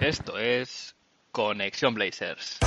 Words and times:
Esto 0.00 0.38
es 0.38 0.94
Conexión 1.32 1.94
Blazers. 1.94 2.58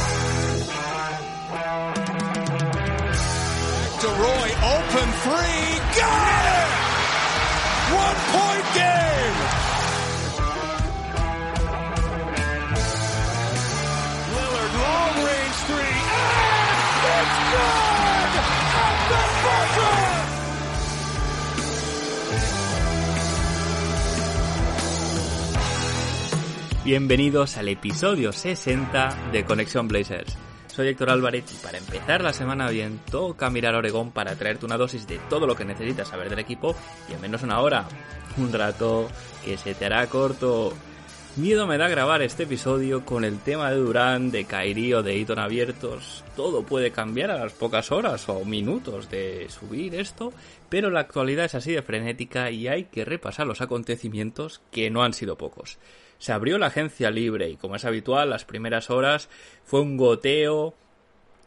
Bienvenidos 26.83 27.57
al 27.57 27.67
episodio 27.67 28.31
60 28.31 29.29
de 29.31 29.45
Conexión 29.45 29.87
Blazers. 29.87 30.35
Soy 30.65 30.87
Héctor 30.87 31.11
Álvarez 31.11 31.45
y 31.53 31.63
para 31.63 31.77
empezar 31.77 32.23
la 32.23 32.33
semana 32.33 32.71
bien 32.71 32.99
toca 33.11 33.51
mirar 33.51 33.75
Oregón 33.75 34.09
para 34.09 34.35
traerte 34.35 34.65
una 34.65 34.77
dosis 34.77 35.05
de 35.05 35.19
todo 35.29 35.45
lo 35.45 35.55
que 35.55 35.63
necesitas 35.63 36.07
saber 36.07 36.31
del 36.31 36.39
equipo 36.39 36.75
y 37.07 37.13
en 37.13 37.21
menos 37.21 37.43
una 37.43 37.59
hora. 37.59 37.85
Un 38.37 38.51
rato 38.51 39.07
que 39.45 39.59
se 39.59 39.75
te 39.75 39.85
hará 39.85 40.07
corto. 40.07 40.73
Miedo 41.35 41.67
me 41.67 41.77
da 41.77 41.87
grabar 41.87 42.23
este 42.23 42.43
episodio 42.43 43.05
con 43.05 43.25
el 43.25 43.37
tema 43.37 43.69
de 43.69 43.77
Durán, 43.77 44.31
de 44.31 44.45
Kairi 44.45 44.95
o 44.95 45.03
de 45.03 45.21
Eton 45.21 45.37
abiertos. 45.37 46.23
Todo 46.35 46.63
puede 46.63 46.91
cambiar 46.91 47.29
a 47.29 47.37
las 47.37 47.53
pocas 47.53 47.91
horas 47.91 48.27
o 48.27 48.43
minutos 48.43 49.07
de 49.07 49.47
subir 49.49 49.93
esto, 49.93 50.33
pero 50.67 50.89
la 50.89 51.01
actualidad 51.01 51.45
es 51.45 51.53
así 51.53 51.73
de 51.73 51.83
frenética 51.83 52.49
y 52.49 52.67
hay 52.67 52.85
que 52.85 53.05
repasar 53.05 53.45
los 53.45 53.61
acontecimientos 53.61 54.61
que 54.71 54.89
no 54.89 55.03
han 55.03 55.13
sido 55.13 55.37
pocos 55.37 55.77
se 56.21 56.33
abrió 56.33 56.59
la 56.59 56.67
agencia 56.67 57.09
libre 57.09 57.49
y 57.49 57.57
como 57.57 57.75
es 57.75 57.83
habitual 57.83 58.29
las 58.29 58.45
primeras 58.45 58.91
horas 58.91 59.27
fue 59.63 59.81
un 59.81 59.97
goteo 59.97 60.75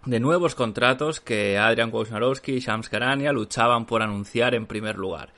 de 0.05 0.19
nuevos 0.19 0.57
contratos 0.57 1.21
que 1.21 1.57
Adrian 1.57 1.93
Wojnarowski 1.93 2.55
y 2.55 2.59
Shams 2.59 2.89
Karania 2.89 3.33
luchaban 3.33 3.87
por 3.87 4.03
anunciar 4.03 4.53
en 4.57 4.67
primer 4.67 4.97
lugar. 4.97 5.33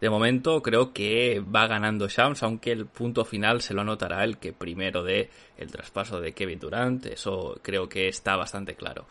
De 0.00 0.10
momento 0.10 0.60
creo 0.60 0.92
que 0.92 1.40
va 1.40 1.68
ganando 1.68 2.08
Shams, 2.08 2.42
aunque 2.42 2.72
el 2.72 2.86
punto 2.86 3.24
final 3.24 3.62
se 3.62 3.74
lo 3.74 3.82
anotará 3.82 4.24
el 4.24 4.38
que 4.38 4.52
primero 4.52 5.04
de 5.04 5.30
el 5.56 5.70
traspaso 5.70 6.20
de 6.20 6.32
Kevin 6.32 6.58
Durant, 6.58 7.06
eso 7.06 7.60
creo 7.62 7.88
que 7.88 8.08
está 8.08 8.34
bastante 8.34 8.74
claro. 8.74 9.06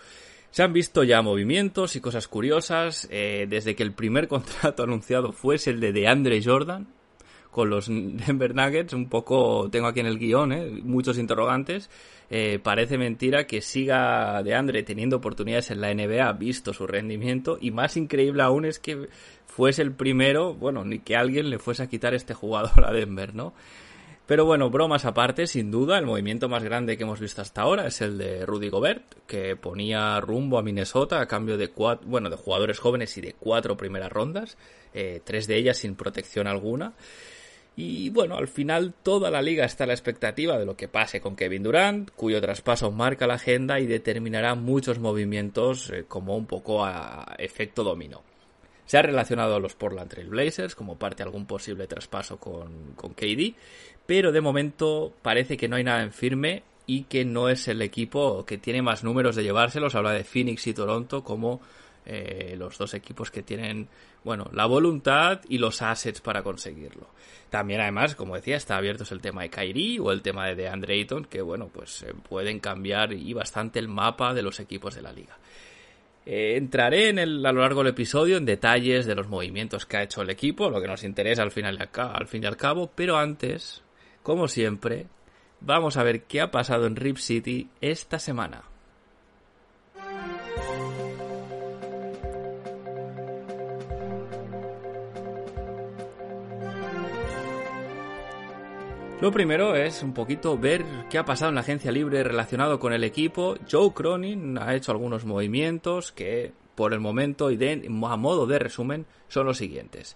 Se 0.52 0.62
han 0.62 0.74
visto 0.74 1.06
ya 1.06 1.22
movimientos 1.22 1.96
y 1.96 2.02
cosas 2.02 2.28
curiosas, 2.28 3.08
eh, 3.12 3.48
desde 3.48 3.78
que 3.78 3.84
el 3.84 3.94
primer 3.94 4.28
contrato 4.28 4.84
anunciado 4.84 5.32
fuese 5.32 5.70
el 5.70 5.80
de 5.80 5.94
DeAndre 5.94 6.44
Jordan, 6.44 6.99
con 7.52 7.70
los 7.70 7.88
Denver 7.88 8.56
Nuggets, 8.56 8.94
un 8.94 9.10
poco, 9.10 9.70
tengo 9.72 9.88
aquí 9.88 10.00
en 10.00 10.06
el 10.06 10.20
guion, 10.20 10.52
¿eh? 10.52 10.70
muchos 10.84 11.18
interrogantes. 11.18 11.90
Eh, 12.32 12.60
parece 12.62 12.98
mentira 12.98 13.48
que 13.48 13.62
siga 13.62 14.44
de 14.44 14.54
Andre 14.54 14.84
teniendo 14.84 15.18
oportunidades 15.18 15.72
en 15.72 15.82
la 15.82 15.94
NBA, 15.94 16.32
visto 16.34 16.74
su 16.74 16.86
rendimiento, 16.86 17.58
y 17.60 17.72
más 17.72 17.98
increíble 17.98 18.44
aún 18.44 18.66
es 18.66 18.78
que 18.78 19.10
fuese 19.48 19.82
el 19.82 19.94
primero, 19.94 20.54
bueno, 20.54 20.86
ni 20.86 21.00
que 21.00 21.16
alguien 21.16 21.50
le 21.50 21.58
fuese 21.58 21.84
a 21.84 21.88
quitar 21.88 22.14
este 22.14 22.34
jugador 22.34 22.86
a 22.86 22.92
Denver, 22.92 23.34
¿no? 23.34 23.54
Pero 24.30 24.46
bueno, 24.46 24.70
bromas 24.70 25.06
aparte, 25.06 25.48
sin 25.48 25.72
duda, 25.72 25.98
el 25.98 26.06
movimiento 26.06 26.48
más 26.48 26.64
grande 26.64 26.98
que 26.98 27.04
hemos 27.04 27.20
visto 27.20 27.42
hasta 27.42 27.64
ahora 27.64 27.88
es 27.88 28.00
el 28.02 28.20
de 28.20 28.46
Rudy 28.46 28.70
Gobert, 28.70 29.26
que 29.26 29.56
ponía 29.56 30.22
rumbo 30.22 30.60
a 30.60 30.62
Minnesota 30.62 31.20
a 31.20 31.26
cambio 31.26 31.58
de 31.58 31.70
cuatro, 31.70 32.08
bueno, 32.08 32.30
de 32.30 32.36
jugadores 32.36 32.78
jóvenes 32.78 33.18
y 33.18 33.22
de 33.22 33.34
cuatro 33.34 33.76
primeras 33.76 34.12
rondas, 34.12 34.56
eh, 34.94 35.20
tres 35.24 35.48
de 35.48 35.58
ellas 35.58 35.78
sin 35.78 35.96
protección 35.96 36.46
alguna. 36.46 36.94
Y 37.76 38.10
bueno, 38.10 38.36
al 38.36 38.48
final 38.48 38.94
toda 39.04 39.32
la 39.32 39.42
liga 39.42 39.66
está 39.66 39.86
a 39.86 39.88
la 39.88 39.94
expectativa 39.94 40.58
de 40.58 40.66
lo 40.66 40.76
que 40.76 40.90
pase 40.90 41.22
con 41.22 41.36
Kevin 41.36 41.64
Durant, 41.64 42.12
cuyo 42.12 42.42
traspaso 42.42 42.92
marca 42.92 43.26
la 43.26 43.36
agenda 43.36 43.80
y 43.80 43.88
determinará 43.88 44.56
muchos 44.56 45.00
movimientos 45.00 45.90
eh, 45.90 46.04
como 46.08 46.36
un 46.36 46.46
poco 46.46 46.84
a 46.84 47.36
efecto 47.38 47.84
dominó. 47.84 48.22
Se 48.86 48.98
ha 48.98 49.02
relacionado 49.02 49.56
a 49.56 49.60
los 49.60 49.76
Portland 49.76 50.10
Trail 50.10 50.30
Blazers 50.30 50.76
como 50.76 50.98
parte 50.98 51.18
de 51.18 51.28
algún 51.28 51.46
posible 51.46 51.88
traspaso 51.88 52.38
con, 52.38 52.94
con 52.96 53.14
KD, 53.14 53.54
pero 54.06 54.32
de 54.32 54.42
momento 54.42 55.14
parece 55.22 55.56
que 55.56 55.68
no 55.68 55.76
hay 55.76 55.84
nada 55.84 56.02
en 56.02 56.12
firme 56.12 56.64
y 56.88 57.04
que 57.04 57.24
no 57.24 57.50
es 57.50 57.68
el 57.68 57.84
equipo 57.84 58.44
que 58.46 58.58
tiene 58.58 58.82
más 58.82 59.04
números 59.04 59.36
de 59.36 59.44
llevárselos. 59.44 59.94
Habla 59.94 60.14
de 60.14 60.24
Phoenix 60.24 60.66
y 60.66 60.74
Toronto 60.74 61.24
como 61.24 61.62
eh, 62.12 62.56
los 62.58 62.78
dos 62.78 62.96
equipos 62.96 63.30
que 63.30 63.44
tienen, 63.44 63.88
bueno, 64.24 64.50
la 64.52 64.66
voluntad 64.66 65.42
y 65.48 65.60
los 65.60 65.82
assets 65.84 66.22
para 66.22 66.42
conseguirlo. 66.42 67.08
También, 67.52 67.82
además, 67.82 68.16
como 68.16 68.36
decía, 68.36 68.58
está 68.58 68.78
abierto 68.78 69.04
el 69.14 69.22
tema 69.22 69.44
de 69.44 69.50
Kyrie 69.50 70.00
o 70.00 70.12
el 70.12 70.24
tema 70.24 70.48
de 70.48 70.56
DeAndre 70.56 70.96
Ayton, 70.96 71.26
que, 71.26 71.42
bueno, 71.42 71.70
pues 71.72 72.02
eh, 72.04 72.14
pueden 72.28 72.60
cambiar 72.60 73.14
y 73.14 73.34
bastante 73.34 73.78
el 73.78 73.88
mapa 73.88 74.34
de 74.34 74.42
los 74.42 74.60
equipos 74.60 74.96
de 74.96 75.04
la 75.04 75.14
liga. 75.14 75.38
Eh, 76.26 76.58
entraré 76.58 77.10
en 77.10 77.20
el, 77.20 77.46
a 77.46 77.52
lo 77.52 77.62
largo 77.62 77.82
del 77.82 77.92
episodio 77.92 78.38
en 78.38 78.46
detalles 78.46 79.06
de 79.06 79.16
los 79.16 79.28
movimientos 79.28 79.86
que 79.86 79.98
ha 79.98 80.04
hecho 80.04 80.22
el 80.22 80.30
equipo, 80.30 80.70
lo 80.70 80.82
que 80.82 80.88
nos 80.88 81.04
interesa 81.04 81.44
al, 81.44 81.52
final 81.52 81.90
al 81.94 82.28
fin 82.28 82.44
y 82.44 82.48
al 82.48 82.58
cabo, 82.58 82.92
pero 82.94 83.18
antes, 83.18 83.84
como 84.24 84.48
siempre, 84.48 85.08
vamos 85.60 85.98
a 85.98 86.04
ver 86.04 86.24
qué 86.24 86.42
ha 86.42 86.52
pasado 86.52 86.88
en 86.88 86.96
Rip 86.96 87.18
City 87.18 87.70
esta 87.82 88.20
semana. 88.20 88.69
Lo 99.22 99.34
primero 99.34 99.76
es 99.76 100.02
un 100.02 100.14
poquito 100.14 100.58
ver 100.58 100.86
qué 101.10 101.18
ha 101.18 101.26
pasado 101.26 101.50
en 101.50 101.56
la 101.56 101.62
agencia 101.62 101.92
libre 101.92 102.24
relacionado 102.24 102.80
con 102.80 102.94
el 102.94 103.04
equipo. 103.04 103.58
Joe 103.70 103.94
Cronin 103.94 104.58
ha 104.58 104.74
hecho 104.76 104.94
algunos 104.94 105.26
movimientos 105.26 106.14
que 106.14 106.54
por 106.74 106.94
el 106.94 107.02
momento 107.02 107.52
y 107.52 107.58
de, 107.58 107.86
a 107.86 108.16
modo 108.16 108.48
de 108.48 108.60
resumen 108.60 109.06
son 109.28 109.46
los 109.46 109.58
siguientes. 109.58 110.16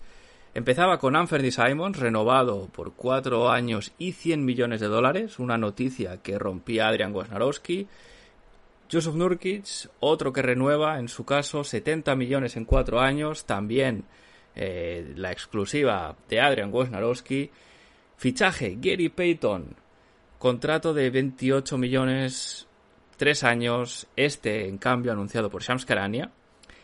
Empezaba 0.53 0.99
con 0.99 1.17
Anthony 1.17 1.51
Simons, 1.51 1.99
renovado 1.99 2.69
por 2.71 2.93
4 2.93 3.49
años 3.49 3.91
y 3.97 4.13
100 4.13 4.45
millones 4.45 4.79
de 4.79 4.87
dólares, 4.87 5.37
una 5.37 5.57
noticia 5.57 6.21
que 6.21 6.39
rompía 6.39 6.87
Adrian 6.87 7.13
Wojnarowski. 7.13 7.87
Joseph 8.89 9.15
Nurkic, 9.15 9.65
otro 9.99 10.31
que 10.31 10.41
renueva, 10.41 10.97
en 10.99 11.09
su 11.09 11.25
caso, 11.25 11.65
70 11.65 12.15
millones 12.15 12.55
en 12.55 12.63
4 12.63 13.01
años, 13.01 13.43
también 13.43 14.05
eh, 14.55 15.11
la 15.17 15.33
exclusiva 15.33 16.15
de 16.29 16.39
Adrian 16.39 16.71
Wojnarowski. 16.71 17.51
Fichaje, 18.23 18.77
Gary 18.79 19.09
Payton. 19.09 19.75
Contrato 20.39 20.93
de 20.93 21.09
28 21.09 21.77
millones, 21.77 22.69
3 23.17 23.43
años. 23.43 24.07
Este, 24.15 24.69
en 24.69 24.77
cambio, 24.77 25.11
anunciado 25.11 25.49
por 25.49 25.61
Shams 25.61 25.83
Karania. 25.83 26.31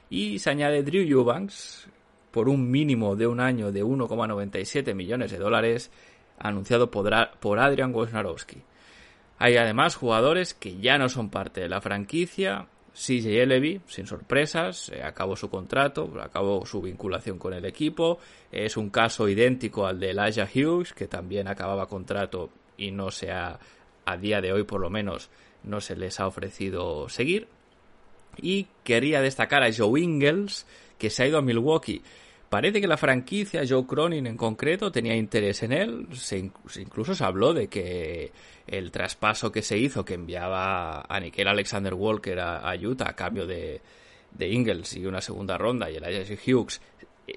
Y 0.09 0.39
se 0.39 0.49
añade 0.49 0.83
Drew 0.83 1.07
Eubanks 1.07 1.87
por 2.31 2.49
un 2.49 2.69
mínimo 2.69 3.15
de 3.15 3.25
un 3.25 3.39
año 3.39 3.71
de 3.71 3.85
1,97 3.85 4.93
millones 4.93 5.31
de 5.31 5.37
dólares, 5.37 5.91
anunciado 6.39 6.91
por, 6.91 7.09
por 7.39 7.59
Adrian 7.59 7.95
Wojnarowski. 7.95 8.61
Hay 9.37 9.55
además 9.55 9.95
jugadores 9.95 10.53
que 10.53 10.81
ya 10.81 10.97
no 10.97 11.07
son 11.07 11.29
parte 11.29 11.61
de 11.61 11.69
la 11.69 11.79
franquicia. 11.79 12.67
CJ 12.99 13.45
Levy, 13.45 13.79
sin 13.87 14.07
sorpresas, 14.07 14.89
eh, 14.89 15.01
acabó 15.01 15.37
su 15.37 15.49
contrato, 15.49 16.11
acabó 16.21 16.65
su 16.65 16.81
vinculación 16.81 17.39
con 17.39 17.53
el 17.53 17.63
equipo. 17.63 18.19
Es 18.51 18.75
un 18.75 18.89
caso 18.89 19.29
idéntico 19.29 19.87
al 19.87 20.01
de 20.01 20.09
Elijah 20.09 20.49
Hughes, 20.53 20.91
que 20.91 21.07
también 21.07 21.47
acababa 21.47 21.87
contrato 21.87 22.49
y 22.77 22.91
no 22.91 23.09
se 23.09 23.31
ha, 23.31 23.57
a 24.03 24.17
día 24.17 24.41
de 24.41 24.51
hoy 24.51 24.63
por 24.63 24.81
lo 24.81 24.89
menos, 24.89 25.29
no 25.63 25.79
se 25.79 25.95
les 25.95 26.19
ha 26.19 26.27
ofrecido 26.27 27.07
seguir. 27.07 27.47
Y 28.35 28.67
quería 28.83 29.21
destacar 29.21 29.63
a 29.63 29.71
Joe 29.73 30.01
Ingles, 30.01 30.67
que 30.97 31.09
se 31.09 31.23
ha 31.23 31.27
ido 31.27 31.37
a 31.37 31.41
Milwaukee. 31.41 32.01
Parece 32.49 32.81
que 32.81 32.87
la 32.87 32.97
franquicia, 32.97 33.61
Joe 33.67 33.85
Cronin 33.85 34.25
en 34.25 34.35
concreto, 34.35 34.91
tenía 34.91 35.15
interés 35.15 35.61
en 35.61 35.71
él. 35.71 36.07
Se, 36.13 36.39
incluso 36.39 37.13
se 37.13 37.23
habló 37.23 37.53
de 37.53 37.67
que 37.67 38.31
el 38.65 38.91
traspaso 38.91 39.51
que 39.51 39.61
se 39.61 39.77
hizo, 39.77 40.03
que 40.03 40.15
enviaba 40.15 41.05
a 41.07 41.19
Nickel 41.19 41.47
Alexander 41.47 41.93
Walker 41.93 42.39
a, 42.39 42.73
Utah 42.75 43.09
a 43.09 43.15
cambio 43.15 43.45
de, 43.45 43.81
de 44.31 44.49
Ingles 44.49 44.95
y 44.95 45.05
una 45.05 45.21
segunda 45.21 45.59
ronda 45.59 45.91
y 45.91 45.97
el 45.97 46.39
Hughes, 46.45 46.81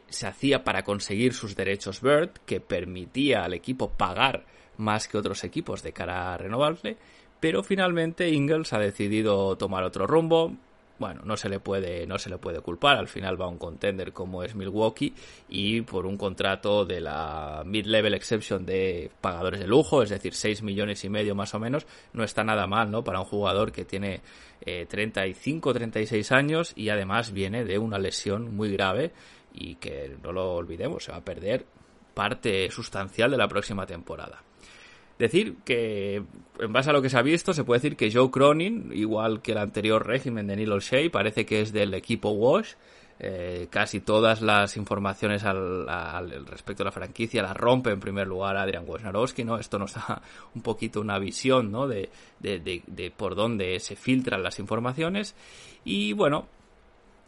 se 0.09 0.27
hacía 0.27 0.65
para 0.65 0.83
conseguir 0.83 1.35
sus 1.35 1.55
derechos 1.55 2.01
Bird, 2.01 2.31
que 2.47 2.61
permitía 2.61 3.45
al 3.45 3.53
equipo 3.53 3.91
pagar 3.91 4.47
más 4.79 5.09
que 5.09 5.19
otros 5.19 5.45
equipos 5.45 5.83
de 5.83 5.93
cara 5.93 6.33
a 6.33 6.39
renovarle, 6.39 6.97
pero 7.41 7.63
finalmente 7.63 8.31
Ingles 8.31 8.73
ha 8.73 8.79
decidido 8.79 9.57
tomar 9.57 9.85
otro 9.85 10.07
rumbo, 10.07 10.57
bueno, 10.99 11.23
no 11.25 11.37
se 11.37 11.49
le 11.49 11.59
puede, 11.59 12.07
no 12.07 12.19
se 12.19 12.31
le 12.31 12.39
puede 12.39 12.61
culpar. 12.61 12.97
Al 12.97 13.09
final 13.09 13.41
va 13.41 13.49
un 13.49 13.59
contender 13.59 14.13
como 14.13 14.43
es 14.43 14.55
Milwaukee 14.55 15.15
y 15.49 15.81
por 15.83 16.07
un 16.07 16.17
contrato 16.17 16.85
de 16.85 17.01
la 17.01 17.63
mid-level 17.65 18.15
exception 18.15 18.65
de 18.65 19.11
pagadores 19.21 19.61
de 19.61 19.67
lujo, 19.67 20.03
es 20.03 20.11
decir, 20.11 20.35
6 20.35 20.63
millones 20.63 21.05
y 21.05 21.09
medio 21.09 21.35
más 21.35 21.55
o 21.55 21.59
menos, 21.59 21.87
no 22.13 22.25
está 22.25 22.45
nada 22.45 22.67
mal, 22.67 22.91
¿no? 22.91 23.03
Para 23.03 23.21
un 23.21 23.27
jugador 23.27 23.73
que 23.73 23.85
tiene 23.85 24.21
eh, 24.61 24.87
35, 24.89 25.73
36 25.73 26.33
años 26.33 26.73
y 26.77 26.89
además 26.91 27.33
viene 27.33 27.65
de 27.65 27.79
una 27.79 27.99
lesión 27.99 28.55
muy 28.55 28.73
grave 28.73 29.13
y 29.53 29.77
que 29.77 30.17
no 30.23 30.33
lo 30.33 30.55
olvidemos, 30.55 31.05
se 31.05 31.13
va 31.13 31.19
a 31.19 31.25
perder 31.25 31.67
parte 32.15 32.71
sustancial 32.71 33.31
de 33.31 33.39
la 33.39 33.49
próxima 33.49 33.87
temporada. 33.87 34.43
Decir 35.23 35.59
que, 35.65 36.25
en 36.59 36.73
base 36.73 36.91
a 36.91 36.93
lo 36.93 37.01
que 37.01 37.09
se 37.09 37.17
ha 37.17 37.23
visto, 37.23 37.55
se 37.55 37.63
puede 37.63 37.79
decir 37.79 37.97
que 37.97 38.11
Joe 38.11 38.29
Cronin, 38.33 38.91
igual 38.93 39.41
que 39.41 39.53
el 39.53 39.59
anterior 39.59 40.05
régimen 40.05 40.49
de 40.49 40.57
Neil 40.57 40.73
O'Shea, 40.73 41.13
parece 41.13 41.47
que 41.47 41.61
es 41.61 41.73
del 41.73 41.95
equipo 41.95 42.31
Wash. 42.31 42.73
Eh, 43.21 43.69
casi 43.71 44.01
todas 44.01 44.43
las 44.43 44.77
informaciones 44.77 45.45
al, 45.45 46.45
respecto 46.47 46.83
a 46.83 46.87
la 46.87 46.91
franquicia 46.91 47.41
las 47.41 47.57
rompe 47.57 47.91
en 47.91 48.01
primer 48.01 48.27
lugar 48.27 48.57
Adrian 48.57 48.85
Wojnarowski, 48.85 49.45
¿no? 49.45 49.59
Esto 49.59 49.79
nos 49.79 49.95
da 49.95 50.21
un 50.57 50.63
poquito 50.63 51.01
una 51.01 51.21
visión, 51.21 51.71
¿no? 51.71 51.87
De, 51.87 52.11
de 52.41 53.13
por 53.17 53.37
dónde 53.37 53.79
se 53.79 53.95
filtran 53.95 54.43
las 54.43 54.59
informaciones. 54.59 55.37
Y 55.85 56.15
bueno, 56.15 56.49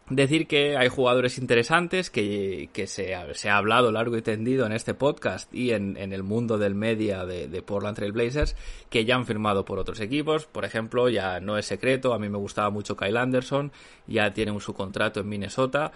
Decir 0.09 0.45
que 0.45 0.77
hay 0.77 0.87
jugadores 0.87 1.39
interesantes 1.39 2.11
que, 2.11 2.69
que 2.73 2.85
se, 2.85 3.15
ha, 3.15 3.33
se, 3.33 3.49
ha, 3.49 3.57
hablado 3.57 3.91
largo 3.91 4.15
y 4.15 4.21
tendido 4.21 4.67
en 4.67 4.71
este 4.71 4.93
podcast 4.93 5.51
y 5.51 5.71
en, 5.71 5.97
en 5.97 6.13
el 6.13 6.21
mundo 6.21 6.59
del 6.59 6.75
media 6.75 7.25
de, 7.25 7.47
de, 7.47 7.61
Portland 7.63 7.95
Trail 7.95 8.11
Blazers 8.11 8.55
que 8.91 9.03
ya 9.03 9.15
han 9.15 9.25
firmado 9.25 9.65
por 9.65 9.79
otros 9.79 9.99
equipos. 10.01 10.45
Por 10.45 10.63
ejemplo, 10.63 11.09
ya 11.09 11.39
no 11.39 11.57
es 11.57 11.65
secreto, 11.65 12.13
a 12.13 12.19
mí 12.19 12.29
me 12.29 12.37
gustaba 12.37 12.69
mucho 12.69 12.95
Kyle 12.95 13.17
Anderson, 13.17 13.71
ya 14.05 14.31
tiene 14.31 14.59
su 14.59 14.75
contrato 14.75 15.21
en 15.21 15.27
Minnesota. 15.27 15.91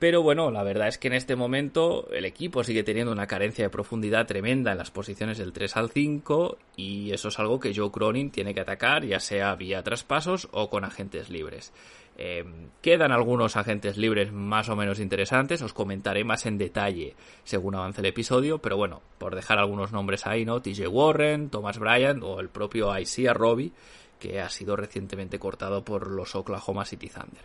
Pero 0.00 0.22
bueno, 0.22 0.50
la 0.50 0.64
verdad 0.64 0.88
es 0.88 0.98
que 0.98 1.06
en 1.06 1.14
este 1.14 1.36
momento 1.36 2.08
el 2.12 2.24
equipo 2.24 2.64
sigue 2.64 2.82
teniendo 2.82 3.12
una 3.12 3.28
carencia 3.28 3.64
de 3.64 3.70
profundidad 3.70 4.26
tremenda 4.26 4.72
en 4.72 4.78
las 4.78 4.90
posiciones 4.90 5.38
del 5.38 5.52
3 5.52 5.76
al 5.76 5.90
5 5.90 6.58
y 6.76 7.12
eso 7.12 7.28
es 7.28 7.38
algo 7.38 7.60
que 7.60 7.74
Joe 7.74 7.92
Cronin 7.92 8.30
tiene 8.30 8.52
que 8.52 8.60
atacar, 8.60 9.04
ya 9.04 9.20
sea 9.20 9.54
vía 9.54 9.82
traspasos 9.84 10.48
o 10.50 10.68
con 10.68 10.84
agentes 10.84 11.30
libres. 11.30 11.72
Eh, 12.16 12.44
quedan 12.80 13.10
algunos 13.10 13.56
agentes 13.56 13.96
libres 13.96 14.32
más 14.32 14.68
o 14.68 14.76
menos 14.76 15.00
interesantes, 15.00 15.62
os 15.62 15.72
comentaré 15.72 16.22
más 16.22 16.46
en 16.46 16.58
detalle 16.58 17.16
según 17.42 17.74
avance 17.74 18.00
el 18.00 18.06
episodio, 18.06 18.58
pero 18.58 18.76
bueno, 18.76 19.02
por 19.18 19.34
dejar 19.34 19.58
algunos 19.58 19.90
nombres 19.90 20.26
ahí, 20.26 20.44
¿no? 20.44 20.62
TJ 20.62 20.86
Warren, 20.88 21.50
Thomas 21.50 21.78
Bryant 21.78 22.22
o 22.22 22.38
el 22.38 22.48
propio 22.48 22.96
Isaiah 22.96 23.34
Robbie, 23.34 23.72
que 24.20 24.40
ha 24.40 24.48
sido 24.48 24.76
recientemente 24.76 25.38
cortado 25.38 25.84
por 25.84 26.08
los 26.08 26.34
Oklahoma 26.34 26.84
City 26.84 27.08
Thunder. 27.08 27.42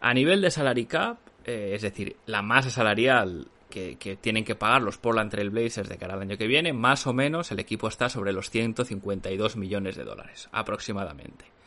A 0.00 0.14
nivel 0.14 0.40
de 0.40 0.50
salary 0.50 0.86
cap, 0.86 1.18
eh, 1.44 1.72
es 1.74 1.82
decir, 1.82 2.16
la 2.26 2.42
masa 2.42 2.70
salarial 2.70 3.48
que, 3.68 4.18
tienen 4.20 4.44
que 4.44 4.54
pagar 4.54 4.82
los 4.82 4.98
Portland 4.98 5.30
Trail 5.30 5.50
Blazers 5.50 5.88
de 5.88 5.98
cara 5.98 6.14
al 6.14 6.22
año 6.22 6.38
que 6.38 6.46
viene, 6.46 6.72
más 6.72 7.06
o 7.06 7.12
menos 7.12 7.50
el 7.52 7.58
equipo 7.60 7.88
está 7.88 8.08
sobre 8.08 8.32
los 8.32 8.50
152 8.50 9.56
millones 9.56 9.96
de 9.96 10.04
dólares, 10.04 10.48
aproximadamente. 10.52 11.57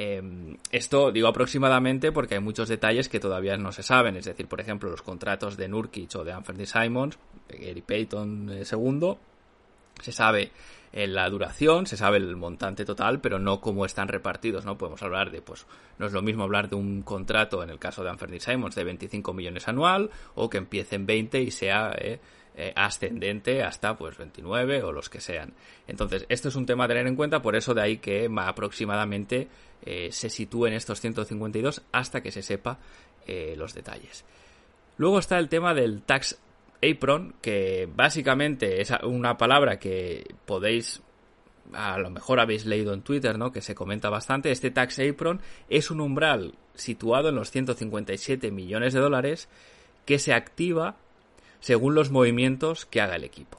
Em, 0.00 0.56
esto 0.70 1.10
digo 1.10 1.26
aproximadamente 1.26 2.12
porque 2.12 2.36
hay 2.36 2.40
muchos 2.40 2.68
detalles 2.68 3.08
que 3.08 3.18
todavía 3.18 3.56
no 3.56 3.72
se 3.72 3.82
saben, 3.82 4.14
es 4.14 4.26
decir, 4.26 4.46
por 4.46 4.60
ejemplo, 4.60 4.88
los 4.88 5.02
contratos 5.02 5.56
de 5.56 5.66
Nurkic 5.66 6.14
o 6.14 6.22
de 6.22 6.30
Anthony 6.30 6.66
Simons, 6.66 7.18
Gary 7.48 7.82
Payton 7.82 8.48
II, 8.48 9.16
se 10.00 10.12
sabe 10.12 10.52
en 10.92 11.14
la 11.14 11.28
duración, 11.28 11.86
se 11.86 11.96
sabe 11.96 12.18
el 12.18 12.36
montante 12.36 12.84
total, 12.84 13.20
pero 13.20 13.40
no 13.40 13.60
cómo 13.60 13.84
están 13.84 14.06
repartidos, 14.06 14.64
¿no? 14.64 14.78
Podemos 14.78 15.02
hablar 15.02 15.32
de, 15.32 15.42
pues, 15.42 15.66
no 15.98 16.06
es 16.06 16.12
lo 16.12 16.22
mismo 16.22 16.44
hablar 16.44 16.70
de 16.70 16.76
un 16.76 17.02
contrato, 17.02 17.64
en 17.64 17.70
el 17.70 17.80
caso 17.80 18.04
de 18.04 18.10
Anthony 18.10 18.38
Simons, 18.38 18.76
de 18.76 18.84
25 18.84 19.32
millones 19.32 19.66
anual, 19.66 20.10
o 20.36 20.48
que 20.48 20.58
empiece 20.58 20.94
en 20.94 21.06
20 21.06 21.42
y 21.42 21.50
sea 21.50 21.92
eh, 21.98 22.20
eh, 22.56 22.72
ascendente 22.76 23.62
hasta, 23.62 23.96
pues, 23.96 24.16
29 24.16 24.82
o 24.82 24.92
los 24.92 25.08
que 25.08 25.20
sean. 25.20 25.54
Entonces, 25.86 26.26
esto 26.28 26.48
es 26.48 26.56
un 26.56 26.66
tema 26.66 26.84
a 26.84 26.88
tener 26.88 27.06
en 27.06 27.16
cuenta, 27.16 27.42
por 27.42 27.56
eso 27.56 27.74
de 27.74 27.82
ahí 27.82 27.98
que 27.98 28.30
aproximadamente 28.36 29.48
eh, 29.84 30.08
se 30.12 30.30
sitúe 30.30 30.66
en 30.66 30.74
estos 30.74 31.00
152 31.00 31.82
hasta 31.92 32.20
que 32.22 32.32
se 32.32 32.42
sepa 32.42 32.78
los 33.56 33.74
detalles. 33.74 34.24
Luego 34.96 35.18
está 35.18 35.38
el 35.38 35.50
tema 35.50 35.74
del 35.74 36.00
tax 36.00 36.38
apron, 36.82 37.34
que 37.42 37.86
básicamente 37.94 38.80
es 38.80 38.90
una 39.02 39.36
palabra 39.36 39.78
que 39.78 40.34
podéis 40.46 41.02
a 41.72 41.98
lo 41.98 42.10
mejor 42.10 42.40
habéis 42.40 42.66
leído 42.66 42.92
en 42.94 43.02
Twitter, 43.02 43.38
¿no? 43.38 43.52
Que 43.52 43.60
se 43.60 43.74
comenta 43.74 44.08
bastante. 44.08 44.50
Este 44.50 44.70
tax 44.70 44.98
apron 45.00 45.40
es 45.68 45.90
un 45.90 46.00
umbral 46.00 46.54
situado 46.74 47.28
en 47.28 47.34
los 47.34 47.50
157 47.50 48.50
millones 48.50 48.94
de 48.94 49.00
dólares 49.00 49.48
que 50.06 50.18
se 50.18 50.32
activa 50.32 50.96
según 51.60 51.94
los 51.94 52.10
movimientos 52.10 52.86
que 52.86 53.00
haga 53.00 53.16
el 53.16 53.24
equipo. 53.24 53.58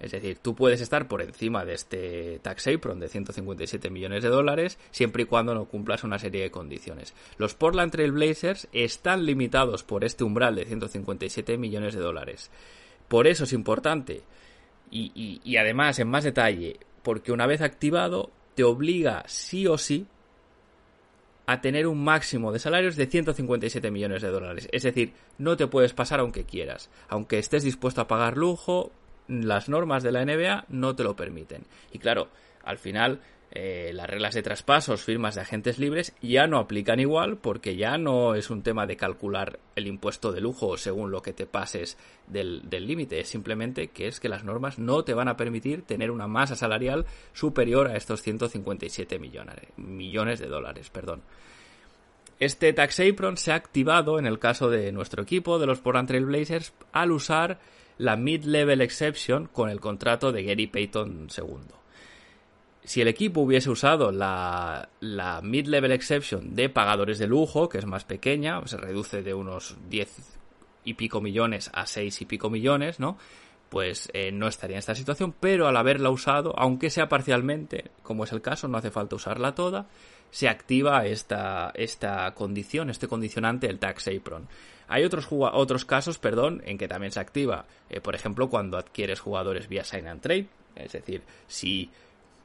Es 0.00 0.12
decir, 0.12 0.38
tú 0.38 0.54
puedes 0.54 0.80
estar 0.80 1.08
por 1.08 1.20
encima 1.20 1.66
de 1.66 1.74
este 1.74 2.38
tax 2.38 2.68
apron 2.68 3.00
de 3.00 3.08
157 3.08 3.90
millones 3.90 4.22
de 4.22 4.30
dólares 4.30 4.78
siempre 4.90 5.24
y 5.24 5.26
cuando 5.26 5.54
no 5.54 5.66
cumplas 5.66 6.04
una 6.04 6.18
serie 6.18 6.42
de 6.42 6.50
condiciones. 6.50 7.14
Los 7.36 7.54
Portland 7.54 7.92
Trail 7.92 8.12
Blazers 8.12 8.66
están 8.72 9.26
limitados 9.26 9.82
por 9.82 10.04
este 10.04 10.24
umbral 10.24 10.56
de 10.56 10.64
157 10.64 11.58
millones 11.58 11.94
de 11.94 12.00
dólares. 12.00 12.50
Por 13.08 13.26
eso 13.26 13.44
es 13.44 13.52
importante 13.52 14.22
y, 14.90 15.40
y 15.44 15.56
además 15.58 15.98
en 15.98 16.08
más 16.08 16.24
detalle, 16.24 16.80
porque 17.02 17.32
una 17.32 17.46
vez 17.46 17.60
activado 17.60 18.30
te 18.54 18.64
obliga 18.64 19.24
sí 19.26 19.66
o 19.66 19.76
sí 19.76 20.06
a 21.50 21.60
tener 21.60 21.88
un 21.88 22.04
máximo 22.04 22.52
de 22.52 22.60
salarios 22.60 22.94
de 22.94 23.06
157 23.06 23.90
millones 23.90 24.22
de 24.22 24.30
dólares. 24.30 24.68
Es 24.70 24.84
decir, 24.84 25.14
no 25.36 25.56
te 25.56 25.66
puedes 25.66 25.92
pasar 25.92 26.20
aunque 26.20 26.44
quieras. 26.44 26.90
Aunque 27.08 27.40
estés 27.40 27.64
dispuesto 27.64 28.00
a 28.00 28.06
pagar 28.06 28.36
lujo, 28.36 28.92
las 29.26 29.68
normas 29.68 30.04
de 30.04 30.12
la 30.12 30.24
NBA 30.24 30.66
no 30.68 30.94
te 30.94 31.02
lo 31.02 31.16
permiten. 31.16 31.64
Y 31.90 31.98
claro, 31.98 32.28
al 32.62 32.78
final 32.78 33.20
eh, 33.52 33.90
las 33.92 34.08
reglas 34.08 34.34
de 34.34 34.42
traspasos, 34.42 35.02
firmas 35.02 35.34
de 35.34 35.40
agentes 35.40 35.80
libres 35.80 36.14
ya 36.22 36.46
no 36.46 36.58
aplican 36.58 37.00
igual 37.00 37.36
porque 37.36 37.74
ya 37.74 37.98
no 37.98 38.36
es 38.36 38.48
un 38.48 38.62
tema 38.62 38.86
de 38.86 38.96
calcular 38.96 39.58
el 39.74 39.88
impuesto 39.88 40.30
de 40.30 40.40
lujo 40.40 40.76
según 40.76 41.10
lo 41.10 41.20
que 41.20 41.32
te 41.32 41.46
pases 41.46 41.98
del 42.28 42.62
límite, 42.70 43.18
es 43.18 43.28
simplemente 43.28 43.88
que 43.88 44.06
es 44.06 44.20
que 44.20 44.28
las 44.28 44.44
normas 44.44 44.78
no 44.78 45.02
te 45.02 45.14
van 45.14 45.26
a 45.26 45.36
permitir 45.36 45.82
tener 45.82 46.12
una 46.12 46.28
masa 46.28 46.54
salarial 46.54 47.06
superior 47.32 47.88
a 47.88 47.96
estos 47.96 48.22
157 48.22 49.18
millones, 49.18 49.56
millones 49.76 50.38
de 50.38 50.46
dólares. 50.46 50.90
Perdón. 50.90 51.22
Este 52.38 52.72
tax 52.72 53.00
apron 53.00 53.36
se 53.36 53.50
ha 53.50 53.56
activado 53.56 54.20
en 54.20 54.26
el 54.26 54.38
caso 54.38 54.70
de 54.70 54.92
nuestro 54.92 55.24
equipo, 55.24 55.58
de 55.58 55.66
los 55.66 55.80
Portland 55.80 56.06
Trail 56.06 56.24
Blazers, 56.24 56.72
al 56.92 57.10
usar 57.10 57.58
la 57.98 58.16
mid-level 58.16 58.80
exception 58.80 59.46
con 59.46 59.68
el 59.68 59.80
contrato 59.80 60.30
de 60.30 60.44
Gary 60.44 60.68
Payton 60.68 61.28
II 61.36 61.79
si 62.84 63.00
el 63.00 63.08
equipo 63.08 63.42
hubiese 63.42 63.70
usado 63.70 64.10
la, 64.10 64.88
mid-level 65.42 65.92
exception 65.92 66.54
de 66.54 66.68
pagadores 66.68 67.18
de 67.18 67.26
lujo, 67.26 67.68
que 67.68 67.78
es 67.78 67.86
más 67.86 68.04
pequeña, 68.04 68.60
se 68.66 68.76
reduce 68.76 69.22
de 69.22 69.34
unos 69.34 69.76
10 69.88 70.38
y 70.84 70.94
pico 70.94 71.20
millones 71.20 71.70
a 71.74 71.86
6 71.86 72.22
y 72.22 72.24
pico 72.24 72.50
millones, 72.50 72.98
¿no? 72.98 73.18
Pues 73.68 74.10
eh, 74.14 74.32
no 74.32 74.48
estaría 74.48 74.76
en 74.76 74.80
esta 74.80 74.94
situación, 74.94 75.32
pero 75.38 75.68
al 75.68 75.76
haberla 75.76 76.10
usado, 76.10 76.54
aunque 76.58 76.90
sea 76.90 77.08
parcialmente, 77.08 77.90
como 78.02 78.24
es 78.24 78.32
el 78.32 78.42
caso, 78.42 78.66
no 78.66 78.78
hace 78.78 78.90
falta 78.90 79.14
usarla 79.14 79.54
toda, 79.54 79.86
se 80.30 80.48
activa 80.48 81.06
esta, 81.06 81.70
esta 81.74 82.32
condición, 82.34 82.90
este 82.90 83.08
condicionante, 83.08 83.68
el 83.68 83.78
tax 83.78 84.08
apron. 84.08 84.48
Hay 84.88 85.04
otros, 85.04 85.28
otros 85.30 85.84
casos, 85.84 86.18
perdón, 86.18 86.62
en 86.64 86.78
que 86.78 86.88
también 86.88 87.12
se 87.12 87.20
activa, 87.20 87.66
eh, 87.90 88.00
por 88.00 88.16
ejemplo, 88.16 88.48
cuando 88.48 88.76
adquieres 88.76 89.20
jugadores 89.20 89.68
vía 89.68 89.84
sign 89.84 90.08
and 90.08 90.20
trade, 90.20 90.48
es 90.74 90.92
decir, 90.92 91.22
si 91.46 91.90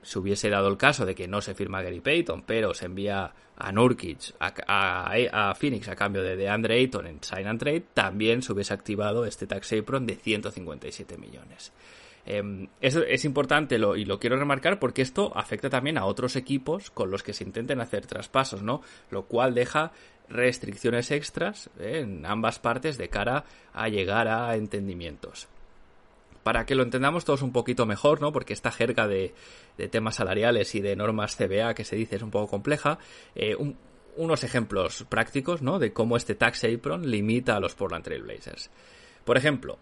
se 0.06 0.20
hubiese 0.20 0.50
dado 0.50 0.68
el 0.68 0.78
caso 0.78 1.04
de 1.06 1.16
que 1.16 1.28
no 1.28 1.42
se 1.42 1.56
firma 1.56 1.82
Gary 1.82 2.00
Payton, 2.00 2.44
pero 2.44 2.76
se 2.76 2.86
envía 2.86 3.34
a 3.58 3.72
Nurkic, 3.72 4.36
a, 4.40 5.56
Phoenix 5.58 5.88
a 5.88 5.96
cambio 5.96 6.22
de 6.22 6.36
DeAndre 6.36 6.76
Ayton 6.76 7.08
en 7.08 7.24
Sign 7.24 7.48
and 7.48 7.60
Trade, 7.60 7.84
también 7.94 8.44
se 8.44 8.54
hubiese 8.54 8.74
activado 8.74 9.26
este 9.26 9.48
tax 9.48 9.74
apron 9.74 10.06
de 10.06 10.16
157 10.16 11.18
millones. 11.18 11.74
Em, 12.28 12.68
eso 12.82 13.02
es 13.04 13.26
importante 13.26 13.76
y 13.76 14.06
lo 14.06 14.20
quiero 14.20 14.38
remarcar 14.38 14.78
porque 14.80 15.02
esto 15.02 15.32
afecta 15.36 15.70
también 15.72 15.98
a 15.98 16.06
otros 16.06 16.36
equipos 16.36 16.92
con 16.92 17.10
los 17.10 17.24
que 17.24 17.34
se 17.34 17.44
intenten 17.44 17.82
hacer 17.82 18.06
traspasos, 18.06 18.62
¿no? 18.62 18.82
Lo 19.10 19.26
cual 19.26 19.56
deja 19.56 19.92
restricciones 20.30 21.10
extras 21.10 21.70
eh, 21.80 22.00
en 22.04 22.26
ambas 22.28 22.60
partes 22.60 22.98
de 23.00 23.10
cara 23.10 23.46
a 23.74 23.90
llegar 23.90 24.28
a 24.28 24.56
entendimientos 24.56 25.48
para 26.46 26.68
que 26.68 26.76
lo 26.76 26.84
entendamos 26.84 27.26
todos 27.26 27.42
un 27.42 27.52
poquito 27.52 27.88
mejor, 27.88 28.22
¿no? 28.22 28.32
Porque 28.32 28.54
esta 28.54 28.70
jerga 28.70 29.08
de, 29.08 29.34
temas 29.90 30.16
salariales 30.16 30.74
y 30.76 30.82
de 30.82 30.96
normas 30.96 31.36
CBA 31.36 31.74
que 31.74 31.84
se 31.84 31.96
dice 31.96 32.16
es 32.16 32.22
un 32.22 32.32
poco 32.32 32.48
compleja. 32.48 32.98
Eh, 33.36 33.56
unos 34.18 34.44
ejemplos 34.44 35.06
prácticos, 35.10 35.62
¿no? 35.62 35.80
De 35.80 35.94
cómo 35.94 36.18
este 36.18 36.36
tax 36.36 36.64
apron 36.64 37.10
limita 37.10 37.56
a 37.56 37.60
los 37.60 37.76
Portland 37.76 38.04
Trail 38.04 38.24
Blazers. 38.24 38.70
Por 39.24 39.38
ejemplo, 39.38 39.78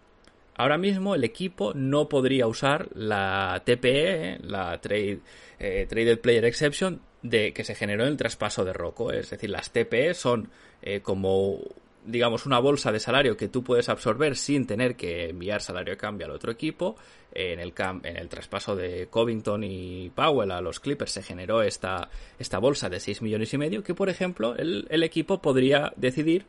ahora 0.56 0.78
mismo 0.78 1.16
el 1.16 1.24
equipo 1.24 1.74
no 1.74 2.10
podría 2.10 2.48
usar 2.48 2.90
la 2.96 3.62
TPE, 3.66 4.40
la 4.42 4.80
Trade, 4.80 5.20
eh, 5.60 5.86
Traded 5.88 6.20
Player 6.20 6.46
Exception, 6.46 7.02
de, 7.22 7.54
que 7.54 7.64
se 7.64 7.76
generó 7.76 8.04
en 8.04 8.10
el 8.10 8.18
traspaso 8.18 8.66
de 8.66 8.74
Rocco. 8.74 9.12
Es 9.12 9.30
decir, 9.30 9.50
las 9.50 9.72
TPE 9.72 10.14
son 10.14 10.50
eh, 10.82 11.02
como 11.02 11.60
digamos, 12.06 12.46
una 12.46 12.60
bolsa 12.60 12.92
de 12.92 13.00
salario 13.00 13.38
que 13.38 13.48
tú 13.48 13.64
puedes 13.64 13.90
absorber 13.90 14.36
sin 14.36 14.66
tener 14.68 14.96
que 14.96 15.30
enviar 15.30 15.62
salario 15.62 15.94
de 15.94 15.98
cambio 15.98 16.28
al 16.28 16.34
otro 16.34 16.52
equipo. 16.52 16.96
En 17.32 17.60
el, 17.60 17.74
en 18.04 18.18
el 18.18 18.30
traspaso 18.30 18.76
de 18.76 19.08
Covington 19.10 19.64
y 19.64 20.12
Powell 20.12 20.52
a 20.52 20.62
los 20.62 20.80
Clippers 20.80 21.12
se 21.12 21.24
generó 21.24 21.64
esta, 21.64 22.10
esta 22.38 22.60
bolsa 22.60 22.90
de 22.90 23.00
6 23.00 23.24
millones 23.24 23.54
y 23.54 23.58
medio 23.58 23.84
que, 23.84 23.96
por 23.96 24.10
ejemplo, 24.10 24.56
el, 24.56 24.86
el 24.90 25.02
equipo 25.02 25.42
podría 25.42 25.94
decidir 25.96 26.46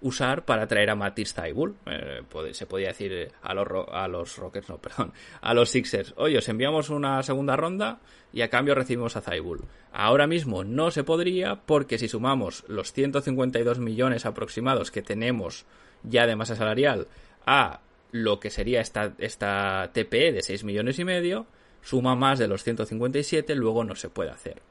usar 0.00 0.44
para 0.44 0.66
traer 0.66 0.90
a 0.90 0.94
Matisse 0.94 1.34
Taibul. 1.34 1.76
Eh, 1.86 2.22
se 2.52 2.66
podía 2.66 2.88
decir 2.88 3.32
a 3.42 3.54
los, 3.54 3.68
a 3.92 4.08
los 4.08 4.36
Rockets, 4.36 4.68
no, 4.68 4.78
perdón, 4.80 5.12
a 5.40 5.54
los 5.54 5.70
Sixers, 5.70 6.14
oye, 6.16 6.38
os 6.38 6.48
enviamos 6.48 6.90
una 6.90 7.22
segunda 7.22 7.56
ronda 7.56 8.00
y 8.32 8.42
a 8.42 8.50
cambio 8.50 8.74
recibimos 8.74 9.16
a 9.16 9.20
Zaibul. 9.20 9.64
Ahora 9.92 10.26
mismo 10.26 10.64
no 10.64 10.90
se 10.90 11.04
podría 11.04 11.56
porque 11.66 11.98
si 11.98 12.08
sumamos 12.08 12.64
los 12.68 12.92
152 12.92 13.78
millones 13.78 14.26
aproximados 14.26 14.90
que 14.90 15.02
tenemos 15.02 15.66
ya 16.02 16.26
de 16.26 16.36
masa 16.36 16.56
salarial 16.56 17.08
a 17.46 17.80
lo 18.12 18.40
que 18.40 18.50
sería 18.50 18.80
esta, 18.80 19.14
esta 19.18 19.90
TPE 19.92 20.32
de 20.32 20.42
6 20.42 20.64
millones 20.64 20.98
y 20.98 21.04
medio, 21.04 21.46
suma 21.82 22.14
más 22.16 22.38
de 22.38 22.48
los 22.48 22.64
157, 22.64 23.54
luego 23.54 23.84
no 23.84 23.94
se 23.94 24.08
puede 24.08 24.30
hacer. 24.30 24.62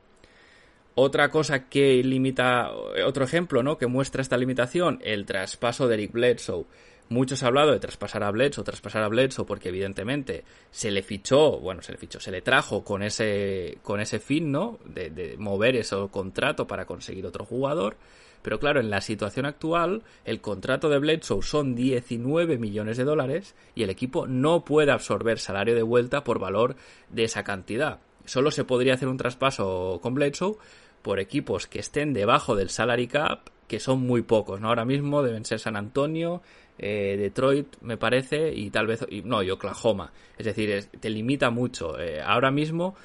Otra 1.02 1.30
cosa 1.30 1.70
que 1.70 2.04
limita, 2.04 2.74
otro 3.06 3.24
ejemplo, 3.24 3.64
¿no? 3.64 3.78
Que 3.78 3.88
muestra 3.88 4.22
esta 4.22 4.36
limitación, 4.36 5.00
el 5.02 5.26
traspaso 5.26 5.88
de 5.88 5.94
Eric 5.94 6.12
Bledsoe. 6.12 6.66
Muchos 7.08 7.42
han 7.42 7.48
hablado 7.48 7.72
de 7.72 7.80
traspasar 7.80 8.22
a 8.22 8.32
Bledsoe, 8.32 8.66
traspasar 8.66 9.04
a 9.04 9.08
Bledsoe, 9.08 9.46
porque 9.46 9.70
evidentemente 9.70 10.44
se 10.72 10.92
le 10.92 11.02
fichó, 11.02 11.58
bueno, 11.58 11.82
se 11.82 11.94
le 11.94 11.98
fichó, 11.98 12.20
se 12.20 12.32
le 12.32 12.42
trajo 12.42 12.84
con 12.84 13.02
ese, 13.02 13.78
con 13.82 14.02
ese 14.02 14.20
fin, 14.20 14.52
¿no? 14.52 14.78
De, 14.84 15.10
de 15.10 15.38
mover 15.38 15.78
ese 15.78 15.96
contrato 16.12 16.68
para 16.68 16.84
conseguir 16.84 17.26
otro 17.26 17.46
jugador. 17.46 17.96
Pero 18.42 18.60
claro, 18.60 18.82
en 18.82 18.90
la 18.90 19.00
situación 19.00 19.46
actual, 19.46 20.04
el 20.26 20.42
contrato 20.42 20.90
de 20.90 21.00
Bledsoe 21.00 21.42
son 21.44 21.76
19 21.76 22.58
millones 22.58 22.98
de 22.98 23.06
dólares 23.06 23.56
y 23.74 23.84
el 23.84 23.90
equipo 23.90 24.28
no 24.28 24.66
puede 24.66 24.92
absorber 24.92 25.40
salario 25.40 25.76
de 25.76 25.82
vuelta 25.82 26.26
por 26.26 26.40
valor 26.40 26.76
de 27.08 27.24
esa 27.24 27.46
cantidad. 27.46 28.02
Solo 28.26 28.52
se 28.52 28.64
podría 28.64 28.94
hacer 28.94 29.08
un 29.08 29.18
traspaso 29.18 30.00
con 30.04 30.14
Bledsoe 30.14 30.58
por 31.02 31.20
equipos 31.20 31.68
que 31.68 31.80
estén 31.80 32.14
debajo 32.14 32.56
del 32.56 32.70
salary 32.70 33.08
cap, 33.08 33.50
que 33.68 33.80
son 33.80 34.02
muy 34.02 34.22
pocos, 34.24 34.60
¿no? 34.60 34.70
Ahora 34.70 34.86
mismo 34.86 35.24
deben 35.24 35.46
ser 35.46 35.60
San 35.60 35.76
Antonio, 35.76 36.42
eh, 36.78 37.18
Detroit, 37.18 37.76
me 37.82 37.98
parece, 37.98 38.54
y 38.54 38.70
tal 38.70 38.88
vez, 38.88 39.06
no, 39.24 39.44
y 39.44 39.52
Oklahoma. 39.52 40.12
Es 40.38 40.46
decir, 40.46 40.86
te 41.00 41.10
limita 41.10 41.50
mucho. 41.50 42.00
Eh, 42.00 42.22
ahora 42.22 42.52
mismo, 42.52 42.96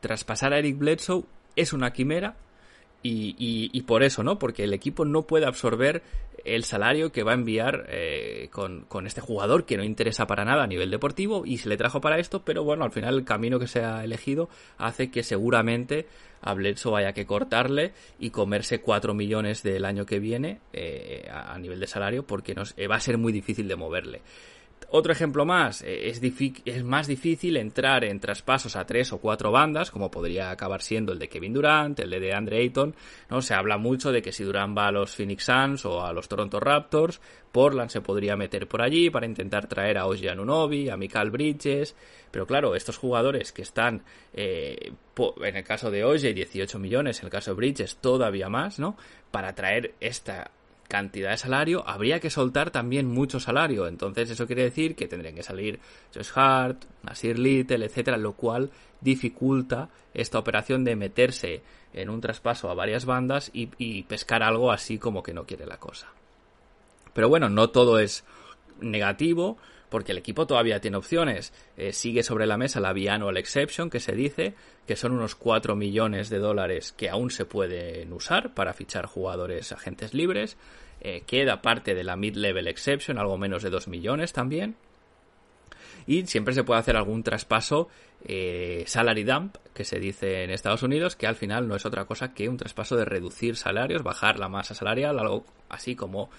traspasar 0.00 0.52
a 0.52 0.58
Eric 0.58 0.78
Bledsoe 0.78 1.24
es 1.56 1.72
una 1.72 1.92
quimera, 1.92 2.36
y, 3.04 3.70
y, 3.72 3.82
por 3.82 4.04
eso, 4.04 4.22
¿no? 4.22 4.38
Porque 4.38 4.62
el 4.62 4.72
equipo 4.72 5.04
no 5.04 5.22
puede 5.22 5.46
absorber 5.46 6.02
el 6.44 6.64
salario 6.64 7.12
que 7.12 7.22
va 7.22 7.32
a 7.32 7.34
enviar 7.34 7.86
eh, 7.88 8.48
con, 8.50 8.82
con, 8.82 9.06
este 9.06 9.20
jugador 9.20 9.64
que 9.64 9.76
no 9.76 9.84
interesa 9.84 10.26
para 10.26 10.44
nada 10.44 10.64
a 10.64 10.66
nivel 10.66 10.90
deportivo 10.90 11.44
y 11.46 11.58
se 11.58 11.68
le 11.68 11.76
trajo 11.76 12.00
para 12.00 12.18
esto, 12.18 12.42
pero 12.44 12.64
bueno, 12.64 12.84
al 12.84 12.92
final 12.92 13.14
el 13.14 13.24
camino 13.24 13.58
que 13.58 13.66
se 13.66 13.84
ha 13.84 14.04
elegido 14.04 14.48
hace 14.78 15.10
que 15.10 15.22
seguramente 15.22 16.06
a 16.42 16.54
Bledsoe 16.54 16.98
haya 16.98 17.12
que 17.12 17.24
cortarle 17.24 17.92
y 18.18 18.30
comerse 18.30 18.80
4 18.80 19.14
millones 19.14 19.62
del 19.62 19.84
año 19.84 20.04
que 20.04 20.18
viene 20.18 20.60
eh, 20.72 21.28
a, 21.32 21.58
nivel 21.58 21.80
de 21.80 21.86
salario 21.86 22.26
porque 22.26 22.54
nos, 22.54 22.74
eh, 22.76 22.88
va 22.88 22.96
a 22.96 23.00
ser 23.00 23.16
muy 23.16 23.32
difícil 23.32 23.68
de 23.68 23.76
moverle. 23.76 24.22
Otro 24.90 25.12
ejemplo 25.12 25.44
más, 25.44 25.82
eh, 25.82 26.08
es, 26.08 26.20
es, 26.64 26.84
más 26.84 27.06
difícil 27.06 27.56
entrar 27.56 28.04
en 28.04 28.20
traspasos 28.20 28.76
a 28.76 28.86
tres 28.86 29.12
o 29.12 29.18
cuatro 29.18 29.50
bandas, 29.50 29.90
como 29.90 30.10
podría 30.10 30.50
acabar 30.50 30.82
siendo 30.82 31.12
el 31.12 31.18
de 31.18 31.28
Kevin 31.28 31.52
Durant, 31.54 31.98
el 32.00 32.10
de 32.10 32.20
DeAndre 32.20 32.58
Ayton, 32.58 32.94
¿no? 33.30 33.42
Se 33.42 33.54
habla 33.54 33.78
mucho 33.78 34.12
de 34.12 34.22
que 34.22 34.32
si 34.32 34.44
Durant 34.44 34.76
va 34.76 34.88
a 34.88 34.92
los 34.92 35.14
Phoenix 35.14 35.44
Suns 35.44 35.84
o 35.84 36.04
a 36.04 36.12
los 36.12 36.28
Toronto 36.28 36.60
Raptors, 36.60 37.20
Portland 37.52 37.90
se 37.90 38.00
podría 38.00 38.36
meter 38.36 38.66
por 38.66 38.82
allí 38.82 39.10
para 39.10 39.26
intentar 39.26 39.66
traer 39.66 39.98
a 39.98 40.06
Oji 40.06 40.28
Anunobi, 40.28 40.88
a 40.88 40.96
Mikael 40.96 41.30
Bridges, 41.30 41.94
pero 42.30 42.46
claro, 42.46 42.74
estos 42.74 42.96
jugadores 42.96 43.52
que 43.52 43.62
están, 43.62 44.02
eh, 44.32 44.92
en 45.42 45.56
el 45.56 45.64
caso 45.64 45.90
de 45.90 46.04
Oji, 46.04 46.32
18 46.32 46.78
millones, 46.78 47.20
en 47.20 47.26
el 47.26 47.30
caso 47.30 47.50
de 47.50 47.56
Bridges 47.56 47.96
todavía 47.96 48.48
más, 48.48 48.78
¿no? 48.78 48.96
Para 49.30 49.54
traer 49.54 49.94
esta 50.00 50.50
cantidad 50.92 51.30
de 51.30 51.38
salario, 51.38 51.88
habría 51.88 52.20
que 52.20 52.28
soltar 52.28 52.70
también 52.70 53.06
mucho 53.06 53.40
salario. 53.40 53.86
Entonces 53.86 54.28
eso 54.28 54.46
quiere 54.46 54.64
decir 54.64 54.94
que 54.94 55.08
tendrían 55.08 55.34
que 55.34 55.42
salir 55.42 55.80
Josh 56.14 56.28
Hart, 56.34 56.84
Nasir 57.02 57.38
Little, 57.38 57.86
etcétera, 57.86 58.18
lo 58.18 58.34
cual 58.34 58.70
dificulta 59.00 59.88
esta 60.12 60.38
operación 60.38 60.84
de 60.84 60.94
meterse 60.94 61.62
en 61.94 62.10
un 62.10 62.20
traspaso 62.20 62.68
a 62.68 62.74
varias 62.74 63.06
bandas 63.06 63.50
y, 63.54 64.02
pescar 64.02 64.42
algo 64.42 64.70
así 64.70 64.98
como 64.98 65.22
que 65.22 65.32
no 65.32 65.46
quiere 65.46 65.64
la 65.64 65.78
cosa. 65.78 66.08
Pero 67.14 67.30
bueno, 67.30 67.48
no 67.48 67.70
todo 67.70 67.98
es 67.98 68.24
negativo 68.82 69.56
porque 69.88 70.12
el 70.12 70.18
equipo 70.18 70.46
todavía 70.46 70.80
tiene 70.80 70.98
opciones. 70.98 71.54
Eh, 71.78 71.94
sigue 71.94 72.22
sobre 72.22 72.46
la 72.46 72.58
mesa 72.58 72.80
la 72.80 72.92
Biannual 72.92 73.38
Exception, 73.38 73.88
que 73.88 74.00
se 74.00 74.12
dice 74.12 74.54
que 74.86 74.96
son 74.96 75.12
unos 75.12 75.36
4 75.36 75.74
millones 75.74 76.28
de 76.28 76.38
dólares 76.38 76.92
que 76.92 77.08
aún 77.08 77.30
se 77.30 77.46
pueden 77.46 78.12
usar 78.12 78.52
para 78.52 78.74
fichar 78.74 79.06
jugadores 79.06 79.72
agentes 79.72 80.12
libres. 80.12 80.58
Eh, 81.04 81.24
queda 81.26 81.60
parte 81.62 81.96
de 81.96 82.04
la 82.04 82.14
mid-level 82.14 82.68
exception, 82.68 83.18
algo 83.18 83.36
menos 83.36 83.64
de 83.64 83.70
2 83.70 83.88
millones 83.88 84.32
también. 84.32 84.76
Y 86.06 86.26
siempre 86.26 86.54
se 86.54 86.62
puede 86.62 86.78
hacer 86.78 86.96
algún 86.96 87.24
traspaso 87.24 87.88
eh, 88.24 88.84
salary 88.86 89.24
dump, 89.24 89.56
que 89.74 89.84
se 89.84 89.98
dice 89.98 90.44
en 90.44 90.50
Estados 90.50 90.84
Unidos, 90.84 91.16
que 91.16 91.26
al 91.26 91.34
final 91.34 91.66
no 91.66 91.74
es 91.74 91.84
otra 91.86 92.04
cosa 92.04 92.34
que 92.34 92.48
un 92.48 92.56
traspaso 92.56 92.94
de 92.94 93.04
reducir 93.04 93.56
salarios, 93.56 94.04
bajar 94.04 94.38
la 94.38 94.48
masa 94.48 94.74
salarial, 94.74 95.18
algo 95.18 95.44
así 95.68 95.96
como 95.96 96.30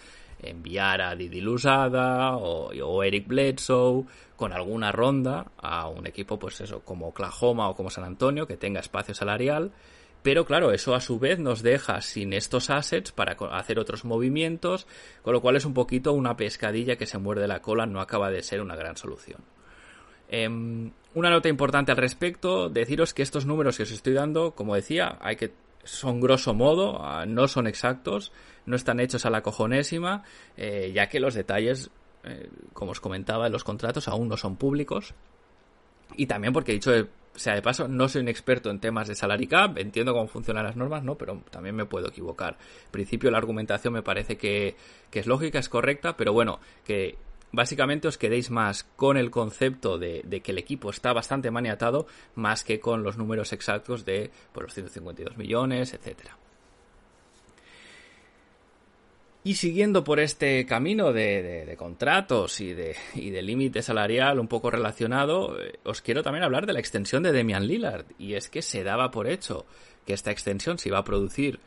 enviar 0.41 1.01
a 1.01 1.13
Didi 1.13 1.41
Lusada 1.41 2.37
o, 2.37 2.71
o, 2.71 3.03
Eric 3.03 3.27
Bledsoe 3.27 4.05
con 4.37 4.53
alguna 4.53 4.93
ronda 4.93 5.51
a 5.57 5.89
un 5.89 6.07
equipo, 6.07 6.39
pues 6.39 6.61
eso, 6.61 6.79
como 6.85 7.09
Oklahoma 7.09 7.67
o 7.67 7.75
como 7.75 7.89
San 7.89 8.05
Antonio, 8.05 8.47
que 8.47 8.55
tenga 8.55 8.79
espacio 8.79 9.13
salarial. 9.13 9.73
Pero 10.23 10.45
claro, 10.45 10.71
eso 10.71 10.95
a 10.95 11.01
su 11.01 11.19
vez 11.19 11.37
nos 11.37 11.61
deja 11.61 11.99
sin 12.01 12.31
estos 12.31 12.69
assets 12.69 13.11
para 13.11 13.33
hacer 13.51 13.77
otros 13.77 14.05
movimientos, 14.05 14.87
con 15.21 15.33
lo 15.33 15.41
cual 15.41 15.57
es 15.57 15.65
un 15.65 15.73
poquito 15.73 16.13
una 16.13 16.37
pescadilla 16.37 16.95
que 16.95 17.05
se 17.05 17.17
muerde 17.17 17.47
la 17.47 17.61
cola, 17.61 17.85
no 17.85 17.99
acaba 17.99 18.31
de 18.31 18.41
ser 18.41 18.61
una 18.61 18.77
gran 18.77 18.95
solución. 18.95 19.41
Eh, 20.29 20.47
una 21.15 21.29
nota 21.29 21.49
importante 21.49 21.91
al 21.91 21.97
respecto, 21.97 22.69
deciros 22.69 23.13
que 23.13 23.21
estos 23.21 23.45
números 23.45 23.77
que 23.77 23.83
os 23.83 23.91
estoy 23.91 24.13
dando, 24.13 24.51
como 24.51 24.75
decía, 24.75 25.17
hay 25.21 25.35
que 25.35 25.51
son 25.83 26.21
grosso 26.21 26.53
modo, 26.53 27.03
ah, 27.03 27.25
no 27.25 27.47
son 27.49 27.67
exactos, 27.67 28.31
no 28.65 28.77
están 28.77 29.01
hechos 29.01 29.25
a 29.25 29.29
la 29.29 29.41
cojonésima, 29.41 30.23
eh, 30.55 30.91
ya 30.95 31.09
que 31.09 31.19
los 31.19 31.33
detalles, 31.33 31.91
eh, 32.23 32.49
como 32.71 32.91
os 32.91 33.01
comentaba, 33.01 33.43
de 33.43 33.49
los 33.49 33.65
contratos 33.65 34.07
aún 34.07 34.29
no 34.29 34.37
son 34.37 34.55
públicos. 34.55 35.13
Y 36.15 36.27
también 36.27 36.53
porque 36.53 36.71
he 36.71 36.75
dicho, 37.33 37.39
sea 37.39 37.55
de 37.55 37.61
paso, 37.61 37.87
no 37.87 38.07
soy 38.09 38.21
un 38.21 38.27
experto 38.27 38.69
en 38.69 38.79
temas 38.79 39.07
de 39.07 39.15
salary 39.15 39.47
cap, 39.47 39.77
entiendo 39.77 40.13
cómo 40.13 40.27
funcionan 40.27 40.65
las 40.65 40.75
normas, 40.75 41.03
¿no? 41.03 41.15
Pero 41.17 41.41
también 41.49 41.75
me 41.75 41.85
puedo 41.85 42.07
equivocar. 42.07 42.57
En 42.85 42.91
principio 42.91 43.31
la 43.31 43.37
argumentación 43.37 43.93
me 43.93 44.03
parece 44.03 44.37
que, 44.37 44.75
que 45.09 45.19
es 45.19 45.27
lógica, 45.27 45.59
es 45.59 45.69
correcta, 45.69 46.15
pero 46.17 46.33
bueno, 46.33 46.59
que 46.85 47.17
básicamente 47.53 48.07
os 48.07 48.17
quedéis 48.17 48.51
más 48.51 48.83
con 48.83 49.15
el 49.15 49.31
concepto 49.31 49.97
de, 49.97 50.23
que 50.43 50.51
el 50.51 50.57
equipo 50.57 50.89
está 50.89 51.13
bastante 51.13 51.51
maniatado 51.51 52.07
más 52.35 52.63
que 52.63 52.81
con 52.81 53.03
los 53.03 53.17
números 53.17 53.53
exactos 53.53 54.03
de 54.03 54.31
por 54.51 54.63
los 54.63 54.73
152 54.73 55.37
millones, 55.37 55.93
etcétera. 55.93 56.37
Y 59.45 59.55
siguiendo 59.55 60.05
por 60.05 60.21
este 60.21 60.65
camino 60.65 61.11
de, 61.11 61.75
contratos 61.77 62.61
y 62.61 62.73
de, 62.73 62.95
y 63.13 63.29
de 63.29 63.41
límite 63.41 63.81
salarial 63.81 64.39
un 64.39 64.47
poco 64.47 64.71
relacionado, 64.71 65.59
eh, 65.61 65.79
os 65.83 66.01
quiero 66.01 66.23
también 66.23 66.45
hablar 66.45 66.65
de 66.65 66.71
la 66.71 66.79
extensión 66.79 67.23
de 67.23 67.33
Demian 67.33 67.67
Lillard. 67.67 68.05
Y 68.17 68.35
es 68.35 68.47
que 68.47 68.61
se 68.61 68.83
daba 68.83 69.11
por 69.11 69.27
hecho 69.27 69.65
que 70.05 70.13
esta 70.13 70.31
extensión 70.31 70.77
se 70.77 70.89
iba 70.89 70.97
a 70.97 71.03
producir 71.03 71.59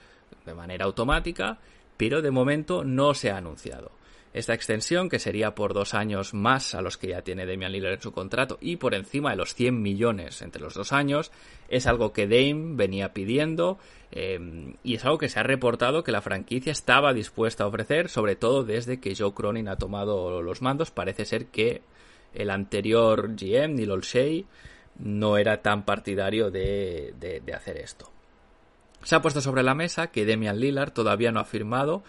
de 0.46 0.54
manera 0.54 0.86
automática, 0.86 1.58
pero 1.98 2.22
de 2.22 2.30
momento 2.30 2.82
no 2.82 3.12
se 3.12 3.30
ha 3.30 3.36
anunciado. 3.36 3.95
Esta 4.36 4.52
extensión, 4.52 5.08
que 5.08 5.18
sería 5.18 5.54
por 5.54 5.72
dos 5.72 5.94
años 5.94 6.34
más 6.34 6.74
a 6.74 6.82
los 6.82 6.98
que 6.98 7.08
ya 7.08 7.22
tiene 7.22 7.46
Damian 7.46 7.72
Lillard 7.72 7.94
en 7.94 8.02
su 8.02 8.12
contrato 8.12 8.58
y 8.60 8.76
por 8.76 8.94
encima 8.94 9.30
de 9.30 9.36
los 9.36 9.54
100 9.54 9.80
millones 9.80 10.42
entre 10.42 10.60
los 10.60 10.74
dos 10.74 10.92
años, 10.92 11.32
es 11.70 11.86
algo 11.86 12.12
que 12.12 12.26
Dame 12.26 12.76
venía 12.76 13.14
pidiendo 13.14 13.78
eh, 14.12 14.74
y 14.84 14.96
es 14.96 15.04
algo 15.06 15.16
que 15.16 15.30
se 15.30 15.40
ha 15.40 15.42
reportado 15.42 16.04
que 16.04 16.12
la 16.12 16.20
franquicia 16.20 16.70
estaba 16.70 17.14
dispuesta 17.14 17.64
a 17.64 17.68
ofrecer, 17.68 18.10
sobre 18.10 18.36
todo 18.36 18.62
desde 18.62 19.00
que 19.00 19.16
Joe 19.16 19.32
Cronin 19.32 19.68
ha 19.68 19.76
tomado 19.76 20.42
los 20.42 20.60
mandos. 20.60 20.90
Parece 20.90 21.24
ser 21.24 21.46
que 21.46 21.80
el 22.34 22.50
anterior 22.50 23.30
GM, 23.36 23.74
Neil 23.74 23.90
Olshey, 23.90 24.44
no 24.98 25.38
era 25.38 25.62
tan 25.62 25.86
partidario 25.86 26.50
de, 26.50 27.14
de 27.18 27.54
hacer 27.54 27.78
esto. 27.78 28.10
Se 29.02 29.14
ha 29.14 29.22
puesto 29.22 29.40
sobre 29.40 29.62
la 29.62 29.74
mesa 29.74 30.08
que 30.08 30.26
Damian 30.26 30.60
Lillard 30.60 30.92
todavía 30.92 31.32
no 31.32 31.40
ha 31.40 31.44
firmado 31.46 32.02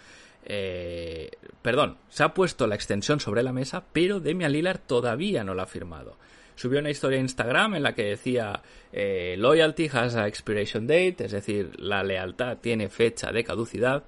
eh, 0.50 1.30
perdón, 1.62 1.98
se 2.08 2.24
ha 2.24 2.34
puesto 2.34 2.68
la 2.68 2.76
extensión 2.76 3.20
sobre 3.20 3.44
la 3.44 3.52
mesa, 3.52 3.84
pero 3.92 4.22
Demian 4.22 4.54
Lillard 4.54 4.80
todavía 4.80 5.44
no 5.44 5.54
la 5.54 5.64
ha 5.64 5.68
firmado. 5.68 6.18
Subió 6.56 6.80
una 6.80 6.90
historia 6.90 7.18
en 7.18 7.26
Instagram 7.26 7.76
en 7.76 7.84
la 7.84 7.94
que 7.94 8.06
decía 8.06 8.62
eh, 8.94 9.36
Loyalty 9.38 9.90
has 9.92 10.16
a 10.16 10.26
expiration 10.26 10.88
date, 10.88 11.26
es 11.26 11.34
decir, 11.34 11.72
la 11.78 12.02
lealtad 12.02 12.58
tiene 12.60 12.88
fecha 12.88 13.32
de 13.32 13.44
caducidad, 13.44 14.06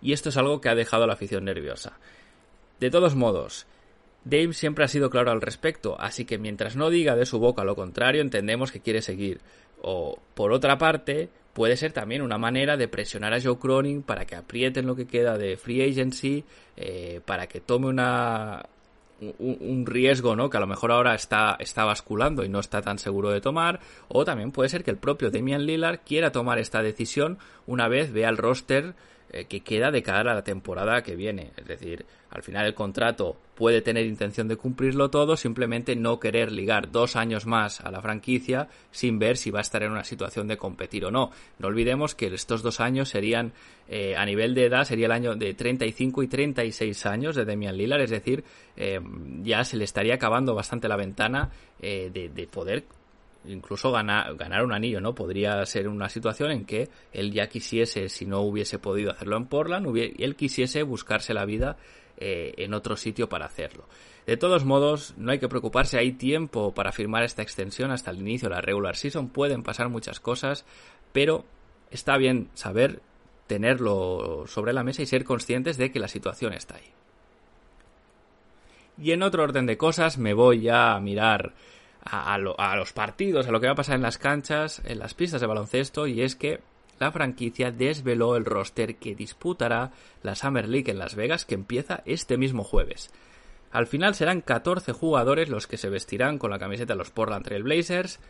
y 0.00 0.14
esto 0.14 0.30
es 0.30 0.36
algo 0.38 0.62
que 0.62 0.70
ha 0.70 0.74
dejado 0.74 1.04
a 1.04 1.06
la 1.06 1.12
afición 1.12 1.44
nerviosa. 1.44 1.98
De 2.80 2.90
todos 2.90 3.14
modos, 3.14 3.66
Dave 4.24 4.54
siempre 4.54 4.84
ha 4.84 4.88
sido 4.88 5.10
claro 5.10 5.30
al 5.30 5.42
respecto, 5.42 6.00
así 6.00 6.24
que 6.24 6.38
mientras 6.38 6.74
no 6.74 6.88
diga 6.88 7.16
de 7.16 7.26
su 7.26 7.38
boca 7.38 7.64
lo 7.64 7.76
contrario, 7.76 8.22
entendemos 8.22 8.72
que 8.72 8.80
quiere 8.80 9.02
seguir. 9.02 9.40
O, 9.82 10.18
por 10.34 10.52
otra 10.52 10.78
parte, 10.78 11.28
puede 11.52 11.76
ser 11.76 11.92
también 11.92 12.22
una 12.22 12.38
manera 12.38 12.76
de 12.76 12.88
presionar 12.88 13.34
a 13.34 13.40
Joe 13.40 13.58
Cronin 13.58 14.02
para 14.02 14.24
que 14.24 14.36
aprieten 14.36 14.86
lo 14.86 14.96
que 14.96 15.06
queda 15.06 15.36
de 15.36 15.56
free 15.56 15.82
agency, 15.82 16.44
eh, 16.76 17.20
para 17.24 17.46
que 17.46 17.60
tome 17.60 17.88
una, 17.88 18.64
un, 19.38 19.86
riesgo, 19.86 20.34
¿no? 20.34 20.50
Que 20.50 20.56
a 20.56 20.60
lo 20.60 20.66
mejor 20.66 20.90
ahora 20.92 21.14
está, 21.14 21.56
está 21.58 21.84
basculando 21.84 22.44
y 22.44 22.48
no 22.48 22.60
está 22.60 22.82
tan 22.82 22.98
seguro 22.98 23.30
de 23.30 23.40
tomar. 23.40 23.80
O 24.08 24.24
también 24.24 24.52
puede 24.52 24.68
ser 24.68 24.84
que 24.84 24.90
el 24.90 24.96
propio 24.96 25.30
Damian 25.30 25.66
Lillard 25.66 26.00
quiera 26.04 26.32
tomar 26.32 26.58
esta 26.58 26.82
decisión 26.82 27.38
una 27.66 27.88
vez 27.88 28.12
vea 28.12 28.28
el 28.28 28.36
roster 28.36 28.94
eh, 29.34 29.46
que 29.46 29.60
queda 29.60 29.90
de 29.90 30.02
cara 30.02 30.32
a 30.32 30.34
la 30.34 30.44
temporada 30.44 31.02
que 31.02 31.16
viene. 31.16 31.52
Es 31.56 31.66
decir, 31.66 32.04
al 32.28 32.42
final 32.42 32.66
el 32.66 32.74
contrato 32.74 33.38
puede 33.54 33.80
tener 33.80 34.04
intención 34.04 34.46
de 34.46 34.56
cumplirlo 34.56 35.08
todo, 35.08 35.38
simplemente 35.38 35.96
no 35.96 36.20
querer 36.20 36.52
ligar 36.52 36.90
dos 36.90 37.16
años 37.16 37.46
más 37.46 37.80
a 37.80 37.90
la 37.90 38.02
franquicia 38.02 38.68
sin 38.90 39.18
ver 39.18 39.38
si 39.38 39.50
va 39.50 39.60
a 39.60 39.62
estar 39.62 39.82
en 39.82 39.92
una 39.92 40.04
situación 40.04 40.48
de 40.48 40.58
competir 40.58 41.06
o 41.06 41.10
no. 41.10 41.30
No 41.58 41.68
olvidemos 41.68 42.14
que 42.14 42.26
estos 42.26 42.62
dos 42.62 42.80
años 42.80 43.08
serían, 43.08 43.54
eh, 43.88 44.14
a 44.16 44.26
nivel 44.26 44.54
de 44.54 44.66
edad, 44.66 44.84
sería 44.84 45.06
el 45.06 45.12
año 45.12 45.34
de 45.34 45.54
35 45.54 46.22
y 46.22 46.28
36 46.28 47.06
años 47.06 47.34
de 47.34 47.46
Demian 47.46 47.78
Lillard, 47.78 48.02
es 48.02 48.10
decir, 48.10 48.44
eh, 48.76 49.00
ya 49.42 49.64
se 49.64 49.78
le 49.78 49.84
estaría 49.84 50.16
acabando 50.16 50.54
bastante 50.54 50.88
la 50.88 50.96
ventana 50.96 51.50
de, 51.80 52.10
de 52.10 52.46
poder 52.46 52.84
incluso 53.46 53.90
ganar, 53.90 54.34
ganar 54.36 54.64
un 54.64 54.72
anillo, 54.72 55.00
¿no? 55.00 55.14
Podría 55.14 55.64
ser 55.66 55.88
una 55.88 56.08
situación 56.08 56.50
en 56.50 56.64
que 56.64 56.88
él 57.12 57.32
ya 57.32 57.48
quisiese, 57.48 58.08
si 58.08 58.26
no 58.26 58.40
hubiese 58.40 58.78
podido 58.78 59.10
hacerlo 59.10 59.36
en 59.36 59.46
Portland, 59.46 59.86
él 59.96 60.36
quisiese 60.36 60.82
buscarse 60.82 61.34
la 61.34 61.44
vida 61.44 61.76
eh, 62.18 62.54
en 62.58 62.74
otro 62.74 62.96
sitio 62.96 63.28
para 63.28 63.46
hacerlo. 63.46 63.86
De 64.26 64.36
todos 64.36 64.64
modos, 64.64 65.14
no 65.16 65.32
hay 65.32 65.38
que 65.38 65.48
preocuparse, 65.48 65.98
hay 65.98 66.12
tiempo 66.12 66.72
para 66.72 66.92
firmar 66.92 67.24
esta 67.24 67.42
extensión 67.42 67.90
hasta 67.90 68.10
el 68.12 68.20
inicio 68.20 68.48
de 68.48 68.54
la 68.54 68.60
regular 68.60 68.96
season, 68.96 69.28
pueden 69.28 69.62
pasar 69.62 69.88
muchas 69.88 70.20
cosas, 70.20 70.64
pero 71.12 71.44
está 71.90 72.16
bien 72.18 72.48
saber 72.54 73.00
tenerlo 73.48 74.44
sobre 74.46 74.72
la 74.72 74.84
mesa 74.84 75.02
y 75.02 75.06
ser 75.06 75.24
conscientes 75.24 75.76
de 75.76 75.90
que 75.90 75.98
la 75.98 76.08
situación 76.08 76.52
está 76.52 76.76
ahí. 76.76 76.92
Y 78.98 79.10
en 79.12 79.22
otro 79.22 79.42
orden 79.42 79.66
de 79.66 79.76
cosas, 79.76 80.18
me 80.18 80.34
voy 80.34 80.60
ya 80.60 80.94
a 80.94 81.00
mirar 81.00 81.54
a, 82.04 82.38
los 82.38 82.92
partidos, 82.92 83.46
a 83.46 83.50
lo 83.50 83.60
que 83.60 83.66
va 83.66 83.72
a 83.72 83.76
pasar 83.76 83.96
en 83.96 84.02
las 84.02 84.18
canchas, 84.18 84.82
en 84.84 84.98
las 84.98 85.14
pistas 85.14 85.40
de 85.40 85.46
baloncesto, 85.46 86.06
y 86.06 86.22
es 86.22 86.36
que 86.36 86.60
la 86.98 87.12
franquicia 87.12 87.70
desveló 87.70 88.36
el 88.36 88.44
roster 88.44 88.96
que 88.96 89.14
disputará 89.14 89.92
la 90.22 90.34
Summer 90.34 90.68
League 90.68 90.90
en 90.90 90.98
Las 90.98 91.14
Vegas, 91.14 91.44
que 91.44 91.54
empieza 91.54 92.02
este 92.04 92.36
mismo 92.36 92.64
jueves. 92.64 93.10
Al 93.70 93.86
final 93.86 94.14
serán 94.14 94.42
14 94.42 94.92
jugadores 94.92 95.48
los 95.48 95.66
que 95.66 95.78
se 95.78 95.88
vestirán 95.88 96.38
con 96.38 96.50
la 96.50 96.58
camiseta 96.58 96.92
de 96.92 96.98
los 96.98 97.10
Portland 97.10 97.44
Trail 97.44 97.62
Blazers. 97.62 98.20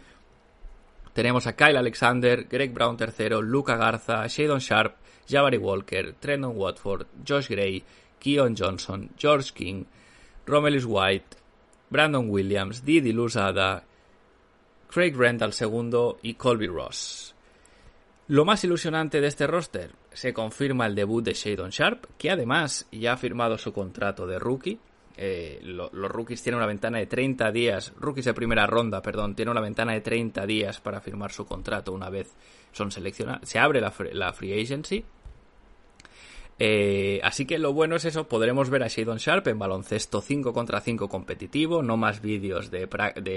Tenemos 1.15 1.47
a 1.47 1.57
Kyle 1.57 1.77
Alexander, 1.77 2.47
Greg 2.49 2.73
Brown 2.73 2.97
III, 2.99 3.43
Luca 3.43 3.77
Garza, 3.77 4.27
Shadon 4.29 4.61
Sharp, 4.61 4.97
Jabari 5.29 5.59
Walker, 5.59 6.15
Trendon 6.15 6.57
Watford, 6.57 7.07
Josh 7.27 7.49
Gray, 7.49 7.83
Keon 8.21 8.55
Johnson, 8.57 9.11
George 9.19 9.53
King, 9.53 9.85
Romelis 10.47 10.87
White, 10.87 11.42
Brandon 11.93 12.29
Williams, 12.29 12.85
Didi 12.85 13.13
Lusada, 13.13 13.85
Craig 14.89 15.15
Randall 15.15 15.53
II 15.59 16.17
y 16.23 16.35
Colby 16.35 16.67
Ross. 16.67 17.35
Lo 18.29 18.47
más 18.47 18.65
ilusionante 18.65 19.21
de 19.21 19.27
este 19.27 19.47
roster 19.47 19.91
se 20.11 20.33
confirma 20.33 20.87
el 20.87 20.95
debut 20.95 21.23
de 21.23 21.35
Shadon 21.35 21.71
Sharp, 21.71 22.07
que 22.17 22.31
además 22.31 22.89
ya 22.91 23.13
ha 23.13 23.17
firmado 23.19 23.59
su 23.59 23.75
contrato 23.75 24.27
de 24.27 24.39
rookie. 24.39 24.81
Eh, 25.19 25.61
los 25.63 26.11
rookies 26.11 26.43
tienen 26.43 26.57
una 26.57 26.67
ventana 26.67 26.97
de 26.97 27.07
30 27.07 27.53
días, 27.53 27.93
rookies 27.99 28.25
de 28.25 28.33
primera 28.33 28.67
ronda, 28.67 29.03
perdón, 29.03 29.35
tienen 29.35 29.53
una 29.53 29.61
ventana 29.61 29.93
de 29.93 30.01
30 30.01 30.47
días 30.47 30.81
para 30.81 31.03
firmar 31.03 31.31
su 31.31 31.45
contrato 31.45 31.93
una 31.93 32.09
vez 32.09 32.35
son 32.73 32.91
seleccionados. 32.91 33.47
Se 33.47 33.59
abre 33.59 33.83
la, 33.83 33.93
la 34.13 34.33
free 34.33 34.59
agency 34.59 35.05
eh, 36.59 37.21
así 37.23 37.47
que 37.47 37.59
lo 37.59 37.73
bueno 37.73 37.97
es 37.97 38.05
eso, 38.05 38.29
podremos 38.29 38.71
ver 38.71 38.83
a 38.83 38.89
Shadon 38.89 39.19
Sharp 39.19 39.49
en 39.49 39.59
baloncesto 39.59 40.21
5 40.21 40.53
contra 40.53 40.81
5 40.81 41.09
competitivo, 41.09 41.83
no 41.83 41.97
más 41.97 42.21
vídeos 42.21 42.71
de, 42.71 42.89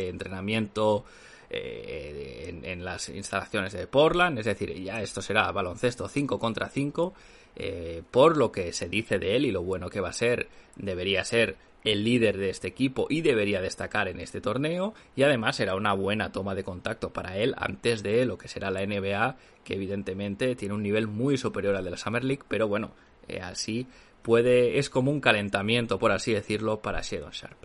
entrenamiento 0.10 1.06
eh, 1.49 2.60
en, 2.63 2.84
las 2.84 3.10
instalaciones 3.10 3.73
de 3.73 3.88
Portland, 3.88 4.39
es 4.39 4.45
decir, 4.45 4.73
ya 4.84 5.01
esto 5.01 5.21
será 5.21 5.51
baloncesto 5.51 6.08
5 6.08 6.38
contra 6.38 6.69
5, 6.69 7.13
eh, 7.56 8.04
por 8.12 8.38
lo 8.38 8.51
que 8.51 8.73
se 8.73 8.89
dice 8.89 9.17
de 9.17 9.36
él 9.36 9.45
y 9.45 9.51
lo 9.51 9.63
bueno 9.63 9.89
que 9.89 10.01
va 10.01 10.10
a 10.10 10.13
ser, 10.13 10.47
debería 10.75 11.23
ser 11.23 11.56
el 11.86 12.04
líder 12.04 12.38
de 12.38 12.50
este 12.50 12.67
equipo 12.67 13.06
y 13.10 13.21
debería 13.21 13.62
destacar 13.62 14.08
en 14.08 14.19
este 14.19 14.41
torneo 14.41 14.93
y 15.15 15.24
además 15.24 15.56
será 15.56 15.76
una 15.76 15.93
buena 15.93 16.32
toma 16.32 16.56
de 16.56 16.63
contacto 16.63 17.13
para 17.13 17.38
él 17.38 17.54
antes 17.58 18.04
de 18.04 18.26
lo 18.26 18.38
que 18.38 18.48
será 18.48 18.71
la 18.71 18.86
NBA 18.86 19.38
que 19.63 19.76
evidentemente 19.76 20.56
tiene 20.56 20.74
un 20.74 20.84
nivel 20.84 21.08
muy 21.08 21.38
superior 21.38 21.76
al 21.76 21.86
de 21.86 21.91
la 21.91 21.98
Summer 21.98 22.24
League 22.24 22.43
pero 22.48 22.67
bueno 22.67 22.91
eh, 23.28 23.39
así 23.39 23.88
puede 24.24 24.80
es 24.80 24.89
como 24.89 25.12
un 25.12 25.21
calentamiento 25.21 26.00
por 26.00 26.12
así 26.12 26.34
decirlo 26.34 26.82
para 26.82 27.02
Shadon 27.02 27.32
Sharp 27.32 27.63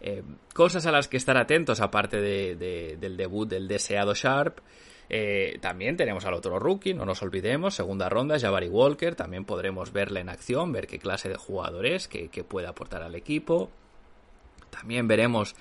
eh, 0.00 0.22
cosas 0.54 0.86
a 0.86 0.92
las 0.92 1.08
que 1.08 1.16
estar 1.16 1.36
atentos 1.36 1.80
aparte 1.80 2.20
del 2.20 3.16
debut 3.16 3.48
del 3.48 3.66
deseado 3.66 4.14
Sharp 4.14 4.60
Eh, 5.08 5.58
también 5.60 5.96
tenemos 5.96 6.24
al 6.24 6.34
otro 6.34 6.58
rookie, 6.58 6.94
no 6.94 7.04
nos 7.04 7.22
olvidemos, 7.22 7.74
segunda 7.74 8.08
ronda, 8.08 8.38
Jabari 8.38 8.68
Walker, 8.68 9.14
también 9.14 9.44
podremos 9.44 9.92
verle 9.92 10.20
en 10.20 10.28
acción, 10.28 10.72
ver 10.72 10.86
qué 10.86 10.98
clase 10.98 11.28
de 11.28 11.36
jugador 11.36 11.86
es, 11.86 12.08
qué, 12.08 12.28
puede 12.44 12.66
aportar 12.66 13.02
al 13.02 13.14
equipo. 13.14 13.70
También 14.70 15.06
veremos 15.06 15.54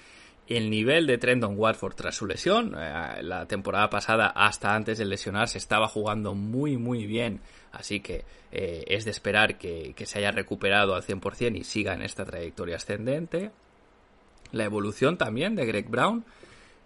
el 0.47 0.69
nivel 0.69 1.07
de 1.07 1.17
Trendon 1.17 1.57
Watford 1.57 1.95
tras 1.95 2.15
su 2.15 2.25
lesión. 2.25 2.75
Eh, 2.77 3.21
la 3.21 3.47
temporada 3.47 3.89
pasada, 3.89 4.27
hasta 4.27 4.75
antes 4.75 4.97
de 4.97 5.05
lesionarse, 5.05 5.57
estaba 5.57 5.87
jugando 5.87 6.33
muy, 6.33 6.77
muy 6.77 7.05
bien. 7.05 7.41
Así 7.71 7.99
que 7.99 8.25
eh, 8.51 8.83
es 8.87 9.05
de 9.05 9.11
esperar 9.11 9.57
que, 9.57 9.93
que, 9.95 10.05
se 10.05 10.19
haya 10.19 10.31
recuperado 10.31 10.95
al 10.95 11.03
100% 11.03 11.57
y 11.57 11.63
siga 11.63 11.93
en 11.93 12.01
esta 12.01 12.25
trayectoria 12.25 12.77
ascendente. 12.77 13.51
La 14.51 14.63
evolución 14.63 15.17
también 15.17 15.55
de 15.55 15.65
Greg 15.65 15.89
Brown, 15.89 16.23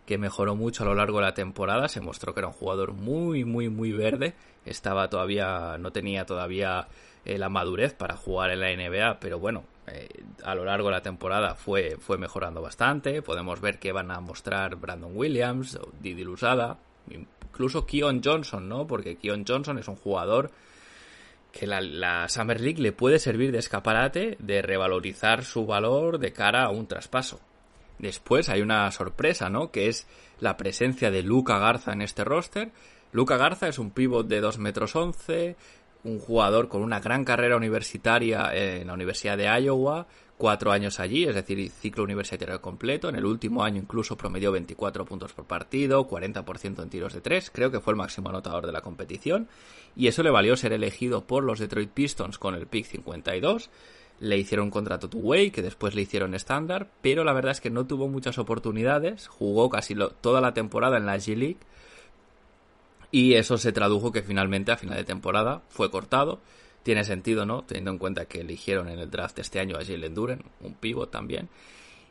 que 0.10 0.18
mejoró 0.18 0.56
mucho 0.56 0.82
a 0.82 0.88
lo 0.88 0.96
largo 0.96 1.20
de 1.20 1.26
la 1.26 1.36
temporada, 1.36 1.88
se 1.88 2.02
mostró 2.02 2.34
que 2.34 2.40
era 2.40 2.48
un 2.48 2.54
jugador 2.56 2.94
muy, 2.94 3.46
muy, 3.46 3.70
muy 3.70 3.92
verde, 3.92 4.34
estaba 4.66 5.08
todavía, 5.08 5.78
no 5.78 5.92
tenía 5.92 6.26
todavía 6.26 6.88
eh, 7.26 7.38
la 7.38 7.48
madurez 7.48 7.94
para 7.94 8.18
jugar 8.18 8.50
en 8.50 8.60
la 8.60 8.76
NBA, 8.76 9.20
pero 9.20 9.38
bueno, 9.38 9.66
eh, 9.86 10.10
a 10.44 10.56
lo 10.56 10.66
largo 10.66 10.88
de 10.88 10.96
la 10.96 11.04
temporada 11.04 11.54
fue, 11.54 11.98
fue 12.00 12.18
mejorando 12.18 12.60
bastante, 12.60 13.22
podemos 13.22 13.62
ver 13.62 13.78
que 13.78 13.92
van 13.92 14.10
a 14.10 14.20
mostrar 14.20 14.78
Brandon 14.78 15.12
Williams, 15.14 15.78
Didi 16.02 16.24
Lusada, 16.24 16.80
incluso 17.12 17.86
Keon 17.86 18.22
Johnson, 18.24 18.68
¿no? 18.68 18.88
Porque 18.88 19.16
Keon 19.18 19.46
Johnson 19.48 19.78
es 19.78 19.88
un 19.88 19.96
jugador 19.96 20.50
que 21.52 21.68
la, 21.68 21.82
la, 21.82 22.28
Summer 22.30 22.60
League 22.60 22.82
le 22.82 22.94
puede 22.94 23.20
servir 23.20 23.52
de 23.52 23.60
escaparate 23.60 24.38
de 24.40 24.64
revalorizar 24.64 25.44
su 25.44 25.68
valor 25.68 26.18
de 26.18 26.34
cara 26.34 26.64
a 26.64 26.72
un 26.72 26.88
traspaso. 26.88 27.40
Después 28.00 28.50
hay 28.50 28.62
una 28.62 28.90
sorpresa, 28.92 29.50
¿no? 29.50 29.72
Que 29.72 29.88
es 29.88 30.08
la 30.40 30.58
presencia 30.58 31.12
de 31.12 31.22
Luca 31.22 31.60
Garza 31.60 31.92
en 31.92 32.02
este 32.02 32.24
roster. 32.24 32.72
Luca 33.12 33.38
Garza 33.38 33.68
es 33.68 33.78
un 33.78 33.92
pívot 33.92 34.28
de 34.28 34.42
2 34.42 34.58
metros 34.58 34.96
11, 34.96 35.56
un 36.04 36.20
jugador 36.20 36.70
con 36.70 36.82
una 36.82 37.00
gran 37.00 37.26
carrera 37.26 37.58
universitaria 37.58 38.52
en 38.54 38.88
la 38.88 38.94
Universidad 38.94 39.38
de 39.38 39.46
Iowa, 39.62 40.08
cuatro 40.38 40.72
años 40.72 41.02
allí, 41.02 41.26
es 41.26 41.36
decir, 41.36 41.70
ciclo 41.70 42.06
universitario 42.06 42.62
completo. 42.62 43.10
En 43.10 43.16
el 43.16 43.26
último 43.26 43.64
año 43.64 43.82
incluso 43.82 44.16
promedió 44.16 44.54
24 44.54 45.04
puntos 45.04 45.34
por 45.34 45.46
partido, 45.46 46.08
40% 46.08 46.82
en 46.82 46.90
tiros 46.90 47.14
de 47.14 47.20
3, 47.20 47.52
creo 47.52 47.72
que 47.72 47.82
fue 47.82 47.92
el 47.92 47.98
máximo 47.98 48.30
anotador 48.30 48.66
de 48.66 48.72
la 48.72 48.82
competición, 48.82 49.50
y 49.98 50.08
eso 50.08 50.24
le 50.24 50.32
valió 50.32 50.56
ser 50.56 50.72
elegido 50.72 51.28
por 51.28 51.44
los 51.44 51.60
Detroit 51.60 51.90
Pistons 51.90 52.40
con 52.40 52.56
el 52.56 52.68
pick 52.68 52.86
52 52.86 53.70
le 54.20 54.38
hicieron 54.38 54.70
contrato 54.70 55.10
two-way, 55.10 55.52
que 55.52 55.62
después 55.62 55.96
le 55.96 56.02
hicieron 56.02 56.36
estándar, 56.36 56.90
pero 57.02 57.24
la 57.24 57.34
verdad 57.34 57.52
es 57.52 57.62
que 57.62 57.70
no 57.70 57.86
tuvo 57.86 58.08
muchas 58.08 58.38
oportunidades, 58.38 59.28
jugó 59.28 59.70
casi 59.70 59.96
toda 60.22 60.42
la 60.42 60.54
temporada 60.54 60.98
en 60.98 61.06
la 61.06 61.18
G-League, 61.18 61.58
y 63.12 63.34
eso 63.34 63.58
se 63.58 63.72
tradujo 63.72 64.12
que 64.12 64.22
finalmente 64.22 64.72
a 64.72 64.78
final 64.78 64.98
de 64.98 65.04
temporada 65.04 65.64
fue 65.70 65.90
cortado. 65.90 66.40
Tiene 66.84 67.04
sentido, 67.04 67.46
¿no? 67.46 67.64
Teniendo 67.64 67.92
en 67.92 67.98
cuenta 67.98 68.26
que 68.26 68.42
eligieron 68.42 68.88
en 68.88 69.00
el 69.00 69.10
draft 69.10 69.40
este 69.40 69.60
año 69.60 69.78
a 69.78 69.84
Jalen 69.84 70.14
Duren, 70.14 70.44
un 70.62 70.76
pivot 70.76 71.12
también. 71.12 71.50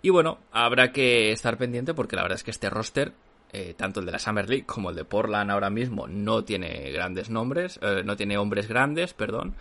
Y 0.03 0.11
bueno, 0.11 0.39
habrá 0.53 0.93
que 0.93 1.33
estar 1.33 1.57
pendiente 1.57 1.95
porque 1.95 2.17
la 2.17 2.23
verdad 2.23 2.37
es 2.37 2.45
que 2.45 2.51
este 2.51 2.69
roster, 2.69 3.13
eh, 3.53 3.75
tanto 3.77 4.01
el 4.01 4.07
de 4.07 4.13
la 4.13 4.19
Summer 4.19 4.49
League 4.49 4.67
como 4.67 4.91
el 4.91 4.97
de 4.97 5.05
Portland 5.05 5.51
ahora 5.51 5.71
mismo, 5.71 6.07
no 6.07 6.45
tiene 6.45 6.91
grandes 6.93 7.31
nombres, 7.31 7.79
eh, 7.83 8.03
no 8.05 8.17
tiene 8.17 8.37
hombres 8.37 8.69
grandes, 8.69 9.15
perdón, 9.15 9.55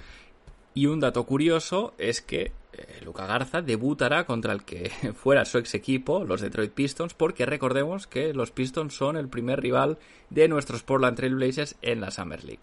y 0.78 0.86
un 0.86 1.00
dato 1.00 1.24
curioso 1.24 1.96
es 1.98 2.22
que 2.22 2.52
eh, 2.72 3.02
Luca 3.04 3.26
Garza 3.26 3.64
debutará 3.64 4.28
contra 4.28 4.54
el 4.54 4.64
que 4.64 4.90
fuera 5.16 5.44
su 5.44 5.58
ex 5.58 5.74
equipo, 5.74 6.24
los 6.24 6.40
Detroit 6.40 6.72
Pistons, 6.72 7.16
porque 7.16 7.48
recordemos 7.48 8.06
que 8.06 8.32
los 8.32 8.52
Pistons 8.52 8.94
son 8.94 9.18
el 9.18 9.28
primer 9.28 9.60
rival 9.60 9.98
de 10.30 10.48
nuestros 10.48 10.84
Portland 10.84 11.18
Trail 11.18 11.34
Blazers 11.34 11.76
en 11.82 12.00
la 12.00 12.12
Summer 12.12 12.44
League. 12.44 12.62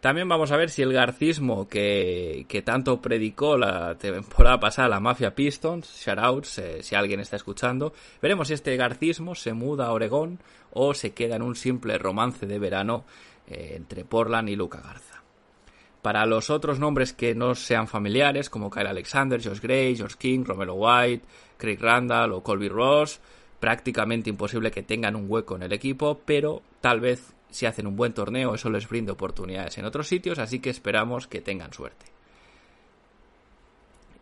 También 0.00 0.28
vamos 0.28 0.52
a 0.52 0.58
ver 0.58 0.68
si 0.68 0.82
el 0.82 0.92
garcismo 0.92 1.68
que, 1.68 2.62
tanto 2.66 3.00
predicó 3.00 3.56
la 3.56 3.96
temporada 3.96 4.60
pasada 4.60 4.90
la 4.90 5.00
Mafia 5.00 5.34
Pistons, 5.34 5.88
shoutouts, 6.04 6.60
si 6.82 6.94
alguien 6.96 7.20
está 7.20 7.36
escuchando, 7.36 7.94
veremos 8.20 8.48
si 8.48 8.54
este 8.54 8.76
garcismo 8.76 9.34
se 9.34 9.54
muda 9.54 9.86
a 9.86 9.92
Oregón 9.92 10.38
o 10.70 10.92
se 10.92 11.14
queda 11.14 11.36
en 11.36 11.42
un 11.42 11.56
simple 11.56 11.96
romance 11.96 12.46
de 12.46 12.58
verano 12.58 13.06
eh, 13.46 13.72
entre 13.74 14.04
Portland 14.04 14.50
y 14.50 14.56
Luca 14.56 14.82
Garza. 14.82 15.07
Para 16.02 16.26
los 16.26 16.50
otros 16.50 16.78
nombres 16.78 17.12
que 17.12 17.34
no 17.34 17.54
sean 17.54 17.88
familiares, 17.88 18.50
como 18.50 18.70
Kyle 18.70 18.86
Alexander, 18.86 19.42
Josh 19.42 19.60
Gray, 19.60 19.96
George 19.96 20.16
King, 20.18 20.44
Romero 20.44 20.74
White, 20.74 21.24
Craig 21.56 21.78
Randall 21.80 22.32
o 22.32 22.42
Colby 22.42 22.68
Ross, 22.68 23.20
prácticamente 23.58 24.30
imposible 24.30 24.70
que 24.70 24.82
tengan 24.82 25.16
un 25.16 25.26
hueco 25.28 25.56
en 25.56 25.64
el 25.64 25.72
equipo, 25.72 26.20
pero 26.24 26.62
tal 26.80 27.00
vez 27.00 27.34
si 27.50 27.66
hacen 27.66 27.86
un 27.86 27.96
buen 27.96 28.12
torneo 28.12 28.54
eso 28.54 28.70
les 28.70 28.88
brinde 28.88 29.12
oportunidades 29.12 29.78
en 29.78 29.84
otros 29.84 30.06
sitios, 30.06 30.38
así 30.38 30.60
que 30.60 30.70
esperamos 30.70 31.26
que 31.26 31.40
tengan 31.40 31.72
suerte. 31.72 32.06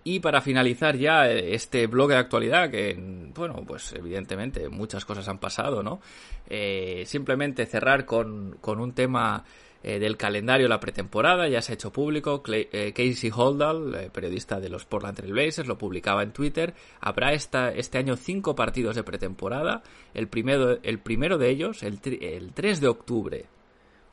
Y 0.05 0.21
para 0.21 0.41
finalizar 0.41 0.97
ya 0.97 1.29
este 1.29 1.89
blog 1.89 2.11
de 2.11 2.17
actualidad, 2.17 2.71
que, 2.71 2.97
bueno, 3.35 3.65
pues 3.67 3.93
evidentemente 3.93 4.69
muchas 4.69 5.05
cosas 5.05 5.27
han 5.27 5.39
pasado, 5.39 5.83
¿no? 5.83 6.01
Eh, 6.49 7.03
simplemente 7.07 7.67
cerrar 7.67 8.05
con, 8.05 8.57
con 8.61 8.79
un 8.79 8.93
tema 8.93 9.45
eh, 9.83 9.99
del 9.99 10.17
calendario 10.17 10.69
la 10.69 10.81
pretemporada, 10.81 11.49
ya 11.49 11.63
se 11.63 11.73
ha 11.73 11.75
hecho 11.75 11.93
público. 11.93 12.43
Eh, 12.49 12.93
Casey 12.95 13.31
Holdall, 13.35 13.95
eh, 13.95 14.11
periodista 14.13 14.59
de 14.59 14.69
los 14.69 14.85
Portland 14.85 15.17
Trail 15.17 15.33
Blazers, 15.33 15.69
lo 15.69 15.79
publicaba 15.79 16.23
en 16.23 16.33
Twitter. 16.33 16.75
Habrá 17.01 17.33
esta, 17.33 17.71
este 17.71 17.99
año 17.99 18.17
cinco 18.17 18.55
partidos 18.55 18.97
de 18.97 19.05
pretemporada. 19.05 19.83
El 20.15 20.29
primero, 20.29 20.79
el 20.83 20.99
primero 20.99 21.39
de 21.39 21.51
ellos, 21.51 21.83
el, 21.83 22.01
el 22.21 22.53
3 22.53 22.81
de 22.81 22.89
octubre, 22.89 23.45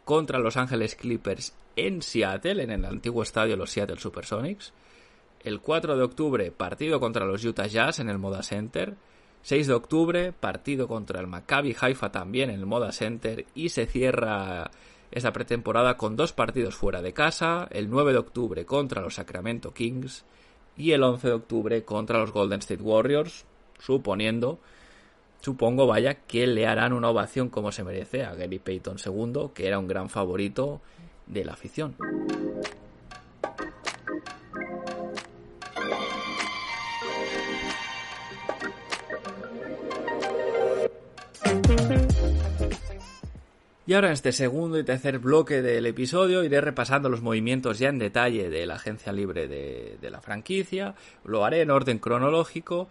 contra 0.05 0.39
Los 0.39 0.57
Ángeles 0.57 0.95
Clippers 0.95 1.55
en 1.75 2.01
Seattle, 2.01 2.61
en 2.63 2.71
el 2.71 2.85
antiguo 2.85 3.23
estadio 3.23 3.55
los 3.55 3.71
Seattle 3.71 3.99
Supersonics. 3.99 4.73
El 5.43 5.59
4 5.59 5.97
de 5.97 6.03
octubre, 6.03 6.51
partido 6.51 6.99
contra 6.99 7.25
los 7.25 7.43
Utah 7.43 7.67
Jazz 7.67 7.99
en 7.99 8.09
el 8.09 8.17
Moda 8.17 8.43
Center. 8.43 8.95
6 9.41 9.67
de 9.67 9.73
octubre, 9.73 10.31
partido 10.31 10.87
contra 10.87 11.19
el 11.19 11.27
Maccabi 11.27 11.75
Haifa 11.79 12.11
también 12.11 12.49
en 12.49 12.59
el 12.59 12.65
Moda 12.65 12.93
Center. 12.93 13.45
Y 13.53 13.69
se 13.69 13.85
cierra 13.85 14.71
esta 15.13 15.31
pretemporada 15.31 15.95
con 15.95 16.15
dos 16.15 16.33
partidos 16.33 16.75
fuera 16.75 17.01
de 17.01 17.13
casa, 17.13 17.67
el 17.71 17.89
9 17.89 18.13
de 18.13 18.17
octubre 18.17 18.65
contra 18.65 19.01
los 19.01 19.15
Sacramento 19.15 19.71
Kings 19.71 20.25
y 20.75 20.91
el 20.91 21.03
11 21.03 21.27
de 21.27 21.33
octubre 21.33 21.83
contra 21.83 22.17
los 22.17 22.31
Golden 22.31 22.59
State 22.59 22.81
Warriors, 22.81 23.45
suponiendo, 23.79 24.59
supongo 25.41 25.85
vaya, 25.85 26.15
que 26.15 26.47
le 26.47 26.65
harán 26.65 26.93
una 26.93 27.09
ovación 27.09 27.49
como 27.49 27.71
se 27.71 27.83
merece 27.83 28.25
a 28.25 28.33
Gary 28.33 28.57
Payton 28.57 28.97
II, 29.05 29.49
que 29.53 29.67
era 29.67 29.77
un 29.77 29.87
gran 29.87 30.09
favorito 30.09 30.81
de 31.27 31.45
la 31.45 31.53
afición. 31.53 31.95
Y 43.85 43.93
ahora 43.93 44.07
en 44.07 44.13
este 44.13 44.31
segundo 44.31 44.79
y 44.79 44.85
tercer 44.85 45.19
bloque 45.19 45.61
del 45.61 45.85
episodio 45.85 46.45
iré 46.45 46.61
repasando 46.61 47.09
los 47.09 47.21
movimientos 47.21 47.79
ya 47.79 47.89
en 47.89 47.99
detalle 47.99 48.49
de 48.49 48.65
la 48.65 48.75
agencia 48.75 49.11
libre 49.11 49.49
de, 49.49 50.09
la 50.09 50.21
franquicia. 50.21 50.95
Lo 51.25 51.43
haré 51.43 51.61
en 51.61 51.71
orden 51.71 51.99
cronológico. 51.99 52.87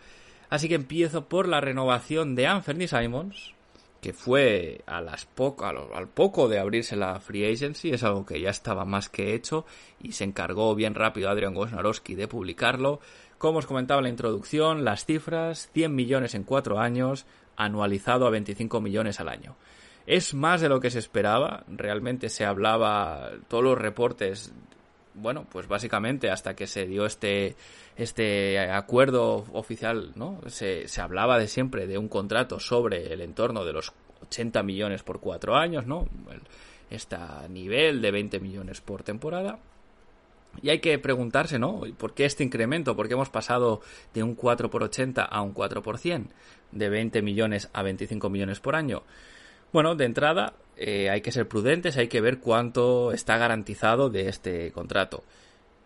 Así 0.50 0.68
que 0.68 0.74
empiezo 0.74 1.28
por 1.28 1.48
la 1.48 1.62
renovación 1.62 2.34
de 2.34 2.46
Anthony 2.46 2.86
Simons, 2.86 3.54
que 4.02 4.12
fue 4.12 4.82
a 4.84 5.00
las 5.00 5.26
al 5.94 6.08
poco 6.08 6.48
de 6.48 6.58
abrirse 6.58 6.94
la 6.94 7.18
free 7.20 7.50
agency, 7.50 7.90
es 7.90 8.02
algo 8.02 8.26
que 8.26 8.38
ya 8.38 8.50
estaba 8.50 8.84
más 8.84 9.08
que 9.08 9.32
hecho 9.32 9.64
y 9.98 10.12
se 10.12 10.24
encargó 10.24 10.74
bien 10.74 10.94
rápido 10.94 11.30
Adrian 11.30 11.56
Wojnarowski 11.56 12.14
de 12.16 12.28
publicarlo. 12.28 13.00
Como 13.38 13.60
os 13.60 13.66
comentaba 13.66 14.00
en 14.00 14.04
la 14.04 14.10
introducción, 14.10 14.84
las 14.84 15.06
cifras, 15.06 15.70
100 15.72 15.94
millones 15.94 16.34
en 16.34 16.44
4 16.44 16.78
años, 16.78 17.24
anualizado 17.56 18.26
a 18.26 18.30
25 18.30 18.82
millones 18.82 19.20
al 19.20 19.30
año. 19.30 19.56
Es 20.06 20.34
más 20.34 20.60
de 20.60 20.68
lo 20.68 20.80
que 20.80 20.90
se 20.90 20.98
esperaba. 20.98 21.64
Realmente 21.68 22.28
se 22.28 22.44
hablaba, 22.44 23.30
todos 23.48 23.64
los 23.64 23.78
reportes, 23.78 24.52
bueno, 25.14 25.46
pues 25.50 25.68
básicamente 25.68 26.30
hasta 26.30 26.54
que 26.54 26.66
se 26.66 26.86
dio 26.86 27.06
este, 27.06 27.54
este 27.96 28.58
acuerdo 28.58 29.44
oficial, 29.52 30.12
¿no? 30.16 30.40
Se, 30.46 30.88
se 30.88 31.00
hablaba 31.00 31.38
de 31.38 31.48
siempre 31.48 31.86
de 31.86 31.98
un 31.98 32.08
contrato 32.08 32.58
sobre 32.58 33.12
el 33.12 33.20
entorno 33.20 33.64
de 33.64 33.72
los 33.72 33.92
80 34.22 34.62
millones 34.62 35.02
por 35.02 35.20
cuatro 35.20 35.56
años, 35.56 35.86
¿no? 35.86 36.08
Este 36.90 37.16
nivel 37.48 38.02
de 38.02 38.10
20 38.10 38.40
millones 38.40 38.80
por 38.80 39.02
temporada. 39.02 39.58
Y 40.60 40.68
hay 40.68 40.80
que 40.80 40.98
preguntarse, 40.98 41.58
¿no? 41.58 41.82
¿Por 41.96 42.14
qué 42.14 42.26
este 42.26 42.44
incremento? 42.44 42.94
¿Por 42.94 43.08
qué 43.08 43.14
hemos 43.14 43.30
pasado 43.30 43.80
de 44.12 44.22
un 44.22 44.34
4 44.34 44.68
por 44.68 44.82
80 44.82 45.24
a 45.24 45.40
un 45.40 45.52
4 45.52 45.82
por 45.82 45.98
100? 45.98 46.28
De 46.72 46.88
20 46.88 47.22
millones 47.22 47.70
a 47.72 47.82
25 47.82 48.28
millones 48.28 48.60
por 48.60 48.74
año. 48.76 49.02
Bueno, 49.72 49.94
de 49.94 50.04
entrada 50.04 50.52
eh, 50.76 51.08
hay 51.08 51.22
que 51.22 51.32
ser 51.32 51.48
prudentes, 51.48 51.96
hay 51.96 52.08
que 52.08 52.20
ver 52.20 52.40
cuánto 52.40 53.10
está 53.12 53.38
garantizado 53.38 54.10
de 54.10 54.28
este 54.28 54.70
contrato. 54.70 55.24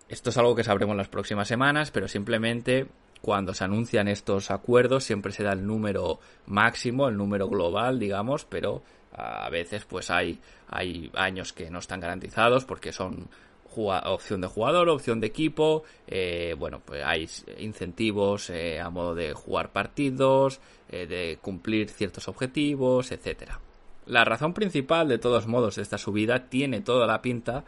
Esto 0.09 0.31
es 0.31 0.38
algo 0.38 0.57
que 0.57 0.64
sabremos 0.64 0.96
las 0.96 1.09
próximas 1.09 1.46
semanas, 1.46 1.92
pero 1.92 2.09
simplemente 2.09 2.88
cuando 3.22 3.55
se 3.55 3.62
anuncian 3.64 4.09
estos 4.09 4.51
acuerdos 4.51 5.05
siempre 5.05 5.33
se 5.33 5.44
da 5.44 5.53
el 5.53 5.64
número 5.66 6.18
máximo, 6.46 7.09
el 7.09 7.16
número 7.16 7.49
global, 7.49 7.99
digamos, 7.99 8.44
pero 8.44 8.83
A 9.18 9.49
veces 9.51 9.85
pues 9.87 10.11
hay, 10.11 10.40
hay 10.68 11.11
años 11.14 11.53
que 11.55 11.70
no 11.70 11.79
están 11.79 12.01
garantizados 12.01 12.64
porque 12.66 12.92
son 12.92 13.29
opción 13.75 14.40
de 14.40 14.46
jugador, 14.46 14.88
opción 14.88 15.20
de 15.20 15.29
equipo, 15.29 15.85
eh, 16.07 16.55
bueno, 16.59 16.81
pues 16.85 17.03
hay 17.05 17.29
incentivos 17.59 18.51
eh, 18.51 18.81
a 18.81 18.90
modo 18.90 19.14
de 19.14 19.33
jugar 19.33 19.72
partidos, 19.72 20.61
de 20.90 21.38
cumplir 21.40 21.88
ciertos 21.88 22.29
objetivos, 22.29 23.11
etcétera. 23.12 23.61
La 24.07 24.25
razón 24.25 24.55
principal, 24.55 25.09
de 25.09 25.19
todos 25.19 25.47
modos, 25.47 25.77
de 25.77 25.83
esta 25.83 25.99
subida 25.99 26.49
tiene 26.49 26.81
toda 26.81 27.07
la 27.07 27.23
pinta 27.23 27.64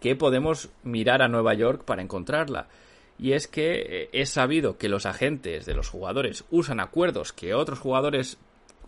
que 0.00 0.16
podemos 0.16 0.70
mirar 0.82 1.22
a 1.22 1.28
Nueva 1.28 1.54
York 1.54 1.84
para 1.84 2.02
encontrarla. 2.02 2.68
Y 3.18 3.32
es 3.32 3.48
que 3.48 4.08
es 4.12 4.30
sabido 4.30 4.78
que 4.78 4.88
los 4.88 5.04
agentes 5.04 5.66
de 5.66 5.74
los 5.74 5.88
jugadores 5.90 6.44
usan 6.50 6.80
acuerdos 6.80 7.32
que 7.32 7.52
otros 7.52 7.78
jugadores 7.78 8.38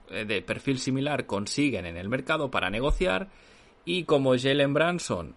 de 0.09 0.43
perfil 0.43 0.79
similar 0.79 1.27
consiguen 1.27 1.87
en 1.87 1.97
el 1.97 2.09
mercado 2.09 2.51
para 2.51 2.71
negociar 2.71 3.29
y 3.85 4.05
como 4.05 4.37
Jalen 4.37 4.75
Branson 4.75 5.35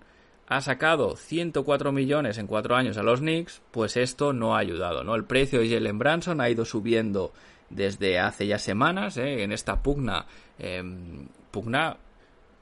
ha 0.48 0.62
sacado 0.62 1.16
104 1.16 1.92
millones 1.92 2.38
en 2.38 2.46
cuatro 2.46 2.76
años 2.76 2.98
a 2.98 3.04
los 3.04 3.20
Knicks, 3.20 3.62
pues 3.72 3.98
esto 3.98 4.32
no 4.32 4.56
ha 4.56 4.60
ayudado, 4.60 5.04
¿no? 5.04 5.16
El 5.16 5.24
precio 5.24 5.60
de 5.60 5.70
Jalen 5.70 5.98
Branson 5.98 6.40
ha 6.40 6.50
ido 6.50 6.66
subiendo 6.66 7.34
desde 7.70 8.20
hace 8.20 8.46
ya 8.46 8.60
semanas, 8.60 9.18
¿eh? 9.18 9.44
en 9.44 9.52
esta 9.52 9.82
pugna, 9.82 10.28
em, 10.60 11.28
pugna, 11.56 11.96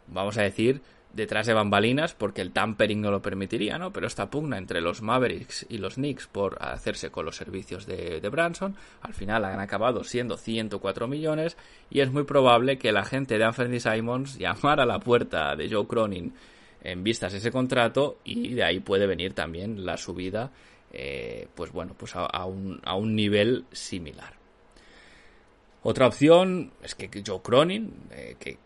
vamos 0.06 0.38
a 0.38 0.44
decir, 0.44 0.84
detrás 1.14 1.48
de 1.48 1.54
bambalinas, 1.54 2.14
porque 2.14 2.42
el 2.42 2.52
tampering 2.52 3.02
no 3.02 3.10
lo 3.10 3.24
permitiría, 3.24 3.80
¿no? 3.80 3.92
Pero 3.92 4.06
esta 4.06 4.30
pugna 4.30 4.60
entre 4.60 4.82
los 4.82 5.02
Mavericks 5.02 5.66
y 5.68 5.80
los 5.80 5.96
Knicks 5.96 6.28
por 6.28 6.62
hacerse 6.62 7.10
con 7.10 7.26
los 7.26 7.36
servicios 7.36 7.88
de, 7.88 8.22
de 8.22 8.30
Branson, 8.30 8.76
al 9.02 9.16
final 9.16 9.46
han 9.46 9.60
acabado 9.60 10.04
siendo 10.04 10.38
104 10.38 11.08
millones, 11.08 11.58
y 11.90 12.02
es 12.02 12.12
muy 12.12 12.24
probable 12.24 12.78
que 12.78 12.92
la 12.92 13.04
gente 13.04 13.40
de 13.40 13.46
Anthony 13.46 13.80
Simons 13.80 14.38
llamara 14.38 14.84
a 14.84 14.88
la 14.88 15.00
puerta 15.00 15.56
de 15.56 15.68
Joe 15.68 15.88
Cronin 15.88 16.34
en 16.84 17.04
vistas 17.04 17.34
ese 17.34 17.52
contrato 17.52 18.20
y 18.24 18.54
de 18.54 18.64
ahí 18.64 18.80
puede 18.80 19.08
venir 19.08 19.34
también 19.34 19.86
la 19.86 19.98
subida 19.98 20.52
eh, 20.92 21.48
pues 21.56 21.72
bueno 21.72 21.96
pues 21.98 22.14
a, 22.16 22.46
un, 22.46 22.80
a, 22.84 22.96
un, 22.96 23.16
nivel 23.16 23.66
similar 23.72 24.34
otra 25.82 26.08
opción 26.08 26.74
es 26.84 26.94
que 26.94 27.10
Joe 27.26 27.42
Cronin 27.42 27.94
eh, 28.12 28.36
que, 28.38 28.58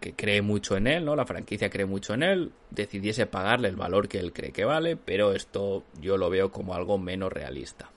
que, 0.00 0.14
cree 0.14 0.42
mucho 0.42 0.76
en 0.76 0.86
él 0.86 1.04
no 1.04 1.16
la 1.16 1.26
franquicia 1.26 1.70
cree 1.70 1.86
mucho 1.86 2.14
en 2.14 2.22
él 2.22 2.52
decidiese 2.70 3.26
pagarle 3.26 3.68
el 3.68 3.76
valor 3.76 4.08
que 4.08 4.18
él 4.18 4.32
cree 4.32 4.52
que 4.52 4.64
vale 4.64 4.96
pero 4.96 5.32
esto 5.32 5.84
yo 6.00 6.16
lo 6.16 6.30
veo 6.30 6.50
como 6.50 6.74
algo 6.74 6.98
menos 6.98 7.32
realista 7.32 7.90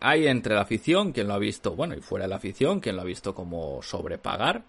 hay 0.00 0.26
entre 0.26 0.54
la 0.54 0.62
afición 0.62 1.12
quien 1.12 1.28
lo 1.28 1.34
ha 1.34 1.38
visto 1.38 1.74
bueno 1.74 1.94
y 1.94 2.00
fuera 2.00 2.24
de 2.24 2.30
la 2.30 2.36
afición 2.36 2.80
quien 2.80 2.96
lo 2.96 3.02
ha 3.02 3.06
visto 3.06 3.34
como 3.34 3.82
sobrepagar 3.82 4.62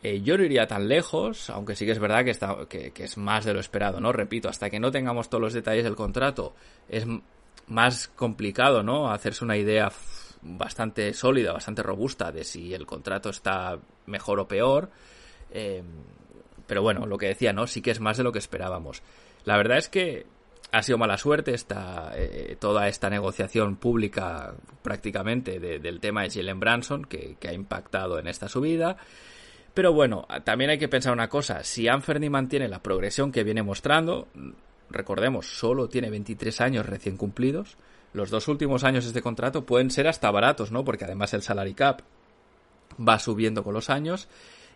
eh, 0.00 0.20
yo 0.22 0.38
no 0.38 0.44
iría 0.44 0.68
tan 0.68 0.86
lejos, 0.86 1.50
aunque 1.50 1.74
sí 1.74 1.84
que 1.84 1.90
es 1.90 1.98
verdad 1.98 2.24
que, 2.24 2.30
está, 2.30 2.56
que, 2.68 2.92
es 2.96 3.16
más 3.16 3.44
de 3.44 3.52
lo 3.52 3.58
esperado, 3.58 3.98
¿no? 3.98 4.12
Repito, 4.12 4.48
hasta 4.48 4.70
que 4.70 4.78
no 4.78 4.92
tengamos 4.92 5.28
todos 5.28 5.42
los 5.42 5.52
detalles 5.52 5.82
del 5.82 5.96
contrato, 5.96 6.54
es 6.88 7.04
más 7.66 8.06
complicado, 8.06 8.84
¿no? 8.84 9.10
Hacerse 9.10 9.44
una 9.44 9.56
idea 9.56 9.90
bastante 10.42 11.12
sólida, 11.14 11.52
bastante 11.52 11.82
robusta 11.82 12.30
de 12.30 12.44
si 12.44 12.72
el 12.74 12.86
contrato 12.86 13.30
está 13.30 13.76
mejor 14.08 14.40
o 14.40 14.48
peor. 14.48 14.90
Eh, 15.52 15.82
pero 16.66 16.82
bueno, 16.82 17.06
lo 17.06 17.18
que 17.18 17.28
decía, 17.28 17.52
¿no? 17.52 17.66
Sí 17.66 17.80
que 17.80 17.90
es 17.90 18.00
más 18.00 18.16
de 18.16 18.24
lo 18.24 18.32
que 18.32 18.38
esperábamos. 18.38 19.02
La 19.44 19.56
verdad 19.56 19.78
es 19.78 19.88
que 19.88 20.26
ha 20.70 20.82
sido 20.82 20.98
mala 20.98 21.16
suerte 21.16 21.54
esta, 21.54 22.12
eh, 22.14 22.56
toda 22.60 22.88
esta 22.88 23.08
negociación 23.08 23.76
pública 23.76 24.54
prácticamente 24.82 25.58
del 25.58 26.00
tema 26.00 26.22
de 26.22 26.30
Jalen 26.30 26.60
Branson 26.60 27.04
que, 27.04 27.36
que 27.40 27.48
ha 27.48 27.52
impactado 27.52 28.18
en 28.18 28.26
esta 28.26 28.48
subida. 28.48 28.98
Pero 29.72 29.92
bueno, 29.92 30.26
también 30.44 30.70
hay 30.70 30.78
que 30.78 30.88
pensar 30.88 31.12
una 31.12 31.28
cosa, 31.28 31.62
si 31.62 31.88
Anferni 31.88 32.28
mantiene 32.28 32.68
la 32.68 32.82
progresión 32.82 33.30
que 33.30 33.44
viene 33.44 33.62
mostrando, 33.62 34.26
recordemos, 34.90 35.46
solo 35.46 35.88
tiene 35.88 36.10
23 36.10 36.60
años 36.60 36.86
recién 36.86 37.16
cumplidos, 37.16 37.76
los 38.12 38.30
dos 38.30 38.48
últimos 38.48 38.84
años 38.84 39.04
de 39.04 39.08
este 39.10 39.22
contrato 39.22 39.64
pueden 39.66 39.90
ser 39.90 40.08
hasta 40.08 40.30
baratos, 40.30 40.72
¿no? 40.72 40.84
Porque 40.84 41.04
además 41.04 41.32
el 41.34 41.42
salary 41.42 41.74
cap 41.74 42.00
va 42.96 43.18
subiendo 43.18 43.62
con 43.62 43.74
los 43.74 43.90
años 43.90 44.28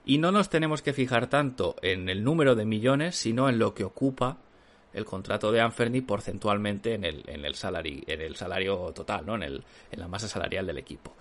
y 0.04 0.18
no 0.18 0.32
nos 0.32 0.48
tenemos 0.48 0.82
que 0.82 0.92
fijar 0.92 1.28
tanto 1.28 1.76
en 1.82 2.08
el 2.08 2.24
número 2.24 2.54
de 2.54 2.64
millones, 2.64 3.16
sino 3.16 3.48
en 3.48 3.58
lo 3.58 3.74
que 3.74 3.84
ocupa 3.84 4.38
el 4.92 5.04
contrato 5.04 5.52
de 5.52 5.60
Anferni 5.60 6.00
porcentualmente 6.00 6.94
en 6.94 7.04
el, 7.04 7.24
en 7.28 7.44
el, 7.44 7.54
en 8.06 8.20
el 8.20 8.36
salario 8.36 8.76
total, 8.94 9.24
¿no? 9.26 9.36
En, 9.36 9.42
el, 9.42 9.64
en 9.90 10.00
la 10.00 10.08
masa 10.08 10.28
salarial 10.28 10.66
del 10.66 10.78
equipo. 10.78 11.14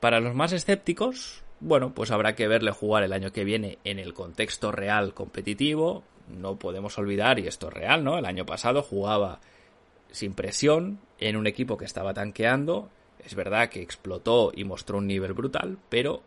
Para 0.00 0.20
los 0.20 0.34
más 0.34 0.52
escépticos, 0.52 1.42
bueno, 1.60 1.94
pues 1.94 2.10
habrá 2.10 2.34
que 2.34 2.48
verle 2.48 2.72
jugar 2.72 3.02
el 3.04 3.12
año 3.12 3.32
que 3.32 3.44
viene 3.44 3.78
en 3.84 3.98
el 3.98 4.14
contexto 4.14 4.72
real 4.72 5.14
competitivo. 5.14 6.02
No 6.28 6.58
podemos 6.58 6.96
olvidar, 6.98 7.38
y 7.38 7.46
esto 7.46 7.68
es 7.68 7.74
real, 7.74 8.04
¿no? 8.04 8.18
El 8.18 8.24
año 8.24 8.46
pasado 8.46 8.82
jugaba 8.82 9.40
sin 10.10 10.34
presión 10.34 11.00
en 11.18 11.36
un 11.36 11.46
equipo 11.46 11.76
que 11.76 11.84
estaba 11.84 12.14
tanqueando. 12.14 12.90
Es 13.24 13.34
verdad 13.34 13.68
que 13.68 13.82
explotó 13.82 14.52
y 14.54 14.64
mostró 14.64 14.98
un 14.98 15.06
nivel 15.06 15.32
brutal, 15.32 15.78
pero 15.88 16.22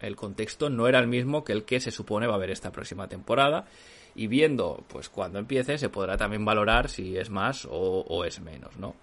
el 0.00 0.16
contexto 0.16 0.70
no 0.70 0.88
era 0.88 0.98
el 0.98 1.08
mismo 1.08 1.44
que 1.44 1.52
el 1.52 1.64
que 1.64 1.80
se 1.80 1.90
supone 1.90 2.26
va 2.26 2.34
a 2.34 2.36
haber 2.36 2.50
esta 2.50 2.72
próxima 2.72 3.08
temporada. 3.08 3.66
Y 4.14 4.26
viendo, 4.26 4.84
pues 4.88 5.08
cuando 5.08 5.38
empiece, 5.38 5.78
se 5.78 5.88
podrá 5.88 6.16
también 6.16 6.44
valorar 6.44 6.88
si 6.88 7.16
es 7.16 7.30
más 7.30 7.66
o, 7.70 8.24
es 8.24 8.40
menos, 8.40 8.76
¿no? 8.76 8.94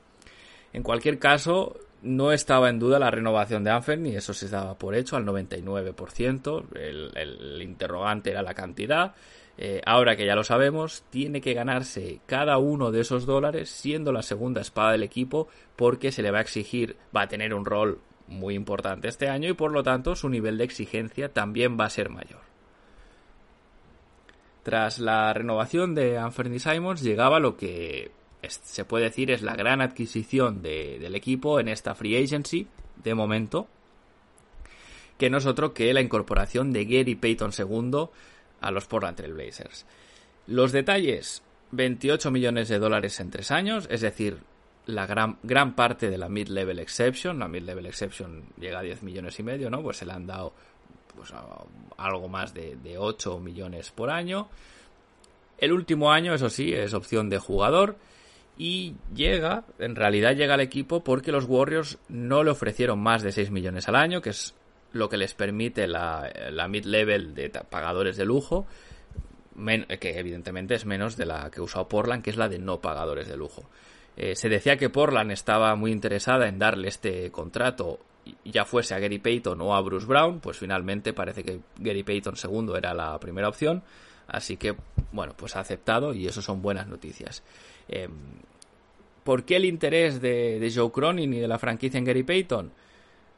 En 0.73 0.84
cualquier 0.84 1.19
caso, 1.19 1.77
no 2.01 2.34
estaba 2.34 2.69
en 2.69 2.79
duda 2.79 2.99
la 2.99 3.12
renovación 3.12 3.63
de 3.63 3.71
Anfer, 3.71 3.99
y 4.05 4.15
eso 4.15 4.34
se 4.34 4.49
daba 4.49 4.77
por 4.77 4.93
hecho 4.93 5.15
al 5.15 5.25
99%. 5.25 6.65
El, 6.75 7.62
interrogante 7.62 8.31
era 8.31 8.41
la 8.41 8.53
cantidad. 8.53 9.15
Eh, 9.57 9.81
ahora 9.85 10.17
que 10.17 10.25
ya 10.25 10.35
lo 10.35 10.43
sabemos, 10.43 11.03
tiene 11.09 11.39
que 11.39 11.53
ganarse 11.53 12.19
cada 12.25 12.57
uno 12.57 12.91
de 12.91 13.01
esos 13.01 13.25
dólares 13.25 13.69
siendo 13.69 14.11
la 14.11 14.21
segunda 14.21 14.61
espada 14.61 14.91
del 14.91 15.03
equipo 15.03 15.47
porque 15.75 16.11
se 16.11 16.21
le 16.21 16.31
va 16.31 16.39
a 16.39 16.41
exigir, 16.41 16.97
va 17.15 17.21
a 17.21 17.27
tener 17.27 17.53
un 17.53 17.65
rol 17.65 18.01
muy 18.27 18.55
importante 18.55 19.07
este 19.07 19.29
año 19.29 19.49
y 19.49 19.53
por 19.53 19.71
lo 19.71 19.83
tanto 19.83 20.15
su 20.15 20.29
nivel 20.29 20.57
de 20.57 20.65
exigencia 20.65 21.31
también 21.31 21.77
va 21.79 21.85
a 21.85 21.89
ser 21.89 22.09
mayor. 22.09 22.41
Tras 24.63 24.99
la 24.99 25.31
renovación 25.31 25.93
de 25.93 26.17
Anthony 26.17 26.59
Simons 26.59 27.01
llegaba 27.01 27.39
lo 27.39 27.55
que 27.55 28.11
se 28.47 28.85
puede 28.85 29.05
decir 29.05 29.31
es 29.31 29.41
la 29.41 29.55
gran 29.55 29.81
adquisición 29.81 30.61
del 30.61 31.15
equipo 31.15 31.59
en 31.59 31.67
esta 31.67 31.95
free 31.95 32.21
agency 32.21 32.67
de 33.03 33.13
momento, 33.13 33.67
que 35.17 35.29
no 35.29 35.37
es 35.37 35.45
otro 35.45 35.73
que 35.73 35.93
la 35.93 36.01
incorporación 36.01 36.73
de 36.73 36.85
Gary 36.85 37.15
Payton 37.15 37.51
II 37.57 38.09
a 38.65 38.71
los 38.71 38.88
Portland 38.88 39.15
Trail 39.15 39.34
Blazers. 39.34 39.86
Los 40.47 40.71
detalles, 40.71 41.43
28 41.71 42.32
millones 42.32 42.67
de 42.67 42.80
dólares 42.80 43.19
en 43.19 43.30
tres 43.30 43.51
años, 43.51 43.88
es 43.91 44.01
decir, 44.01 44.39
la 44.88 45.06
gran, 45.06 45.38
gran 45.43 45.75
parte 45.75 46.10
de 46.10 46.17
la 46.17 46.30
mid-level 46.30 46.80
exception, 46.80 47.38
la 47.38 47.47
mid-level 47.47 47.86
exception 47.86 48.43
llega 48.60 48.80
a 48.80 48.82
10 48.82 49.04
millones 49.04 49.39
y 49.39 49.43
medio, 49.43 49.69
¿no? 49.69 49.84
Pues 49.84 49.97
se 49.97 50.06
le 50.06 50.13
han 50.13 50.25
dado 50.25 50.54
pues, 51.15 51.32
algo 51.97 52.28
más 52.28 52.54
de, 52.54 52.75
de 52.78 52.97
8 52.97 53.39
millones 53.39 53.91
por 53.91 54.10
año. 54.10 54.49
El 55.60 55.71
último 55.71 56.12
año, 56.12 56.34
eso 56.34 56.49
sí, 56.49 56.73
es 56.73 56.93
opción 56.95 57.30
de 57.30 57.38
jugador 57.38 57.97
y 58.58 58.95
llega, 59.13 59.65
en 59.78 59.95
realidad 59.95 60.36
llega 60.36 60.56
al 60.56 60.62
equipo 60.62 61.04
porque 61.04 61.32
los 61.32 61.45
Warriors 61.45 61.99
no 62.10 62.43
le 62.43 62.51
ofrecieron 62.51 62.99
más 62.99 63.21
de 63.21 63.32
6 63.32 63.51
millones 63.51 63.88
al 63.88 63.95
año, 63.95 64.21
que 64.21 64.32
es 64.32 64.56
lo 64.95 65.10
que 65.10 65.17
les 65.17 65.34
permite 65.34 65.88
la, 65.88 66.67
mid-level 66.69 67.36
de 67.36 67.49
pagadores 67.49 68.15
de 68.17 68.25
lujo, 68.25 68.65
que 69.99 70.19
evidentemente 70.19 70.75
es 70.75 70.86
menos 70.86 71.17
de 71.17 71.25
la 71.25 71.51
que 71.51 71.62
usado 71.62 71.88
Portland, 71.88 72.23
que 72.23 72.29
es 72.29 72.38
la 72.38 72.49
de 72.49 72.60
no 72.60 72.79
pagadores 72.79 73.27
de 73.27 73.36
lujo. 73.36 73.69
Eh, 74.15 74.36
se 74.36 74.47
decía 74.47 74.77
que 74.77 74.89
Portland 74.89 75.31
estaba 75.31 75.75
muy 75.75 75.91
interesada 75.91 76.47
en 76.47 76.58
darle 76.58 76.88
este 76.88 77.29
contrato, 77.31 77.99
ya 78.45 78.63
fuese 78.63 78.95
a 78.95 78.99
Gary 78.99 79.19
Payton 79.19 79.60
o 79.62 79.75
a 79.75 79.81
Bruce 79.81 80.08
Brown, 80.08 80.39
pues 80.39 80.58
finalmente 80.58 81.12
parece 81.12 81.43
que 81.43 81.60
Gary 81.77 82.03
Payton 82.03 82.38
segundo 82.38 82.77
era 82.77 82.93
la 82.93 83.19
primera 83.19 83.49
opción, 83.49 83.84
así 84.27 84.55
que 84.55 84.75
bueno, 85.12 85.34
pues 85.36 85.58
ha 85.58 85.60
aceptado 85.60 86.13
y 86.13 86.25
eso 86.25 86.41
son 86.41 86.62
buenas 86.62 86.88
noticias. 86.88 87.43
Em, 87.89 88.12
¿Por 89.25 89.43
qué 89.43 89.58
el 89.58 89.65
interés 89.65 90.21
de, 90.21 90.71
Joe 90.73 90.91
Cronin 90.91 91.34
y 91.34 91.39
de 91.39 91.47
la 91.47 91.60
franquicia 91.60 91.97
en 91.97 92.05
Gary 92.05 92.23
Payton? 92.23 92.71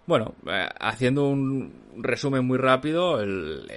Bueno, 0.07 0.35
eh, 0.49 0.67
haciendo 0.79 1.27
un 1.27 1.73
resumen 1.97 2.45
muy 2.45 2.57
rápido, 2.57 3.19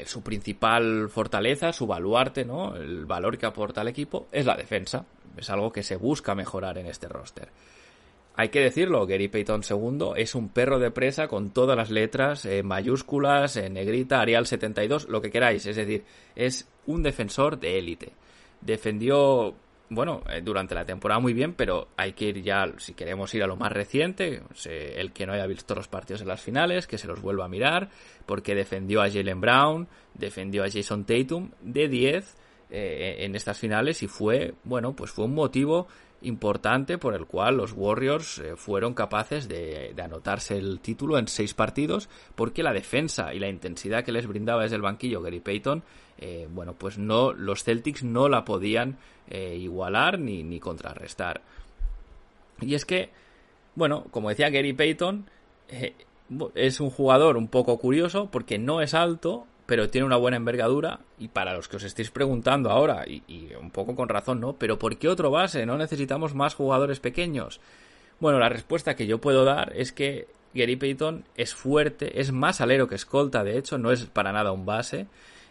su 0.07 0.23
principal 0.23 1.09
fortaleza, 1.11 1.73
su 1.73 1.89
baluarte, 1.89 2.45
¿no? 2.45 2.77
El 2.77 3.05
valor 3.05 3.37
que 3.37 3.47
aporta 3.47 3.81
al 3.81 3.89
equipo 3.89 4.29
es 4.31 4.47
la 4.47 4.57
defensa. 4.57 5.05
Es 5.37 5.51
algo 5.51 5.73
que 5.73 5.83
se 5.83 5.97
busca 5.97 6.37
mejorar 6.37 6.79
en 6.79 6.87
este 6.87 7.09
roster. 7.09 7.49
Hay 8.37 8.49
que 8.51 8.61
decirlo, 8.61 9.07
Gary 9.07 9.27
Payton 9.27 9.63
II 9.69 10.13
es 10.17 10.37
un 10.37 10.51
perro 10.51 10.79
de 10.79 10.93
presa 10.93 11.27
con 11.27 11.51
todas 11.51 11.77
las 11.77 11.91
letras 11.91 12.45
en 12.45 12.65
mayúsculas, 12.65 13.57
en 13.57 13.75
negrita, 13.75 14.21
Arial 14.21 14.47
72, 14.47 15.09
lo 15.09 15.21
que 15.21 15.33
queráis. 15.33 15.67
Es 15.67 15.75
decir, 15.75 16.05
es 16.37 16.69
un 16.87 17.03
defensor 17.03 17.59
de 17.59 17.77
élite. 17.77 18.13
Defendió 18.61 19.57
bueno, 19.91 20.23
eh, 20.31 20.41
durante 20.43 20.75
la 20.75 20.85
temporada 20.85 21.21
muy 21.21 21.33
bien, 21.33 21.53
pero 21.55 21.89
hay 21.97 22.13
que 22.13 22.27
ir 22.27 22.43
ya, 22.43 22.65
si 22.79 22.95
queremos 22.95 23.35
ir 23.35 23.43
a 23.43 23.47
lo 23.47 23.57
más 23.57 23.73
reciente, 23.73 24.43
el 24.65 25.13
que 25.13 25.27
no 25.27 25.33
haya 25.33 25.47
visto 25.47 25.75
los 25.75 25.89
partidos 25.89 26.23
en 26.23 26.29
las 26.29 26.41
finales, 26.41 26.87
que 26.87 26.97
se 26.97 27.09
los 27.09 27.21
vuelva 27.21 27.45
a 27.45 27.49
mirar, 27.49 27.91
porque 28.25 28.55
defendió 28.55 29.03
a 29.03 29.11
Jalen 29.11 29.41
Brown, 29.41 29.89
defendió 30.15 30.63
a 30.63 30.71
Jason 30.71 31.05
Tatum 31.05 31.51
de 31.61 31.89
10 31.89 32.37
eh, 32.71 33.17
en 33.25 33.35
estas 33.35 33.59
finales 33.59 34.01
y 34.05 34.07
fue, 34.07 34.55
bueno, 34.63 34.95
pues 34.95 35.11
fue 35.11 35.25
un 35.25 35.35
motivo 35.35 35.89
importante 36.23 36.99
por 36.99 37.15
el 37.15 37.27
cual 37.27 37.57
los 37.57 37.73
Warriors 37.73 38.39
eh, 38.39 38.57
fueron 38.57 38.95
capaces 38.95 39.49
de, 39.49 39.95
anotarse 40.03 40.57
el 40.57 40.81
título 40.81 41.19
en 41.19 41.29
seis 41.29 41.55
partidos 41.55 42.09
porque 42.35 42.63
la 42.63 42.73
defensa 42.73 43.33
y 43.33 43.39
la 43.39 43.49
intensidad 43.49 44.05
que 44.05 44.13
les 44.13 44.27
brindaba 44.27 44.63
desde 44.63 44.77
el 44.77 44.83
banquillo 44.83 45.23
Gary 45.23 45.41
Payton 45.41 45.83
eh, 46.19 46.49
bueno 46.53 46.75
pues 46.75 46.99
no 46.99 47.33
los 47.33 47.65
Celtics 47.65 48.03
no 48.03 48.29
la 48.29 48.45
podían 48.45 48.99
eh, 49.29 49.57
igualar 49.57 50.19
ni, 50.19 50.43
ni 50.43 50.61
contrarrestar. 50.61 51.41
Y 52.61 52.75
es 52.75 52.85
que 52.85 53.11
bueno 53.75 54.05
como 54.11 54.29
decía 54.29 54.51
Gary 54.51 54.73
Payton 54.73 55.27
es 56.55 56.81
un 56.81 56.91
jugador 56.91 57.37
un 57.37 57.49
poco 57.49 57.79
curioso 57.79 58.29
porque 58.31 58.59
no 58.59 58.83
es 58.83 58.93
alto 58.93 59.47
pero 59.71 59.89
tiene 59.89 60.05
una 60.05 60.17
buena 60.17 60.37
envergadura. 60.37 60.99
Y 61.17 61.29
para 61.29 61.55
los 61.55 61.69
que 61.69 61.77
os 61.77 61.85
estéis 61.85 62.11
preguntando 62.11 62.71
ahora, 62.71 63.05
y, 63.07 63.53
un 63.55 63.71
poco 63.71 63.95
con 63.95 64.09
razón, 64.09 64.41
¿no? 64.41 64.55
Pero 64.55 64.81
¿por 64.81 64.99
qué 64.99 65.09
otro 65.09 65.31
base? 65.31 65.65
¿No 65.65 65.79
necesitamos 65.79 66.35
más 66.35 66.57
jugadores 66.57 66.99
pequeños? 66.99 67.61
Bueno, 68.19 68.41
la 68.41 68.49
respuesta 68.49 68.97
que 68.97 69.07
yo 69.07 69.21
puedo 69.21 69.45
dar 69.45 69.73
es 69.77 69.93
que 69.93 70.27
Gary 70.55 70.75
Payton 70.75 71.25
es 71.37 71.55
fuerte, 71.55 72.21
es 72.21 72.33
más 72.33 72.61
alero 72.61 72.89
que 72.89 72.97
escolta, 72.97 73.45
de 73.45 73.59
hecho, 73.59 73.79
no 73.79 73.93
es 73.93 74.07
para 74.07 74.33
nada 74.33 74.51
un 74.51 74.67
base. 74.67 75.07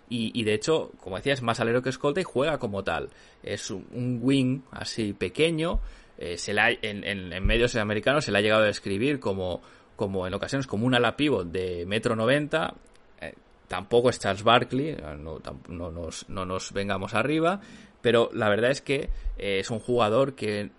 Y, 0.09 0.43
de 0.43 0.53
hecho, 0.53 0.91
como 0.99 1.15
decía, 1.15 1.31
es 1.31 1.41
más 1.41 1.61
alero 1.61 1.81
que 1.81 1.89
escolta 1.89 2.19
y 2.19 2.25
juega 2.25 2.57
como 2.57 2.83
tal. 2.83 3.11
Es 3.41 3.71
un, 3.71 4.19
wing 4.21 4.63
así 4.71 5.13
pequeño. 5.13 5.79
Eh, 6.17 6.37
se 6.37 6.51
la, 6.51 6.71
en, 6.71 7.05
en, 7.05 7.45
medios 7.45 7.73
americanos 7.77 8.25
se 8.25 8.33
le 8.33 8.39
ha 8.39 8.41
llegado 8.41 8.63
a 8.63 8.65
describir 8.65 9.21
como, 9.21 9.61
como 9.95 10.27
en 10.27 10.33
ocasiones 10.33 10.67
como 10.67 10.85
un 10.85 10.93
ala 10.93 11.15
pivot 11.15 11.47
de 11.49 11.85
metro 11.85 12.17
noventa 12.17 12.75
Tampoco 13.69 14.09
es 14.09 14.19
Charles 14.19 14.43
Barkley, 14.43 14.97
no, 15.19 15.39
nos, 15.69 16.27
no 16.27 16.45
nos 16.45 16.73
vengamos 16.73 17.13
arriba, 17.13 17.61
pero 18.01 18.29
la 18.33 18.49
verdad 18.49 18.71
es 18.71 18.81
que 18.81 19.09
eh, 19.37 19.59
es 19.59 19.69
un 19.69 19.79
jugador 19.79 20.33
que 20.33 20.71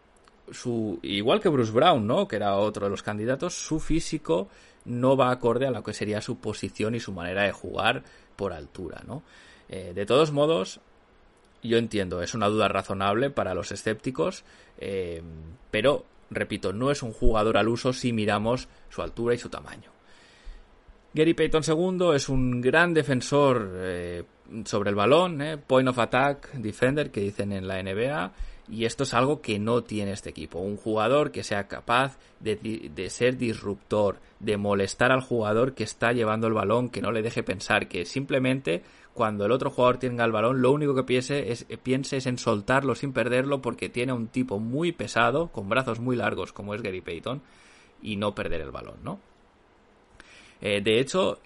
su 0.50 0.98
igual 1.03 1.40
que 1.40 1.48
Bruce 1.48 1.70
Brown, 1.70 2.05
¿no? 2.05 2.26
que 2.26 2.35
era 2.35 2.57
otro 2.57 2.87
de 2.87 2.90
los 2.90 3.05
candidatos, 3.05 3.55
su 3.55 3.79
físico 3.79 4.48
no 4.85 5.16
va 5.16 5.31
acorde 5.31 5.68
a 5.68 5.70
lo 5.70 5.85
que 5.85 5.94
sería 5.94 6.20
su 6.20 6.40
posición 6.40 6.96
y 6.96 7.00
su 7.00 7.12
manera 7.12 7.44
de 7.44 7.53
jugar 7.53 8.03
por 8.35 8.53
altura, 8.53 9.03
¿no? 9.07 9.22
Eh, 9.68 9.92
de 9.94 10.05
todos 10.05 10.33
modos, 10.33 10.81
yo 11.62 11.79
entiendo, 11.79 12.22
es 12.22 12.35
una 12.35 12.48
duda 12.48 12.66
razonable 12.66 13.31
para 13.31 13.55
los 13.55 13.70
escépticos, 13.70 14.42
eh, 14.79 15.22
pero 15.70 16.07
repito, 16.31 16.72
no 16.72 16.90
es 16.90 17.05
un 17.05 17.12
jugador 17.12 17.57
al 17.57 17.68
uso 17.68 17.92
si 17.92 18.12
miramos 18.12 18.68
su 18.88 19.03
altura 19.03 19.35
y 19.35 19.38
su 19.38 19.48
tamaño. 19.48 19.92
Gary 21.12 21.35
Payton 21.35 21.62
II 21.66 22.14
es 22.14 22.29
un 22.29 22.61
gran 22.61 22.94
defensor 22.94 23.68
eh, 23.75 24.23
sobre 24.64 24.90
el 24.90 24.96
balón, 24.96 25.42
eh, 25.42 25.59
point 25.59 25.88
of 25.88 25.99
attack 25.99 26.53
defender 26.53 27.11
que 27.11 27.20
dicen 27.20 27.51
en 27.53 27.66
la 27.66 27.83
NBA, 27.83 28.33
y 28.68 28.85
esto 28.85 29.03
es 29.03 29.12
algo 29.12 29.40
que 29.40 29.59
no 29.59 29.83
tiene 29.83 30.12
este 30.12 30.31
equipo. 30.31 30.61
Un 30.61 30.77
jugador 30.77 31.33
que 31.33 31.42
sea 31.42 31.66
capaz 31.66 32.16
de, 32.38 33.11
ser 33.11 33.37
disruptor, 33.37 34.20
de 34.38 34.57
molestar 34.57 35.11
al 35.11 35.20
jugador 35.20 35.75
que 35.75 35.83
está 35.83 36.12
llevando 36.12 36.46
el 36.46 36.53
balón, 36.53 36.88
que 36.88 37.03
no 37.03 37.11
le 37.11 37.23
deje 37.23 37.42
pensar, 37.42 37.88
que 37.88 38.05
simplemente 38.05 38.85
cuando 39.12 39.44
el 39.44 39.51
otro 39.51 39.70
jugador 39.70 39.99
tenga 39.99 40.25
el 40.25 40.31
balón, 40.31 40.62
lo 40.62 40.70
único 40.70 40.94
que 40.94 41.03
piense 41.03 41.51
es, 41.51 41.66
piense 41.83 42.18
es 42.18 42.27
en 42.27 42.38
soltarlo 42.38 42.94
sin 42.94 43.12
perderlo, 43.12 43.61
porque 43.61 43.88
tiene 43.88 44.12
un 44.12 44.29
tipo 44.29 44.61
muy 44.61 44.92
pesado, 44.92 45.49
con 45.49 45.68
brazos 45.68 45.99
muy 45.99 46.14
largos, 46.14 46.53
como 46.53 46.73
es 46.73 46.83
Gary 46.83 47.01
Payton, 47.01 47.42
y 48.01 48.14
no 48.14 48.37
perder 48.37 48.61
el 48.61 48.70
balón, 48.70 48.99
¿no? 49.03 49.18
Eh, 50.61 50.81
de 50.81 51.01
hecho, 51.01 51.38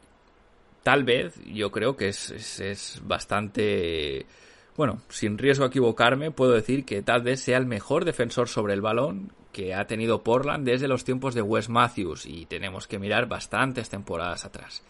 tal 0.83 1.05
vez 1.05 1.35
yo 1.47 1.71
creo 1.71 1.97
que 1.97 2.09
es, 2.09 2.61
es, 2.61 3.01
bastante... 3.05 4.27
Bueno, 4.77 5.03
sin 5.09 5.39
riesgo 5.39 5.65
a 5.65 5.69
equivocarme, 5.69 6.33
puedo 6.33 6.53
decir 6.53 6.85
que 6.85 7.03
tal 7.03 7.23
vez 7.23 7.41
sea 7.41 7.59
el 7.59 7.67
mejor 7.67 8.05
defensor 8.05 8.49
sobre 8.49 8.75
el 8.75 8.81
balón 8.81 9.33
que 9.53 9.73
ha 9.73 9.87
tenido 9.87 10.25
Portland 10.25 10.67
desde 10.67 10.89
los 10.89 11.05
tiempos 11.05 11.35
de 11.35 11.43
Wes 11.43 11.69
Matthews 11.69 12.27
y 12.27 12.47
tenemos 12.47 12.89
que 12.89 12.99
mirar 12.99 13.29
bastantes 13.29 13.89
temporadas 13.89 14.45
atrás. 14.45 14.83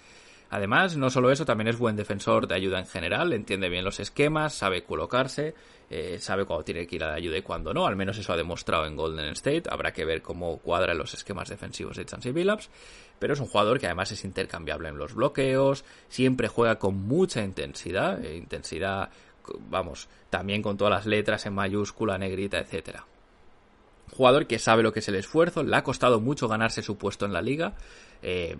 Además, 0.50 0.96
no 0.96 1.10
solo 1.10 1.30
eso, 1.30 1.44
también 1.44 1.68
es 1.68 1.78
buen 1.78 1.96
defensor 1.96 2.46
de 2.46 2.54
ayuda 2.54 2.78
en 2.78 2.86
general, 2.86 3.32
entiende 3.32 3.68
bien 3.68 3.84
los 3.84 4.00
esquemas, 4.00 4.54
sabe 4.54 4.84
colocarse, 4.84 5.54
eh, 5.96 6.18
sabe 6.18 6.44
cuándo 6.44 6.64
tiene 6.64 6.88
que 6.88 6.96
ir 6.96 7.04
a 7.04 7.10
la 7.10 7.14
ayuda 7.14 7.38
y 7.38 7.42
cuándo 7.42 7.72
no, 7.72 7.86
al 7.86 7.94
menos 7.94 8.18
eso 8.18 8.32
ha 8.32 8.36
demostrado 8.36 8.84
en 8.84 8.96
Golden 8.96 9.26
State, 9.26 9.62
habrá 9.70 9.92
que 9.92 10.04
ver 10.04 10.22
cómo 10.22 10.58
cuadran 10.58 10.98
los 10.98 11.14
esquemas 11.14 11.48
defensivos 11.48 11.96
de 11.96 12.04
Chansey 12.04 12.32
Billups, 12.32 12.68
pero 13.20 13.34
es 13.34 13.38
un 13.38 13.46
jugador 13.46 13.78
que 13.78 13.86
además 13.86 14.10
es 14.10 14.24
intercambiable 14.24 14.88
en 14.88 14.98
los 14.98 15.14
bloqueos, 15.14 15.84
siempre 16.08 16.48
juega 16.48 16.80
con 16.80 16.96
mucha 16.96 17.44
intensidad, 17.44 18.24
eh, 18.24 18.36
intensidad, 18.36 19.10
vamos, 19.70 20.08
también 20.30 20.62
con 20.62 20.76
todas 20.76 20.92
las 20.92 21.06
letras 21.06 21.46
en 21.46 21.54
mayúscula, 21.54 22.18
negrita, 22.18 22.58
etcétera. 22.58 23.06
Jugador 24.16 24.48
que 24.48 24.58
sabe 24.58 24.82
lo 24.82 24.92
que 24.92 24.98
es 24.98 25.08
el 25.08 25.14
esfuerzo, 25.14 25.62
le 25.62 25.76
ha 25.76 25.84
costado 25.84 26.20
mucho 26.20 26.48
ganarse 26.48 26.82
su 26.82 26.98
puesto 26.98 27.24
en 27.24 27.32
la 27.32 27.40
liga. 27.40 27.74
Eh, 28.26 28.56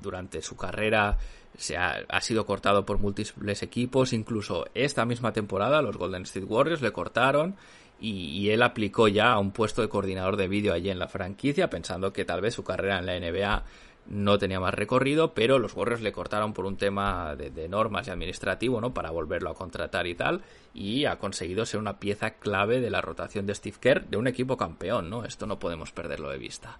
durante 0.00 0.40
su 0.42 0.56
carrera 0.56 1.18
se 1.58 1.76
ha, 1.76 2.20
sido 2.20 2.46
cortado 2.46 2.86
por 2.86 2.98
múltiples 2.98 3.62
equipos, 3.62 4.12
incluso 4.12 4.66
esta 4.74 5.04
misma 5.04 5.32
temporada 5.32 5.82
los 5.82 5.96
Golden 5.96 6.22
State 6.22 6.46
Warriors 6.46 6.82
le 6.82 6.92
cortaron 6.92 7.56
y, 7.98 8.50
él 8.50 8.62
aplicó 8.62 9.08
ya 9.08 9.32
a 9.32 9.38
un 9.38 9.50
puesto 9.50 9.82
de 9.82 9.88
coordinador 9.88 10.36
de 10.36 10.48
vídeo 10.48 10.72
allí 10.72 10.90
en 10.90 10.98
la 10.98 11.08
franquicia, 11.08 11.68
pensando 11.68 12.12
que 12.12 12.24
tal 12.24 12.42
vez 12.42 12.54
su 12.54 12.62
carrera 12.62 12.98
en 12.98 13.06
la 13.06 13.18
NBA 13.18 13.64
no 14.08 14.38
tenía 14.38 14.60
más 14.60 14.74
recorrido, 14.74 15.34
pero 15.34 15.58
los 15.58 15.74
Warriors 15.74 16.02
le 16.02 16.12
cortaron 16.12 16.52
por 16.52 16.66
un 16.66 16.76
tema 16.76 17.34
de, 17.34 17.68
normas 17.68 18.06
y 18.06 18.10
administrativo, 18.10 18.80
¿no? 18.80 18.94
Para 18.94 19.10
volverlo 19.10 19.50
a 19.50 19.54
contratar 19.54 20.06
y 20.06 20.14
tal, 20.14 20.42
y 20.74 21.06
ha 21.06 21.18
conseguido 21.18 21.66
ser 21.66 21.80
una 21.80 21.98
pieza 21.98 22.34
clave 22.34 22.80
de 22.80 22.90
la 22.90 23.00
rotación 23.00 23.46
de 23.46 23.54
Steve 23.54 23.78
Kerr 23.80 24.06
de 24.06 24.16
un 24.16 24.28
equipo 24.28 24.56
campeón, 24.56 25.10
¿no? 25.10 25.24
Esto 25.24 25.46
no 25.46 25.58
podemos 25.58 25.90
perderlo 25.90 26.28
de 26.30 26.38
vista. 26.38 26.78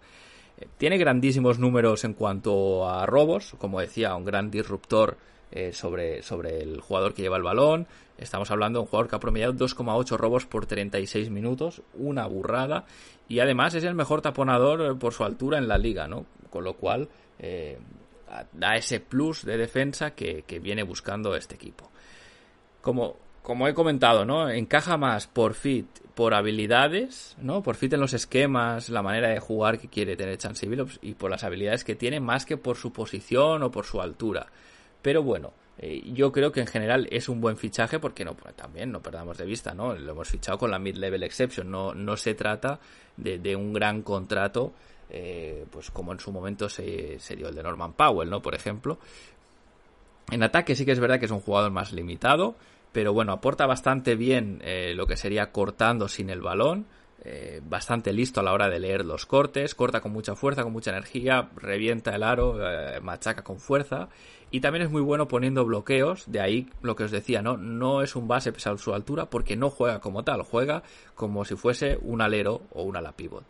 Eh, 0.59 0.66
tiene 0.79 0.99
grandísimos 0.99 1.59
números 1.59 2.05
en 2.05 2.14
cuanto 2.14 2.88
a 2.88 3.07
robos, 3.07 3.55
como 3.59 3.81
decía, 3.81 4.14
un 4.14 4.25
gran 4.25 4.51
disruptor 4.51 5.16
eh, 5.53 5.73
sobre, 5.73 6.23
sobre 6.23 6.61
el 6.62 6.81
jugador 6.81 7.14
que 7.14 7.23
lleva 7.23 7.37
el 7.37 7.42
balón. 7.42 7.87
Estamos 8.19 8.51
hablando 8.51 8.79
de 8.79 8.83
un 8.85 8.88
jugador 8.88 9.09
que 9.09 9.16
ha 9.16 9.21
promediado 9.21 9.53
2,8 9.55 10.16
robos 10.16 10.47
por 10.47 10.66
36 10.66 11.31
minutos, 11.31 11.83
una 11.95 12.27
burrada. 12.27 12.85
Y 13.29 13.40
además 13.40 13.75
es 13.75 13.85
el 13.85 13.95
mejor 13.95 14.23
taponador 14.23 14.81
eh, 14.81 14.95
por 14.95 15.12
su 15.12 15.25
altura 15.25 15.59
en 15.59 15.69
la 15.69 15.79
liga, 15.79 16.09
¿no? 16.09 16.27
Con 16.51 16.64
lo 16.64 16.75
cual 16.75 17.09
da 18.53 18.77
ese 18.77 18.99
plus 18.99 19.45
de 19.45 19.59
defensa 19.59 20.12
que 20.12 20.59
viene 20.59 20.83
buscando 20.83 21.37
este 21.37 21.55
equipo. 21.55 21.90
Como 22.81 23.16
como 23.47 23.69
he 23.69 23.75
comentado, 23.75 24.25
¿no? 24.25 24.51
Encaja 24.51 24.97
más 24.97 25.29
por 25.29 25.55
fit, 25.55 25.87
por 26.17 26.35
habilidades, 26.35 27.37
¿no? 27.41 27.63
Por 27.63 27.77
fit 27.77 27.93
en 27.93 28.01
los 28.01 28.13
esquemas, 28.13 28.89
la 28.89 29.03
manera 29.03 29.29
de 29.29 29.39
jugar 29.39 29.79
que 29.79 29.87
quiere 29.87 30.17
tener 30.17 30.37
Chansey 30.37 30.69
Billups 30.69 30.99
y 31.01 31.15
por 31.15 31.31
las 31.31 31.45
habilidades 31.45 31.85
que 31.85 31.95
tiene 31.95 32.19
más 32.19 32.45
que 32.45 32.57
por 32.57 32.77
su 32.77 32.93
posición 32.93 33.63
o 33.63 33.71
por 33.71 33.85
su 33.85 34.01
altura. 34.01 34.49
Pero 35.01 35.23
bueno, 35.23 35.53
eh, 35.79 36.03
yo 36.13 36.33
creo 36.33 36.51
que 36.51 36.59
en 36.59 36.67
general 36.67 37.07
es 37.13 37.29
un 37.29 37.41
buen 37.41 37.57
fichaje 37.57 38.01
porque 38.01 38.25
no, 38.25 38.35
también 38.57 38.91
no 38.91 39.01
perdamos 39.01 39.39
de 39.39 39.45
vista, 39.45 39.75
¿no? 39.75 39.95
Lo 39.95 40.11
hemos 40.11 40.29
fichado 40.29 40.59
con 40.59 40.73
la 40.73 40.81
mid-level 40.81 41.23
exception, 41.23 41.71
no, 41.71 41.95
no 41.95 42.17
se 42.17 42.35
trata 42.35 42.81
de, 43.17 43.55
un 43.55 43.73
gran 43.73 44.03
contrato, 44.03 44.73
eh, 45.09 45.65
pues 45.71 45.93
como 45.93 46.11
en 46.11 46.19
su 46.19 46.33
momento 46.33 46.69
se, 46.69 47.21
se 47.21 47.37
dio 47.37 47.47
el 47.47 47.55
de 47.55 47.63
Norman 47.63 47.93
Powell, 47.93 48.29
¿no? 48.29 48.43
Por 48.43 48.57
ejemplo. 48.57 48.99
En 50.33 50.43
ataque 50.43 50.75
sí 50.75 50.85
que 50.85 50.91
es 50.91 50.99
verdad 50.99 51.21
que 51.21 51.27
es 51.27 51.31
un 51.31 51.39
jugador 51.39 51.71
más 51.71 51.93
limitado, 51.93 52.57
pero 52.97 53.13
bueno, 53.13 53.33
aporta 53.33 53.67
bastante 53.67 54.17
bien 54.17 54.63
eh, 54.65 54.95
lo 54.97 55.07
que 55.07 55.19
sería 55.19 55.53
cortando 55.53 56.09
sin 56.09 56.31
el 56.31 56.41
balón, 56.41 56.87
eh, 57.27 57.61
bastante 57.63 58.11
listo 58.15 58.41
a 58.41 58.43
la 58.43 58.55
hora 58.55 58.71
de 58.71 58.81
leer 58.81 59.05
los 59.05 59.27
cortes, 59.27 59.75
corta 59.75 60.01
con 60.01 60.13
mucha 60.13 60.35
fuerza, 60.35 60.63
con 60.63 60.73
mucha 60.73 60.93
energía, 60.93 61.51
revienta 61.57 62.17
el 62.17 62.23
aro, 62.23 62.57
eh, 62.59 62.99
machaca 63.03 63.45
con 63.45 63.59
fuerza 63.59 64.09
y 64.51 64.61
también 64.61 64.87
es 64.87 64.91
muy 64.91 65.03
bueno 65.03 65.29
poniendo 65.29 65.67
bloqueos, 65.67 66.25
de 66.33 66.41
ahí 66.41 66.71
lo 66.81 66.97
que 66.97 67.05
os 67.05 67.11
decía, 67.11 67.43
¿no? 67.43 67.59
No 67.59 68.01
es 68.01 68.17
un 68.17 68.29
base 68.29 68.51
pesado 68.51 68.79
su 68.79 68.95
altura 68.95 69.29
porque 69.29 69.57
no 69.57 69.69
juega 69.69 70.01
como 70.01 70.25
tal, 70.25 70.41
juega 70.41 70.83
como 71.15 71.45
si 71.45 71.55
fuese 71.55 71.99
un 72.01 72.23
alero 72.23 72.63
o 72.71 72.83
un 72.85 72.97
ala 72.97 73.13
pivot. 73.13 73.45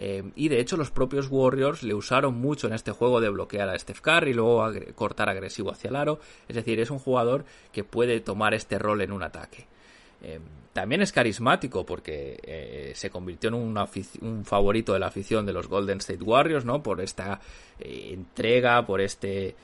Eh, 0.00 0.22
y 0.36 0.48
de 0.48 0.60
hecho 0.60 0.76
los 0.76 0.92
propios 0.92 1.26
Warriors 1.28 1.82
le 1.82 1.92
usaron 1.92 2.34
mucho 2.34 2.68
en 2.68 2.72
este 2.72 2.92
juego 2.92 3.20
de 3.20 3.30
bloquear 3.30 3.68
a 3.68 3.76
Steph 3.76 4.00
Curry 4.00 4.30
y 4.30 4.34
luego 4.34 4.70
cortar 4.94 5.28
agresivo 5.28 5.72
hacia 5.72 5.90
el 5.90 5.96
aro. 5.96 6.20
Es 6.46 6.54
decir, 6.54 6.78
es 6.78 6.90
un 6.90 7.00
jugador 7.00 7.44
que 7.72 7.82
puede 7.82 8.20
tomar 8.20 8.54
este 8.54 8.78
rol 8.78 9.00
en 9.00 9.10
un 9.10 9.24
ataque. 9.24 9.66
Eh, 10.22 10.38
también 10.72 11.02
es 11.02 11.10
carismático 11.10 11.84
porque 11.84 12.38
eh, 12.44 12.92
se 12.94 13.10
convirtió 13.10 13.48
en 13.48 13.54
un, 13.54 14.44
favorito 14.44 14.92
de 14.92 15.00
la 15.00 15.08
afición 15.08 15.44
de 15.44 15.52
los 15.52 15.66
Golden 15.66 15.98
State 15.98 16.22
Warriors, 16.22 16.64
¿no? 16.64 16.80
Por 16.80 17.00
esta 17.00 17.40
entrega, 17.80 18.86
por 18.86 19.00
este, 19.00 19.56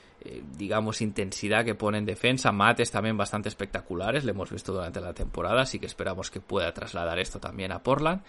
digamos, 0.57 1.01
intensidad 1.01 1.63
que 1.65 1.75
pone 1.75 1.97
en 1.97 2.05
defensa. 2.05 2.51
Mates 2.51 2.91
también 2.91 3.17
bastante 3.17 3.49
espectaculares, 3.49 4.23
le 4.23 4.31
hemos 4.31 4.51
visto 4.51 4.73
durante 4.73 5.01
la 5.01 5.13
temporada, 5.13 5.61
así 5.61 5.79
que 5.79 5.85
esperamos 5.85 6.31
que 6.31 6.39
pueda 6.39 6.73
trasladar 6.73 7.19
esto 7.19 7.39
también 7.39 7.71
a 7.71 7.83
Portland. 7.83 8.21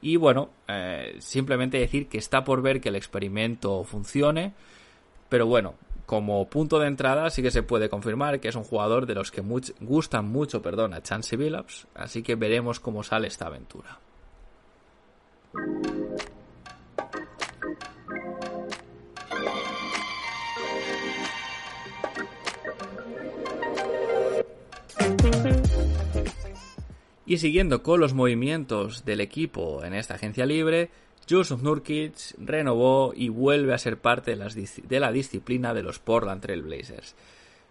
Y 0.00 0.16
bueno, 0.16 0.50
simplemente 1.18 1.78
decir 1.78 2.08
que 2.08 2.18
está 2.18 2.44
por 2.44 2.62
ver 2.62 2.80
que 2.80 2.90
el 2.90 2.96
experimento 2.96 3.84
funcione, 3.84 4.52
pero 5.28 5.46
bueno, 5.46 5.74
como 6.06 6.46
punto 6.50 6.78
de 6.78 6.88
entrada 6.88 7.30
sí 7.30 7.42
que 7.42 7.50
se 7.50 7.62
puede 7.62 7.88
confirmar 7.88 8.38
que 8.38 8.48
es 8.48 8.54
un 8.54 8.64
jugador 8.64 9.06
de 9.06 9.14
los 9.14 9.30
que 9.30 9.40
gustan 9.80 10.26
mucho 10.28 10.60
perdón, 10.60 10.92
a 10.92 11.02
Chance 11.02 11.36
Billups, 11.36 11.86
así 11.94 12.22
que 12.22 12.34
veremos 12.34 12.78
cómo 12.80 13.02
sale 13.02 13.28
esta 13.28 13.46
aventura. 13.46 13.98
Y 27.26 27.38
siguiendo 27.38 27.82
con 27.82 28.00
los 28.00 28.12
movimientos 28.12 29.04
del 29.04 29.20
equipo 29.20 29.82
en 29.82 29.94
esta 29.94 30.14
agencia 30.14 30.44
libre, 30.44 30.90
Joseph 31.28 31.62
Nurkic 31.62 32.14
renovó 32.38 33.12
y 33.16 33.30
vuelve 33.30 33.72
a 33.72 33.78
ser 33.78 33.98
parte 33.98 34.36
de, 34.36 35.00
la 35.00 35.12
disciplina 35.12 35.72
de 35.72 35.82
los 35.82 35.98
Portland 35.98 36.42
Trail 36.42 36.62
Blazers. 36.62 37.14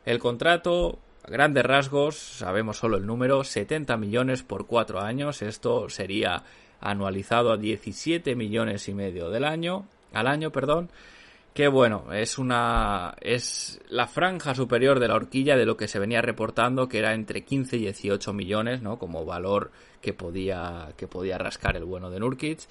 El 0.05 0.19
contrato, 0.19 0.97
a 1.23 1.29
grandes 1.29 1.63
rasgos, 1.63 2.17
sabemos 2.17 2.77
solo 2.77 2.97
el 2.97 3.05
número, 3.05 3.43
70 3.43 3.95
millones 3.97 4.41
por 4.41 4.65
cuatro 4.65 5.01
años. 5.01 5.43
Esto 5.43 5.87
sería 5.89 6.43
anualizado 6.81 7.51
a 7.51 7.57
17 7.57 8.35
millones 8.35 8.89
y 8.89 8.93
medio 8.93 9.29
del 9.29 9.45
año, 9.45 9.85
al 10.13 10.27
año, 10.27 10.51
perdón. 10.51 10.89
Que 11.53 11.67
bueno, 11.67 12.11
es 12.11 12.39
una 12.39 13.15
es 13.21 13.79
la 13.87 14.07
franja 14.07 14.55
superior 14.55 14.99
de 14.99 15.07
la 15.07 15.15
horquilla 15.15 15.55
de 15.55 15.65
lo 15.65 15.77
que 15.77 15.87
se 15.87 15.99
venía 15.99 16.21
reportando, 16.21 16.87
que 16.87 16.97
era 16.97 17.13
entre 17.13 17.43
15 17.43 17.77
y 17.77 17.79
18 17.81 18.33
millones, 18.33 18.81
¿no? 18.81 18.97
Como 18.97 19.23
valor 19.23 19.71
que 20.01 20.13
podía 20.13 20.89
que 20.97 21.07
podía 21.07 21.37
rascar 21.37 21.77
el 21.77 21.85
bueno 21.85 22.09
de 22.09 22.19
Nurkic. 22.19 22.61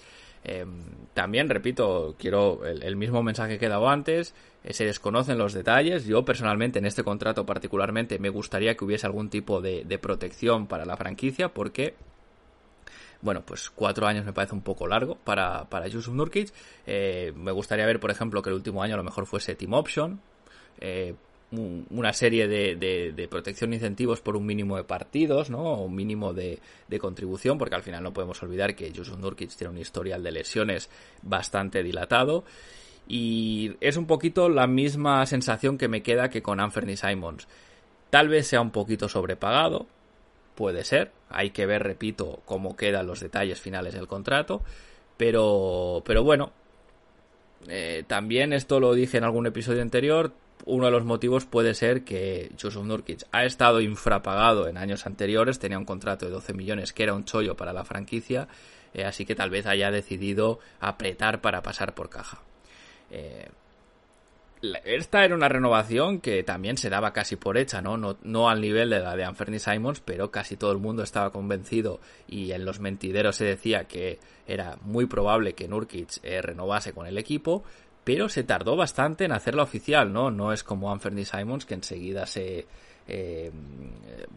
Em, 0.45 0.83
también, 1.15 1.49
repito, 1.49 2.17
quiero 2.19 2.67
el, 2.67 2.97
mismo 2.97 3.23
mensaje 3.23 3.59
que 3.59 3.67
he 3.67 3.69
dado 3.69 3.89
antes, 3.89 4.35
eh, 4.65 4.73
se 4.73 4.85
desconocen 4.85 5.39
los 5.39 5.53
detalles. 5.53 6.05
Yo 6.07 6.25
personalmente 6.25 6.81
en 6.81 6.87
este 6.87 7.05
contrato 7.05 7.47
particularmente 7.47 8.19
me 8.19 8.29
gustaría 8.29 8.77
que 8.77 8.85
hubiese 8.85 9.07
algún 9.07 9.31
tipo 9.31 9.61
de, 9.61 9.99
protección 10.01 10.67
para 10.67 10.85
la 10.85 10.97
franquicia 10.97 11.49
porque 11.51 11.95
bueno, 13.23 13.43
pues 13.47 13.71
cuatro 13.71 14.07
años 14.07 14.25
me 14.25 14.33
parece 14.33 14.55
un 14.55 14.63
poco 14.63 14.87
largo 14.87 15.15
para, 15.15 15.65
para 15.71 15.87
Yusuf 15.87 16.13
Nurkic. 16.13 16.53
Eh, 16.87 17.33
me 17.37 17.53
gustaría 17.53 17.87
ver, 17.87 18.01
por 18.01 18.11
ejemplo, 18.11 18.43
que 18.43 18.51
el 18.51 18.57
último 18.57 18.83
año 18.83 18.95
a 18.95 18.97
lo 18.99 19.05
mejor 19.05 19.27
fuese 19.27 19.55
Team 19.55 19.73
Option. 19.73 20.21
Eh, 20.81 21.15
una 21.91 22.15
serie 22.15 22.49
de, 22.49 22.77
de, 23.15 23.29
protección 23.29 23.73
e 23.73 23.77
incentivos 23.77 24.23
por 24.23 24.37
un 24.37 24.47
mínimo 24.47 24.79
de 24.79 24.85
partidos, 24.85 25.51
¿no? 25.51 25.59
O 25.59 25.83
un 25.83 25.95
mínimo 25.95 26.33
de, 26.33 26.61
contribución, 26.99 27.59
porque 27.59 27.75
al 27.75 27.83
final 27.83 28.03
no 28.03 28.13
podemos 28.15 28.43
olvidar 28.43 28.75
que 28.75 28.91
Jusuf 28.95 29.19
Nurkic 29.19 29.55
tiene 29.55 29.73
un 29.73 29.79
historial 29.79 30.23
de 30.23 30.33
lesiones 30.33 30.89
bastante 31.21 31.83
dilatado. 31.83 32.45
Y 33.07 33.73
es 33.81 33.99
un 33.99 34.07
poquito 34.07 34.49
la 34.49 34.67
misma 34.67 35.27
sensación 35.27 35.77
que 35.77 35.89
me 35.89 36.03
queda 36.03 36.31
que 36.31 36.43
con 36.43 36.59
Anthony 36.59 36.97
Simons. 36.97 37.47
Tal 38.09 38.29
vez 38.29 38.47
sea 38.47 38.63
un 38.63 38.71
poquito 38.71 39.09
sobrepagado, 39.09 39.87
puede 40.55 40.85
ser. 40.85 41.13
Hay 41.29 41.51
que 41.51 41.67
ver, 41.67 41.83
repito, 41.83 42.41
cómo 42.45 42.77
quedan 42.77 43.07
los 43.07 43.21
detalles 43.21 43.61
finales 43.61 43.95
del 43.95 44.07
contrato. 44.07 44.63
Pero, 45.17 46.03
pero 46.05 46.25
bueno, 46.25 46.53
eh, 47.69 48.05
también 48.07 48.53
esto 48.53 48.81
lo 48.81 48.95
dije 48.95 49.19
en 49.19 49.25
algún 49.25 49.47
episodio 49.47 49.83
anterior 49.83 50.33
uno 50.65 50.87
de 50.87 50.91
los 50.93 51.05
motivos 51.05 51.45
puede 51.45 51.75
ser 51.75 52.05
que 52.05 52.53
Joseph 52.61 52.85
Nurkic 52.85 53.25
ha 53.33 53.45
estado 53.45 53.81
infrapagado 53.81 54.69
en 54.69 54.77
años 54.77 55.07
anteriores, 55.07 55.59
tenía 55.59 55.79
un 55.79 55.85
contrato 55.85 56.27
de 56.27 56.33
12 56.33 56.55
millones 56.55 56.93
que 56.93 57.03
era 57.03 57.15
un 57.15 57.25
chollo 57.25 57.57
para 57.57 57.73
la 57.73 57.85
franquicia, 57.85 58.49
eh, 58.95 59.05
así 59.05 59.25
que 59.27 59.35
tal 59.35 59.51
vez 59.51 59.67
haya 59.67 59.91
decidido 59.91 60.61
apretar 60.81 61.41
para 61.41 61.63
pasar 61.63 61.95
por 61.95 62.11
caja. 62.11 62.43
Eh, 63.11 63.49
esta 64.85 65.25
era 65.25 65.35
una 65.35 65.49
renovación 65.49 66.21
que 66.21 66.43
también 66.45 66.77
se 66.77 66.89
daba 66.89 67.13
casi 67.13 67.37
por 67.37 67.59
hecha, 67.59 67.83
¿no? 67.83 67.97
No, 68.23 68.49
al 68.49 68.61
nivel 68.61 68.91
de 68.91 69.01
la 69.01 69.17
de 69.17 69.25
Anthony 69.25 69.59
Simons, 69.59 70.01
pero 70.01 70.31
casi 70.31 70.57
todo 70.57 70.71
el 70.71 70.79
mundo 70.79 71.03
estaba 71.03 71.33
convencido 71.33 72.01
y 72.29 72.53
en 72.53 72.65
los 72.65 72.79
mentideros 72.79 73.37
se 73.37 73.45
decía 73.45 73.85
que 73.85 74.21
era 74.47 74.79
muy 74.83 75.07
probable 75.07 75.55
que 75.55 75.67
Nurkic 75.67 76.21
eh, 76.23 76.41
renovase 76.41 76.93
con 76.93 77.07
el 77.07 77.19
equipo, 77.19 77.65
pero 78.05 78.29
se 78.29 78.45
tardó 78.45 78.77
bastante 78.77 79.25
en 79.25 79.33
hacerla 79.33 79.65
oficial, 79.65 80.13
¿no? 80.13 80.31
No 80.31 80.53
es 80.53 80.63
como 80.63 80.93
Anthony 80.93 81.25
Simons 81.25 81.67
que 81.67 81.75
enseguida 81.75 82.27
se... 82.27 82.67
Eh, 83.09 83.51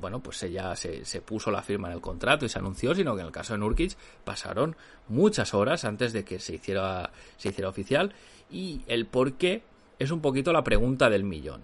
bueno, 0.02 0.24
pues 0.24 0.42
ella 0.42 0.76
se, 0.76 1.06
se, 1.06 1.22
puso 1.22 1.52
la 1.52 1.62
firma 1.62 1.88
en 1.88 1.94
el 1.94 2.02
contrato 2.02 2.46
y 2.46 2.50
se 2.50 2.58
anunció, 2.58 2.96
sino 2.96 3.14
que 3.14 3.22
en 3.22 3.28
el 3.28 3.32
caso 3.32 3.54
de 3.54 3.60
Nurkic 3.60 3.96
pasaron 4.24 4.76
muchas 5.08 5.54
horas 5.54 5.86
antes 5.86 6.14
de 6.14 6.26
que 6.26 6.40
se 6.40 6.56
hiciera, 6.56 7.12
se 7.38 7.50
hiciera 7.50 7.70
oficial 7.70 8.12
y 8.50 8.82
el 8.88 9.06
por 9.06 9.34
qué 9.34 9.62
es 10.00 10.12
un 10.12 10.22
poquito 10.22 10.52
la 10.52 10.64
pregunta 10.64 11.10
del 11.10 11.24
millón. 11.24 11.62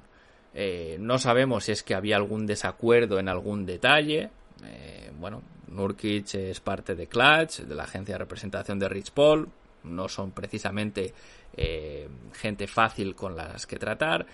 Eh, 0.53 0.97
no 0.99 1.17
sabemos 1.17 1.65
si 1.65 1.71
es 1.71 1.83
que 1.83 1.95
había 1.95 2.17
algún 2.17 2.45
desacuerdo 2.45 3.19
en 3.19 3.29
algún 3.29 3.65
detalle. 3.65 4.29
Eh, 4.63 5.11
bueno, 5.19 5.41
Nurkic 5.67 6.35
es 6.35 6.59
parte 6.59 6.95
de 6.95 7.07
Clutch, 7.07 7.61
de 7.61 7.75
la 7.75 7.83
agencia 7.83 8.15
de 8.15 8.19
representación 8.19 8.79
de 8.79 8.89
Rich 8.89 9.11
Paul. 9.11 9.49
No 9.83 10.07
son 10.07 10.31
precisamente 10.31 11.13
eh, 11.57 12.07
gente 12.33 12.67
fácil 12.67 13.15
con 13.15 13.35
las 13.35 13.65
que 13.65 13.77
tratar. 13.77 14.25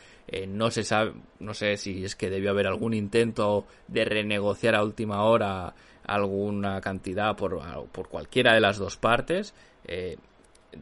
No 0.50 0.72
se 0.72 0.84
sabe, 0.84 1.14
no 1.40 1.54
sé 1.54 1.78
si 1.78 2.04
es 2.04 2.18
que 2.18 2.30
debió 2.30 2.52
haber 2.52 2.68
algún 2.68 2.94
intento 2.94 3.66
de 3.88 4.04
renegociar 4.04 4.76
a 4.76 4.84
última 4.84 5.24
hora 5.24 5.74
alguna 6.04 6.82
cantidad 6.82 7.36
por, 7.38 7.62
por 7.92 8.10
cualquiera 8.10 8.54
de 8.54 8.60
las 8.60 8.78
dos 8.78 8.98
partes. 8.98 9.54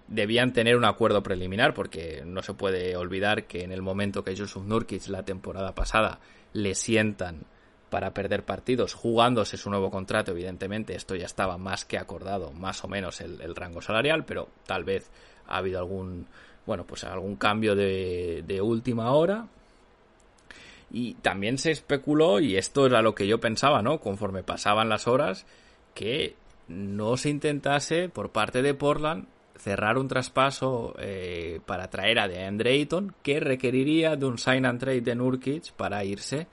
Debían 0.08 0.54
tener 0.54 0.76
un 0.76 0.86
acuerdo 0.86 1.24
preliminar 1.24 1.74
porque 1.74 2.24
no 2.26 2.42
se 2.42 2.54
puede 2.54 2.96
olvidar 2.98 3.46
que 3.46 3.64
en 3.64 3.72
el 3.72 3.82
momento 3.82 4.24
que 4.24 4.36
Yusuf 4.36 4.66
Nurkic 4.66 5.08
la 5.08 5.24
temporada 5.24 5.76
pasada 5.76 6.20
le 6.54 6.76
sientan 6.76 7.44
para 7.90 8.14
perder 8.14 8.44
partidos 8.44 8.94
jugándose 8.94 9.58
su 9.58 9.70
nuevo 9.70 9.92
contrato 9.92 10.32
evidentemente 10.32 10.96
esto 10.96 11.16
ya 11.16 11.26
estaba 11.26 11.58
más 11.58 11.86
que 11.86 12.00
acordado 12.00 12.52
más 12.52 12.84
o 12.84 12.88
menos 12.88 13.22
el 13.22 13.56
rango 13.56 13.82
salarial 13.82 14.26
pero 14.26 14.50
tal 14.66 14.84
vez 14.84 15.10
ha 15.48 15.58
habido 15.58 15.80
algún, 15.80 16.28
bueno, 16.66 16.86
pues 16.86 17.04
algún 17.04 17.36
cambio 17.36 17.76
de, 17.76 18.44
de 18.46 18.62
última 18.62 19.12
hora. 19.12 19.48
Y 20.92 21.16
también 21.16 21.58
se 21.58 21.72
especuló, 21.72 22.40
y 22.40 22.58
esto 22.58 22.86
era 22.86 23.02
lo 23.02 23.16
que 23.16 23.28
yo 23.28 23.40
pensaba, 23.40 23.82
¿no? 23.82 24.00
Conforme 24.00 24.44
pasaban 24.44 24.90
las 24.90 25.08
horas, 25.08 25.46
que 25.94 26.36
no 26.68 27.18
se 27.18 27.30
intentase 27.30 28.10
por 28.10 28.32
parte 28.32 28.62
de 28.62 28.74
Portland 28.74 29.28
cerrar 29.58 29.98
un 29.98 30.08
traspaso 30.08 30.96
eh, 31.00 31.60
para 31.66 31.90
traer 31.90 32.20
a 32.20 32.28
DeAndre 32.28 32.72
Ayton 32.72 33.16
que 33.24 33.40
requeriría 33.40 34.16
de 34.16 34.26
un 34.26 34.38
sign 34.38 34.66
and 34.66 34.80
trade 34.80 35.02
de 35.02 35.16
Nurkic 35.16 35.72
para 35.74 36.04
irse 36.04 36.48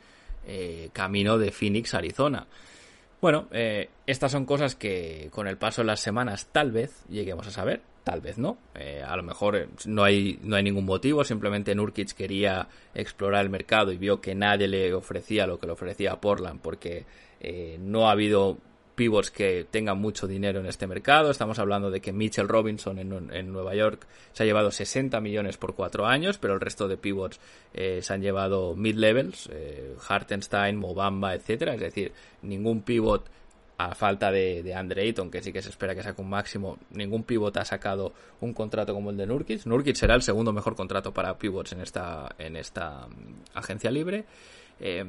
eh, 0.46 0.90
camino 0.92 1.38
de 1.38 1.50
Phoenix, 1.50 1.94
Arizona. 1.94 2.46
Bueno, 3.20 3.46
eh, 3.52 3.88
estas 4.06 4.32
son 4.32 4.44
cosas 4.44 4.74
que 4.74 5.28
con 5.30 5.46
el 5.46 5.56
paso 5.56 5.82
de 5.82 5.86
las 5.86 6.00
semanas 6.00 6.48
tal 6.50 6.72
vez 6.72 7.04
lleguemos 7.08 7.46
a 7.46 7.52
saber, 7.52 7.80
tal 8.02 8.20
vez 8.20 8.36
no. 8.36 8.58
A 9.06 9.16
lo 9.16 9.22
mejor 9.22 9.68
no 9.86 10.02
hay, 10.02 10.40
no 10.42 10.56
hay 10.56 10.64
ningún 10.64 10.84
motivo, 10.84 11.22
simplemente 11.22 11.72
Nurkic 11.74 12.14
quería 12.14 12.66
explorar 12.94 13.44
el 13.44 13.50
mercado 13.50 13.92
y 13.92 13.96
vio 13.96 14.20
que 14.20 14.34
nadie 14.34 14.66
le 14.66 14.92
ofrecía 14.92 15.46
lo 15.46 15.60
que 15.60 15.66
le 15.66 15.72
ofrecía 15.72 16.12
a 16.12 16.20
Portland 16.20 16.60
porque 16.60 17.04
no 17.78 18.08
ha 18.08 18.12
habido 18.12 18.58
pivots 19.02 19.32
que 19.32 19.66
tengan 19.68 19.98
mucho 19.98 20.28
dinero 20.28 20.60
en 20.60 20.66
este 20.66 20.86
mercado. 20.86 21.32
Estamos 21.32 21.58
hablando 21.58 21.90
de 21.90 22.00
que 22.00 22.12
Mitchell 22.12 22.46
Robinson 22.46 23.00
en, 23.00 23.52
Nueva 23.52 23.74
York 23.74 24.06
se 24.32 24.44
ha 24.44 24.46
llevado 24.46 24.70
60 24.70 25.20
millones 25.20 25.56
por 25.56 25.74
cuatro 25.74 26.06
años, 26.06 26.38
pero 26.38 26.54
el 26.54 26.60
resto 26.60 26.86
de 26.86 26.96
pivots 26.96 27.40
eh, 27.74 27.98
se 28.00 28.14
han 28.14 28.22
llevado 28.22 28.76
mid-levels, 28.76 29.50
eh, 29.52 29.96
Hartenstein, 30.08 30.76
Mobamba, 30.76 31.34
etcétera. 31.34 31.74
Es 31.74 31.80
decir, 31.80 32.12
ningún 32.42 32.82
pivot 32.82 33.28
a 33.76 33.92
falta 33.96 34.30
de, 34.30 34.62
de 34.62 34.72
Andre 34.72 35.02
Ayton, 35.02 35.32
que 35.32 35.42
sí 35.42 35.52
que 35.52 35.62
se 35.62 35.70
espera 35.70 35.96
que 35.96 36.04
saque 36.04 36.22
un 36.22 36.30
máximo, 36.30 36.78
ningún 36.90 37.24
pivot 37.24 37.56
ha 37.56 37.64
sacado 37.64 38.12
un 38.40 38.54
contrato 38.54 38.94
como 38.94 39.10
el 39.10 39.16
de 39.16 39.26
Nurkic. 39.26 39.66
Nurkic 39.66 39.96
será 39.96 40.14
el 40.14 40.22
segundo 40.22 40.52
mejor 40.52 40.76
contrato 40.76 41.12
para 41.12 41.36
pivots 41.36 41.72
en 41.72 41.80
esta, 41.80 42.36
en 42.38 42.54
esta 42.54 43.08
mm, 43.08 43.58
agencia 43.58 43.90
libre. 43.90 44.26
Eh, 44.78 45.04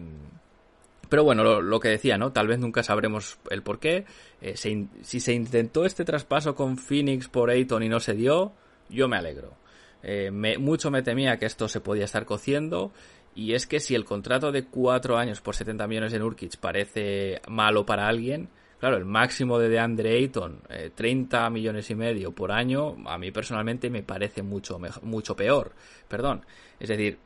pero 1.14 1.26
bueno, 1.26 1.62
lo, 1.62 1.80
que 1.80 1.90
decía, 1.90 2.18
¿no? 2.18 2.32
Tal 2.32 2.48
vez 2.48 2.58
nunca 2.58 2.82
sabremos 2.82 3.38
el 3.52 3.62
por 3.62 3.78
qué. 3.78 4.06
Eh, 4.42 4.58
si 4.58 5.20
se 5.20 5.32
intentó 5.32 5.86
este 5.86 6.06
traspaso 6.06 6.56
con 6.56 6.76
Phoenix 6.76 7.28
por 7.28 7.52
Ayton 7.52 7.84
y 7.84 7.88
no 7.88 8.00
se 8.00 8.16
dio, 8.16 8.54
yo 8.90 9.08
me 9.08 9.18
alegro. 9.18 9.54
Eh, 10.02 10.32
mucho 10.58 10.90
me 10.90 11.04
temía 11.04 11.38
que 11.38 11.46
esto 11.46 11.68
se 11.68 11.82
podía 11.82 12.06
estar 12.06 12.26
cociendo 12.26 12.92
Y 13.36 13.54
es 13.54 13.68
que 13.68 13.80
si 13.80 13.94
el 13.94 14.06
contrato 14.06 14.52
de 14.52 14.66
4 14.66 15.16
años 15.16 15.40
por 15.40 15.56
70 15.56 15.86
millones 15.86 16.14
de 16.14 16.18
Nurkic 16.18 16.58
parece 16.58 17.44
malo 17.48 17.86
para 17.86 18.08
alguien, 18.08 18.50
claro, 18.80 18.98
el 18.98 19.06
máximo 19.06 19.60
de 19.60 19.70
DeAndre 19.70 20.18
Ayton, 20.18 20.62
30 20.96 21.48
millones 21.52 21.92
y 21.92 21.94
medio 21.94 22.32
por 22.32 22.52
año, 22.52 22.96
a 23.06 23.20
mí 23.20 23.30
personalmente 23.30 23.92
me 23.92 24.02
parece 24.02 24.42
mucho, 24.42 24.80
mucho 25.04 25.36
peor. 25.36 25.74
Perdón. 26.08 26.44
Es 26.80 26.90
decir, 26.90 27.20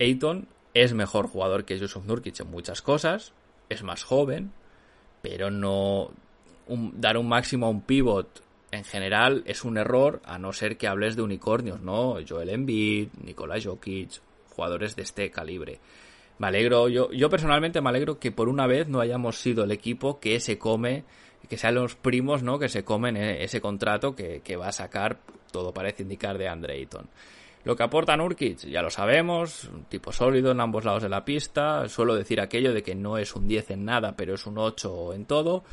Ayton 0.00 0.48
es 0.82 0.94
mejor 0.94 1.28
jugador 1.28 1.64
que 1.64 1.78
Yusuf 1.78 2.04
Nurkic 2.04 2.40
en 2.40 2.50
muchas 2.50 2.82
cosas, 2.82 3.32
es 3.68 3.82
más 3.82 4.02
joven, 4.02 4.52
pero 5.22 5.50
no 5.50 6.10
dar 6.94 7.16
un 7.16 7.28
máximo 7.28 7.66
a 7.66 7.70
un 7.70 7.80
pivot 7.80 8.42
en 8.70 8.84
general 8.84 9.42
es 9.46 9.64
un 9.64 9.78
error 9.78 10.20
a 10.24 10.38
no 10.38 10.52
ser 10.52 10.76
que 10.76 10.88
hables 10.88 11.16
de 11.16 11.22
unicornios, 11.22 11.80
¿no? 11.80 12.16
Joel 12.26 12.50
Embiid, 12.50 13.08
Nikola 13.24 13.56
Jokic, 13.62 14.20
jugadores 14.50 14.94
de 14.94 15.02
este 15.02 15.30
calibre. 15.30 15.80
Me 16.38 16.48
alegro, 16.48 16.88
yo, 16.88 17.10
yo 17.10 17.30
personalmente 17.30 17.80
me 17.80 17.88
alegro 17.88 18.18
que 18.18 18.30
por 18.30 18.48
una 18.48 18.66
vez 18.66 18.88
no 18.88 19.00
hayamos 19.00 19.40
sido 19.40 19.64
el 19.64 19.72
equipo 19.72 20.20
que 20.20 20.38
se 20.38 20.58
come, 20.58 21.04
que 21.48 21.56
sean 21.56 21.76
los 21.76 21.96
primos, 21.96 22.42
¿no? 22.42 22.58
Que 22.58 22.68
se 22.68 22.84
comen 22.84 23.16
e, 23.16 23.42
ese 23.42 23.60
contrato 23.60 24.14
que, 24.14 24.40
que 24.40 24.56
va 24.56 24.68
a 24.68 24.72
sacar, 24.72 25.18
todo 25.50 25.72
parece 25.72 26.02
indicar, 26.02 26.36
de 26.38 26.48
Andre 26.48 26.74
Ayton. 26.74 27.08
Lo 27.64 27.76
que 27.76 27.82
aporta 27.82 28.16
Nurkic, 28.16 28.66
ya 28.66 28.82
lo 28.82 28.90
sabemos, 28.90 29.64
un 29.64 29.84
tipo 29.84 30.12
sólido 30.12 30.52
en 30.52 30.60
ambos 30.60 30.84
lados 30.84 31.02
de 31.02 31.08
la 31.08 31.24
pista. 31.24 31.88
Suelo 31.88 32.14
decir 32.14 32.40
aquello 32.40 32.72
de 32.72 32.82
que 32.82 32.94
no 32.94 33.18
es 33.18 33.34
un 33.34 33.46
10 33.46 33.72
en 33.72 33.84
nada, 33.84 34.16
pero 34.16 34.34
es 34.34 34.46
un 34.46 34.58
8 34.58 35.14
en 35.14 35.26
todo. 35.26 35.64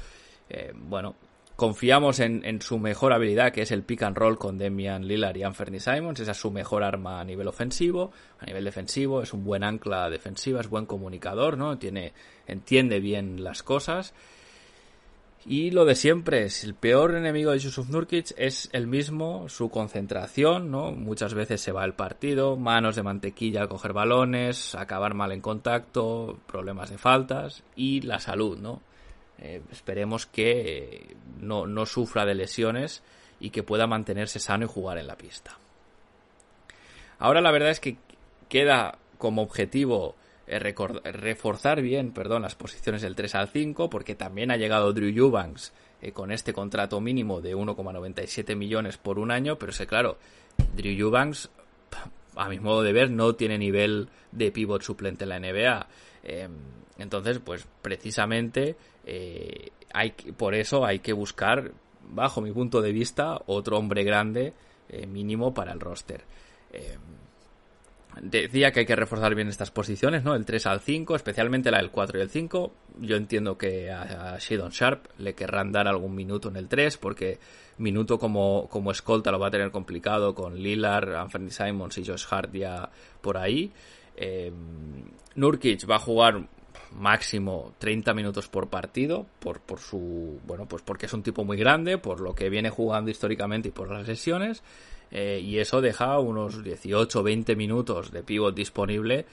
Eh, 0.49 0.73
bueno, 0.75 1.15
confiamos 1.55 2.19
en, 2.19 2.61
su 2.61 2.79
mejor 2.79 3.13
habilidad, 3.13 3.51
que 3.51 3.61
es 3.61 3.71
el 3.71 3.83
pick 3.83 4.03
and 4.03 4.17
roll 4.17 4.38
con 4.38 4.57
Demian 4.57 5.07
Lillard 5.07 5.38
y 5.38 5.43
Anthony 5.43 5.79
Simons. 5.79 6.19
Esa 6.19 6.31
es 6.31 6.38
su 6.38 6.51
mejor 6.51 6.83
arma 6.83 7.21
a 7.21 7.23
nivel 7.23 7.47
ofensivo. 7.47 8.11
A 8.39 8.45
nivel 8.45 8.65
defensivo 8.65 9.21
es 9.21 9.33
un 9.33 9.43
buen 9.43 9.63
ancla 9.63 10.09
defensiva, 10.09 10.59
es 10.59 10.69
buen 10.69 10.86
comunicador, 10.86 11.57
¿no? 11.57 11.77
Tiene, 11.77 12.13
entiende 12.47 12.99
bien 12.99 13.43
las 13.43 13.63
cosas. 13.63 14.13
Y 15.47 15.69
lo 15.69 15.85
de 15.85 15.93
siempre 15.93 16.43
es, 16.43 16.63
el 16.63 16.73
peor 16.73 17.15
enemigo 17.15 17.51
de 17.51 17.59
Yusuf 17.59 17.89
Nurkic 17.89 18.33
es 18.35 18.67
el 18.73 18.87
mismo, 18.87 19.47
su 19.47 19.69
concentración, 19.69 20.71
¿no? 20.71 20.91
Muchas 20.91 21.35
veces 21.35 21.61
se 21.61 21.71
va 21.71 21.85
el 21.85 21.93
partido, 21.93 22.57
manos 22.57 22.95
de 22.95 23.03
mantequilla 23.03 23.61
al 23.61 23.69
coger 23.69 23.93
balones, 23.93 24.73
acabar 24.73 25.13
mal 25.13 25.31
en 25.31 25.41
contacto, 25.41 26.39
problemas 26.47 26.89
de 26.89 26.97
faltas 26.97 27.63
y 27.75 28.01
la 28.01 28.19
salud, 28.19 28.57
¿no? 28.57 28.81
Eh, 29.37 29.61
esperemos 29.71 30.25
que 30.25 31.15
no, 31.39 31.67
no 31.67 31.85
sufra 31.85 32.25
de 32.25 32.33
lesiones 32.33 33.03
y 33.39 33.51
que 33.51 33.61
pueda 33.61 33.85
mantenerse 33.85 34.39
sano 34.39 34.65
y 34.65 34.69
jugar 34.69 34.97
en 34.97 35.05
la 35.05 35.15
pista. 35.15 35.59
Ahora 37.19 37.41
la 37.41 37.51
verdad 37.51 37.69
es 37.69 37.79
que 37.79 37.97
queda 38.49 38.97
como 39.19 39.43
objetivo 39.43 40.15
reforzar 40.47 41.81
bien 41.81 42.11
perdón, 42.11 42.43
las 42.43 42.55
posiciones 42.55 43.01
del 43.01 43.15
3 43.15 43.35
al 43.35 43.47
5, 43.49 43.89
porque 43.89 44.15
también 44.15 44.51
ha 44.51 44.57
llegado 44.57 44.93
Drew 44.93 45.09
Eubanks 45.09 45.73
eh, 46.01 46.11
con 46.11 46.31
este 46.31 46.53
contrato 46.53 47.01
mínimo 47.01 47.41
de 47.41 47.55
1,97 47.55 48.55
millones 48.55 48.97
por 48.97 49.17
un 49.17 49.31
año, 49.31 49.57
pero 49.57 49.71
que 49.71 49.87
claro, 49.87 50.17
Drew 50.75 50.91
Eubanks, 50.91 51.49
a 52.35 52.49
mi 52.49 52.59
modo 52.59 52.83
de 52.83 52.93
ver, 52.93 53.09
no 53.09 53.33
tiene 53.33 53.57
nivel 53.57 54.09
de 54.31 54.51
pivot 54.51 54.81
suplente 54.81 55.23
en 55.23 55.29
la 55.29 55.39
NBA. 55.39 55.87
Em, 56.23 56.51
entonces, 56.97 57.39
pues 57.39 57.67
precisamente 57.81 58.75
eh, 59.05 59.69
hay, 59.93 60.11
por 60.11 60.53
eso 60.53 60.85
hay 60.85 60.99
que 60.99 61.13
buscar, 61.13 61.71
bajo 62.07 62.41
mi 62.41 62.51
punto 62.51 62.81
de 62.81 62.91
vista, 62.91 63.41
otro 63.47 63.77
hombre 63.77 64.03
grande 64.03 64.53
eh, 64.89 65.07
mínimo 65.07 65.53
para 65.53 65.71
el 65.71 65.79
roster. 65.79 66.23
Em, 68.16 68.30
Decía 68.30 68.72
que 68.72 68.82
hay 68.82 68.86
que 68.86 68.95
reforzar 68.95 69.36
bien 69.36 69.47
estas 69.47 69.72
posiciones, 69.72 70.24
¿no? 70.24 70.36
El 70.36 70.45
3 70.45 70.66
al 70.68 70.80
5, 70.80 71.16
especialmente 71.16 71.72
la 71.72 71.78
del 71.78 71.91
4 71.91 72.20
y 72.20 72.22
el 72.22 72.30
5. 72.30 72.74
Yo 72.99 73.16
entiendo 73.16 73.57
que 73.57 73.91
a, 73.91 74.38
Shadon 74.39 74.72
Sharp 74.72 75.07
le 75.18 75.34
querrán 75.34 75.72
dar 75.72 75.88
algún 75.88 76.16
minuto 76.16 76.49
en 76.49 76.55
el 76.55 76.68
3, 76.68 76.97
porque 76.97 77.39
minuto 77.78 78.18
como, 78.18 78.68
como 78.70 78.91
escolta 78.91 79.32
lo 79.32 79.39
va 79.39 79.47
a 79.47 79.51
tener 79.51 79.72
complicado 79.72 80.34
con 80.34 80.55
Lillard, 80.55 81.13
Anthony 81.16 81.49
Simons 81.49 81.97
y 81.97 82.05
Josh 82.05 82.26
Hart 82.30 82.53
ya 82.53 82.89
por 83.22 83.38
ahí. 83.38 83.72
Eh, 84.16 84.51
Nurkic 85.36 85.89
va 85.89 85.95
a 85.95 85.99
jugar 85.99 86.47
máximo 86.97 87.74
30 87.80 88.13
minutos 88.13 88.47
por 88.47 88.70
partido 88.70 89.26
por, 89.39 89.59
por 89.59 89.80
su 89.80 90.39
bueno 90.45 90.66
pues 90.66 90.82
porque 90.82 91.07
es 91.07 91.13
un 91.13 91.24
tipo 91.24 91.43
muy 91.43 91.57
grande 91.57 91.97
por 91.97 92.22
lo 92.22 92.34
que 92.34 92.49
viene 92.49 92.70
jugando 92.70 93.11
históricamente 93.11 93.68
y 93.68 93.72
por 93.72 93.91
las 93.91 94.07
lesiones 94.07 94.63
eh, 95.12 95.39
y 95.43 95.60
eso 95.60 95.82
deja 95.82 96.20
unos 96.20 96.64
18 96.64 97.20
o 97.20 97.24
20 97.24 97.56
minutos 97.56 98.12
de 98.12 98.24
pivot 98.24 98.56
disponible 98.56 99.26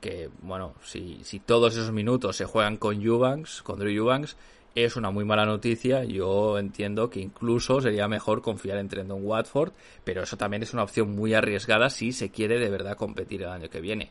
que, 0.00 0.30
bueno, 0.42 0.74
si, 0.82 1.18
si 1.22 1.40
todos 1.40 1.74
esos 1.74 1.92
minutos 1.92 2.36
se 2.36 2.44
juegan 2.44 2.76
con 2.76 3.02
Eubanks, 3.02 3.62
con 3.62 3.78
Drew 3.78 3.90
Eubanks, 3.90 4.36
es 4.74 4.96
una 4.96 5.10
muy 5.10 5.24
mala 5.24 5.44
noticia. 5.44 6.04
Yo 6.04 6.58
entiendo 6.58 7.10
que 7.10 7.20
incluso 7.20 7.80
sería 7.80 8.08
mejor 8.08 8.42
confiar 8.42 8.78
en 8.78 8.88
Trendon 8.88 9.24
Watford, 9.24 9.72
pero 10.04 10.22
eso 10.22 10.36
también 10.36 10.62
es 10.62 10.72
una 10.72 10.84
opción 10.84 11.14
muy 11.14 11.34
arriesgada 11.34 11.90
si 11.90 12.12
se 12.12 12.30
quiere 12.30 12.58
de 12.58 12.70
verdad 12.70 12.96
competir 12.96 13.42
el 13.42 13.48
año 13.48 13.68
que 13.68 13.80
viene. 13.80 14.10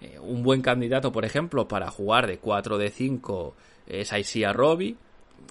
Eh, 0.00 0.18
un 0.18 0.42
buen 0.42 0.60
candidato, 0.60 1.12
por 1.12 1.24
ejemplo, 1.24 1.66
para 1.66 1.90
jugar 1.90 2.26
de 2.26 2.38
4 2.38 2.76
de 2.78 2.90
5 2.90 3.54
es 3.86 4.12
Isaiah 4.12 4.52
Robbie. 4.52 4.96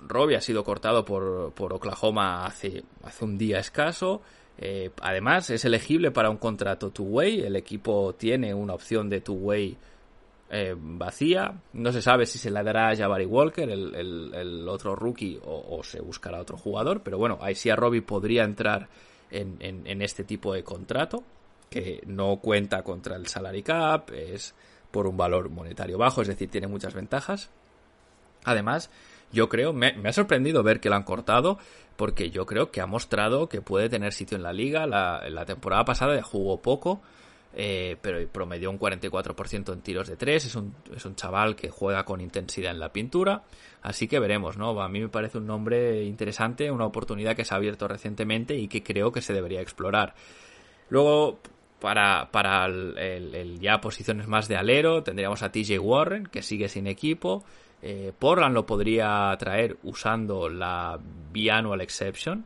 Robbie 0.07 0.35
ha 0.35 0.41
sido 0.41 0.63
cortado 0.63 1.05
por, 1.05 1.51
por 1.53 1.73
Oklahoma 1.73 2.45
hace, 2.45 2.83
hace 3.03 3.25
un 3.25 3.37
día 3.37 3.59
escaso. 3.59 4.21
Eh, 4.57 4.91
además, 5.01 5.49
es 5.49 5.65
elegible 5.65 6.11
para 6.11 6.29
un 6.29 6.37
contrato 6.37 6.91
two-way. 6.91 7.41
El 7.41 7.55
equipo 7.55 8.13
tiene 8.13 8.53
una 8.53 8.73
opción 8.73 9.09
de 9.09 9.21
two-way 9.21 9.77
eh, 10.49 10.75
vacía. 10.77 11.59
No 11.73 11.91
se 11.91 12.01
sabe 12.01 12.25
si 12.25 12.37
se 12.37 12.51
la 12.51 12.63
dará 12.63 12.89
a 12.89 12.95
Jabari 12.95 13.25
Walker, 13.25 13.69
el, 13.69 14.65
otro 14.69 14.95
rookie, 14.95 15.39
o, 15.43 15.83
se 15.83 16.01
buscará 16.01 16.39
otro 16.39 16.57
jugador. 16.57 17.01
Pero 17.01 17.17
bueno, 17.17 17.39
a 17.41 17.75
Robbie 17.75 18.01
podría 18.01 18.43
entrar 18.43 18.87
en, 19.31 19.57
en, 19.59 20.01
este 20.01 20.23
tipo 20.23 20.53
de 20.53 20.63
contrato, 20.63 21.23
que 21.69 22.01
no 22.05 22.37
cuenta 22.37 22.83
contra 22.83 23.15
el 23.15 23.27
salary 23.27 23.63
cap, 23.63 24.11
es 24.11 24.53
por 24.91 25.07
un 25.07 25.17
valor 25.17 25.49
monetario 25.49 25.97
bajo, 25.97 26.21
es 26.21 26.27
decir, 26.29 26.49
tiene 26.49 26.67
muchas 26.67 26.93
ventajas. 26.93 27.49
Además, 28.45 28.89
yo 29.31 29.49
creo, 29.49 29.73
me, 29.73 29.95
ha 30.03 30.13
sorprendido 30.13 30.63
ver 30.63 30.79
que 30.79 30.89
lo 30.89 30.95
han 30.95 31.03
cortado, 31.03 31.57
porque 31.95 32.29
yo 32.29 32.45
creo 32.45 32.71
que 32.71 32.81
ha 32.81 32.85
mostrado 32.85 33.49
que 33.49 33.61
puede 33.61 33.89
tener 33.89 34.13
sitio 34.13 34.37
en 34.37 34.43
la 34.43 34.53
liga. 34.53 34.87
La, 34.87 35.29
la 35.29 35.45
temporada 35.45 35.85
pasada 35.85 36.21
jugó 36.21 36.61
poco, 36.61 37.01
eh, 37.57 37.95
pero 38.01 38.27
promedió 38.27 38.69
un 38.69 38.77
44% 38.77 39.71
en 39.73 39.81
tiros 39.81 40.07
de 40.07 40.17
3. 40.17 40.45
Es 40.45 40.55
un, 40.55 40.75
es 40.95 41.05
un 41.05 41.15
chaval 41.15 41.55
que 41.55 41.69
juega 41.69 42.03
con 42.03 42.19
intensidad 42.19 42.71
en 42.71 42.79
la 42.79 42.91
pintura. 42.91 43.43
Así 43.81 44.07
que 44.07 44.19
veremos, 44.19 44.57
¿no? 44.57 44.81
A 44.81 44.89
mí 44.89 44.99
me 44.99 45.09
parece 45.09 45.37
un 45.37 45.47
nombre 45.47 46.03
interesante, 46.03 46.69
una 46.69 46.85
oportunidad 46.85 47.35
que 47.35 47.45
se 47.45 47.53
ha 47.53 47.57
abierto 47.57 47.87
recientemente 47.87 48.55
y 48.55 48.67
que 48.67 48.83
creo 48.83 49.11
que 49.11 49.21
se 49.21 49.33
debería 49.33 49.61
explorar. 49.61 50.15
Luego, 50.89 51.39
para, 51.79 52.29
para 52.31 52.65
el, 52.65 53.59
ya 53.59 53.79
posiciones 53.79 54.27
más 54.27 54.47
de 54.47 54.57
alero, 54.57 55.03
tendríamos 55.03 55.43
a 55.43 55.51
TJ 55.51 55.79
Warren, 55.79 56.25
que 56.25 56.41
sigue 56.41 56.67
sin 56.67 56.87
equipo. 56.87 57.43
Eh, 57.87 58.11
Portland 58.17 58.55
lo 58.55 58.65
podría 58.65 59.35
traer 59.37 59.77
usando 59.83 60.49
la 60.49 60.99
biannual 61.31 61.81
exception. 61.81 62.43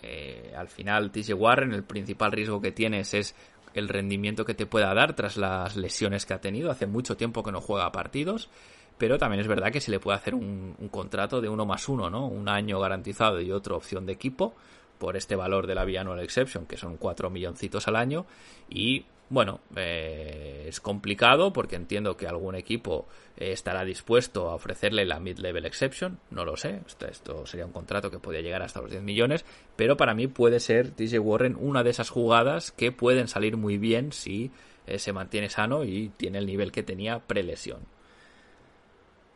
Eh, 0.00 0.54
al 0.56 0.68
final, 0.68 1.10
TJ 1.10 1.34
Warren, 1.34 1.72
el 1.72 1.82
principal 1.82 2.30
riesgo 2.30 2.60
que 2.60 2.70
tienes 2.70 3.12
es 3.12 3.34
el 3.74 3.88
rendimiento 3.88 4.44
que 4.44 4.54
te 4.54 4.66
pueda 4.66 4.94
dar 4.94 5.16
tras 5.16 5.36
las 5.36 5.74
lesiones 5.76 6.26
que 6.26 6.34
ha 6.34 6.40
tenido. 6.40 6.70
Hace 6.70 6.86
mucho 6.86 7.16
tiempo 7.16 7.42
que 7.42 7.50
no 7.50 7.60
juega 7.60 7.90
partidos. 7.90 8.50
Pero 8.98 9.18
también 9.18 9.40
es 9.40 9.48
verdad 9.48 9.72
que 9.72 9.80
se 9.80 9.90
le 9.90 9.98
puede 9.98 10.16
hacer 10.16 10.36
un, 10.36 10.76
contrato 10.92 11.40
de 11.40 11.48
uno 11.48 11.66
más 11.66 11.88
uno, 11.88 12.08
¿no? 12.08 12.28
Un 12.28 12.48
año 12.48 12.78
garantizado 12.78 13.40
y 13.40 13.50
otra 13.50 13.74
opción 13.74 14.06
de 14.06 14.12
equipo 14.12 14.54
por 14.98 15.16
este 15.16 15.34
valor 15.34 15.66
de 15.66 15.74
la 15.74 15.84
biannual 15.84 16.20
exception, 16.20 16.66
que 16.66 16.76
son 16.76 16.98
4 16.98 17.30
milloncitos 17.30 17.88
al 17.88 17.96
año. 17.96 18.26
Y 18.70 19.06
bueno, 19.30 19.60
eh, 19.76 20.64
es 20.68 20.80
complicado 20.80 21.52
porque 21.52 21.76
entiendo 21.76 22.16
que 22.16 22.26
algún 22.26 22.54
equipo 22.54 23.06
eh, 23.36 23.52
estará 23.52 23.84
dispuesto 23.84 24.48
a 24.48 24.54
ofrecerle 24.54 25.04
la 25.04 25.20
mid-level 25.20 25.66
exception, 25.66 26.18
no 26.30 26.44
lo 26.44 26.56
sé, 26.56 26.80
esto, 27.08 27.44
sería 27.46 27.66
un 27.66 27.72
contrato 27.72 28.10
que 28.10 28.18
podría 28.18 28.40
llegar 28.40 28.62
hasta 28.62 28.80
los 28.80 28.90
10 28.90 29.02
millones, 29.02 29.44
pero 29.76 29.96
para 29.96 30.14
mí 30.14 30.28
puede 30.28 30.60
ser 30.60 30.96
DJ 30.96 31.18
Warren 31.18 31.56
una 31.60 31.82
de 31.82 31.90
esas 31.90 32.08
jugadas 32.08 32.72
que 32.72 32.90
pueden 32.90 33.28
salir 33.28 33.56
muy 33.56 33.76
bien 33.76 34.12
si 34.12 34.50
eh, 34.86 34.98
se 34.98 35.12
mantiene 35.12 35.50
sano 35.50 35.84
y 35.84 36.10
tiene 36.16 36.38
el 36.38 36.46
nivel 36.46 36.72
que 36.72 36.82
tenía 36.82 37.18
prelesión. 37.18 37.80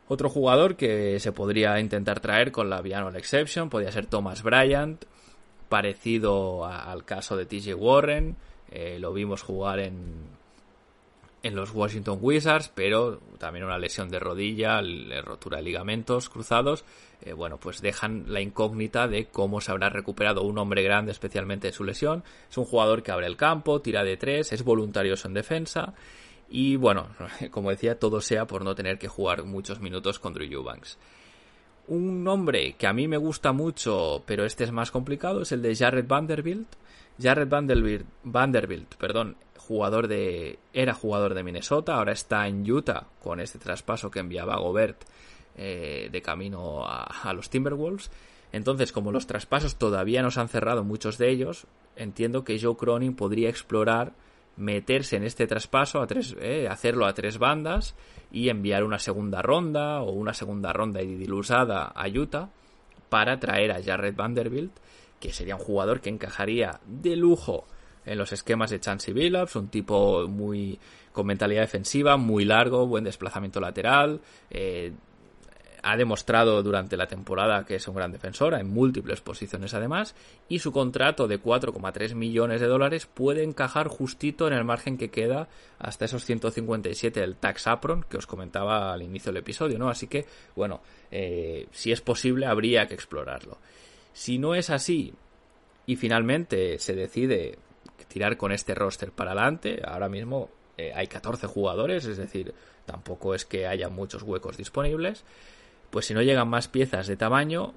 Otro 0.08 0.28
jugador 0.28 0.76
que 0.76 1.20
se 1.20 1.32
podría 1.32 1.78
intentar 1.80 2.20
traer 2.20 2.50
con 2.50 2.68
la 2.68 2.80
biannual 2.80 3.16
exception 3.16 3.70
podría 3.70 3.92
ser 3.92 4.06
Thomas 4.06 4.42
Bryant, 4.42 5.04
parecido 5.68 6.66
al 6.66 7.04
caso 7.04 7.36
de 7.36 7.46
TJ 7.46 7.74
Warren. 7.74 8.36
Eh, 8.72 8.98
lo 8.98 9.12
vimos 9.12 9.42
jugar 9.42 9.80
en, 9.80 10.32
en 11.42 11.54
los 11.54 11.72
Washington 11.72 12.18
Wizards, 12.20 12.70
pero 12.74 13.18
también 13.38 13.64
una 13.64 13.78
lesión 13.78 14.08
de 14.08 14.18
rodilla, 14.18 14.80
rotura 15.22 15.58
de 15.58 15.64
ligamentos 15.64 16.28
cruzados. 16.28 16.84
Eh, 17.20 17.32
bueno, 17.32 17.58
pues 17.58 17.82
dejan 17.82 18.24
la 18.32 18.40
incógnita 18.40 19.08
de 19.08 19.26
cómo 19.26 19.60
se 19.60 19.72
habrá 19.72 19.90
recuperado 19.90 20.42
un 20.42 20.58
hombre 20.58 20.82
grande, 20.82 21.12
especialmente 21.12 21.68
de 21.68 21.72
su 21.72 21.84
lesión. 21.84 22.24
Es 22.50 22.56
un 22.56 22.64
jugador 22.64 23.02
que 23.02 23.12
abre 23.12 23.26
el 23.26 23.36
campo, 23.36 23.80
tira 23.80 24.04
de 24.04 24.16
tres, 24.16 24.52
es 24.52 24.62
voluntarioso 24.62 25.28
en 25.28 25.34
defensa 25.34 25.94
Y 26.48 26.76
bueno, 26.76 27.08
como 27.50 27.70
decía, 27.70 27.98
todo 27.98 28.20
sea 28.20 28.46
por 28.46 28.64
no 28.64 28.74
tener 28.74 28.98
que 28.98 29.08
jugar 29.08 29.44
muchos 29.44 29.80
minutos 29.80 30.18
con 30.18 30.32
Drew 30.32 30.50
Eubanks. 30.50 30.98
Un 31.88 32.22
nombre 32.22 32.74
que 32.74 32.86
a 32.86 32.92
mí 32.92 33.08
me 33.08 33.16
gusta 33.16 33.52
mucho, 33.52 34.22
pero 34.24 34.44
este 34.44 34.62
es 34.64 34.70
más 34.70 34.92
complicado, 34.92 35.42
es 35.42 35.50
el 35.50 35.62
de 35.62 35.74
Jared 35.74 36.06
Vanderbilt. 36.06 36.68
Jared 37.20 37.48
Vanderbilt, 38.22 38.94
perdón, 38.96 39.36
jugador 39.56 40.08
de, 40.08 40.58
era 40.72 40.94
jugador 40.94 41.34
de 41.34 41.44
Minnesota, 41.44 41.94
ahora 41.94 42.12
está 42.12 42.46
en 42.48 42.68
Utah 42.70 43.06
con 43.22 43.40
este 43.40 43.58
traspaso 43.58 44.10
que 44.10 44.20
enviaba 44.20 44.58
Gobert 44.58 45.04
eh, 45.56 46.08
de 46.10 46.22
camino 46.22 46.84
a, 46.86 47.32
los 47.32 47.50
Timberwolves. 47.50 48.10
Entonces, 48.52 48.92
como 48.92 49.12
los 49.12 49.26
traspasos 49.26 49.76
todavía 49.76 50.22
no 50.22 50.30
se 50.30 50.40
han 50.40 50.48
cerrado 50.48 50.84
muchos 50.84 51.16
de 51.16 51.30
ellos, 51.30 51.66
entiendo 51.96 52.44
que 52.44 52.60
Joe 52.60 52.76
Cronin 52.76 53.14
podría 53.14 53.48
explorar 53.48 54.12
meterse 54.56 55.16
en 55.16 55.24
este 55.24 55.46
traspaso, 55.46 56.02
a 56.02 56.06
tres, 56.06 56.36
eh, 56.40 56.68
hacerlo 56.68 57.06
a 57.06 57.14
tres 57.14 57.38
bandas 57.38 57.94
y 58.30 58.48
enviar 58.48 58.84
una 58.84 58.98
segunda 58.98 59.40
ronda 59.40 60.02
o 60.02 60.12
una 60.12 60.34
segunda 60.34 60.72
ronda 60.72 61.00
dilusada 61.00 61.84
a 61.84 62.08
Utah 62.08 62.50
para 63.08 63.38
traer 63.38 63.72
a 63.72 63.82
Jared 63.82 64.14
Vanderbilt, 64.14 64.72
que 65.22 65.32
sería 65.32 65.54
un 65.54 65.62
jugador 65.62 66.00
que 66.00 66.10
encajaría 66.10 66.80
de 66.84 67.14
lujo 67.14 67.64
en 68.04 68.18
los 68.18 68.32
esquemas 68.32 68.70
de 68.70 68.80
Chansey 68.80 69.14
Billups, 69.14 69.54
un 69.54 69.68
tipo 69.68 70.26
muy 70.26 70.80
con 71.12 71.26
mentalidad 71.26 71.60
defensiva, 71.60 72.16
muy 72.16 72.44
largo, 72.44 72.88
buen 72.88 73.04
desplazamiento 73.04 73.60
lateral, 73.60 74.20
eh, 74.50 74.92
ha 75.84 75.96
demostrado 75.96 76.60
durante 76.64 76.96
la 76.96 77.06
temporada 77.06 77.64
que 77.64 77.76
es 77.76 77.86
un 77.86 77.94
gran 77.94 78.10
defensor, 78.10 78.54
en 78.54 78.68
múltiples 78.68 79.20
posiciones 79.20 79.74
además, 79.74 80.16
y 80.48 80.58
su 80.58 80.72
contrato 80.72 81.28
de 81.28 81.40
4,3 81.40 82.16
millones 82.16 82.60
de 82.60 82.66
dólares 82.66 83.06
puede 83.06 83.44
encajar 83.44 83.86
justito 83.86 84.48
en 84.48 84.54
el 84.54 84.64
margen 84.64 84.98
que 84.98 85.10
queda 85.10 85.48
hasta 85.78 86.06
esos 86.06 86.24
157 86.24 87.20
del 87.20 87.36
tax 87.36 87.68
apron 87.68 88.04
que 88.08 88.16
os 88.16 88.26
comentaba 88.26 88.92
al 88.92 89.02
inicio 89.02 89.32
del 89.32 89.42
episodio, 89.42 89.78
¿no? 89.78 89.88
Así 89.88 90.08
que, 90.08 90.26
bueno, 90.56 90.80
eh, 91.12 91.68
si 91.70 91.92
es 91.92 92.00
posible 92.00 92.46
habría 92.46 92.86
que 92.88 92.94
explorarlo. 92.94 93.58
Si 94.12 94.38
no 94.38 94.54
es 94.54 94.70
así 94.70 95.14
y 95.86 95.96
finalmente 95.96 96.78
se 96.78 96.94
decide 96.94 97.58
tirar 98.08 98.36
con 98.36 98.52
este 98.52 98.74
roster 98.74 99.10
para 99.10 99.32
adelante, 99.32 99.82
ahora 99.84 100.08
mismo 100.08 100.50
eh, 100.76 100.92
hay 100.94 101.06
14 101.06 101.46
jugadores, 101.46 102.04
es 102.04 102.18
decir, 102.18 102.54
tampoco 102.84 103.34
es 103.34 103.44
que 103.44 103.66
haya 103.66 103.88
muchos 103.88 104.22
huecos 104.22 104.56
disponibles 104.56 105.24
pues 105.92 106.06
si 106.06 106.14
no 106.14 106.22
llegan 106.22 106.48
más 106.48 106.68
piezas 106.68 107.06
de 107.06 107.18
tamaño, 107.18 107.74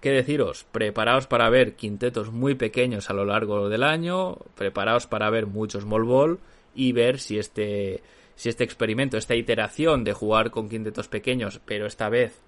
¿qué 0.00 0.10
deciros? 0.10 0.66
Preparaos 0.72 1.28
para 1.28 1.48
ver 1.48 1.76
quintetos 1.76 2.32
muy 2.32 2.56
pequeños 2.56 3.08
a 3.08 3.12
lo 3.12 3.24
largo 3.24 3.68
del 3.68 3.84
año, 3.84 4.36
preparaos 4.56 5.06
para 5.06 5.30
ver 5.30 5.46
muchos 5.46 5.84
small 5.84 6.02
ball 6.02 6.40
y 6.74 6.90
ver 6.90 7.20
si 7.20 7.38
este, 7.38 8.02
si 8.34 8.48
este 8.48 8.64
experimento, 8.64 9.16
esta 9.16 9.36
iteración 9.36 10.02
de 10.02 10.12
jugar 10.12 10.50
con 10.50 10.68
quintetos 10.68 11.06
pequeños, 11.06 11.60
pero 11.64 11.86
esta 11.86 12.08
vez 12.08 12.40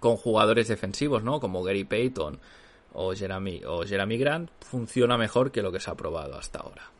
con 0.00 0.16
jugadores 0.16 0.68
defensivos, 0.68 1.22
¿no? 1.22 1.40
Como 1.40 1.62
Gary 1.62 1.84
Payton 1.84 2.40
o 2.92 3.14
Jeremy, 3.14 3.62
o 3.66 3.84
Jeremy 3.84 4.18
Grant, 4.18 4.50
funciona 4.60 5.16
mejor 5.16 5.52
que 5.52 5.62
lo 5.62 5.70
que 5.70 5.80
se 5.80 5.90
ha 5.90 5.94
probado 5.94 6.36
hasta 6.36 6.58
ahora. 6.58 6.90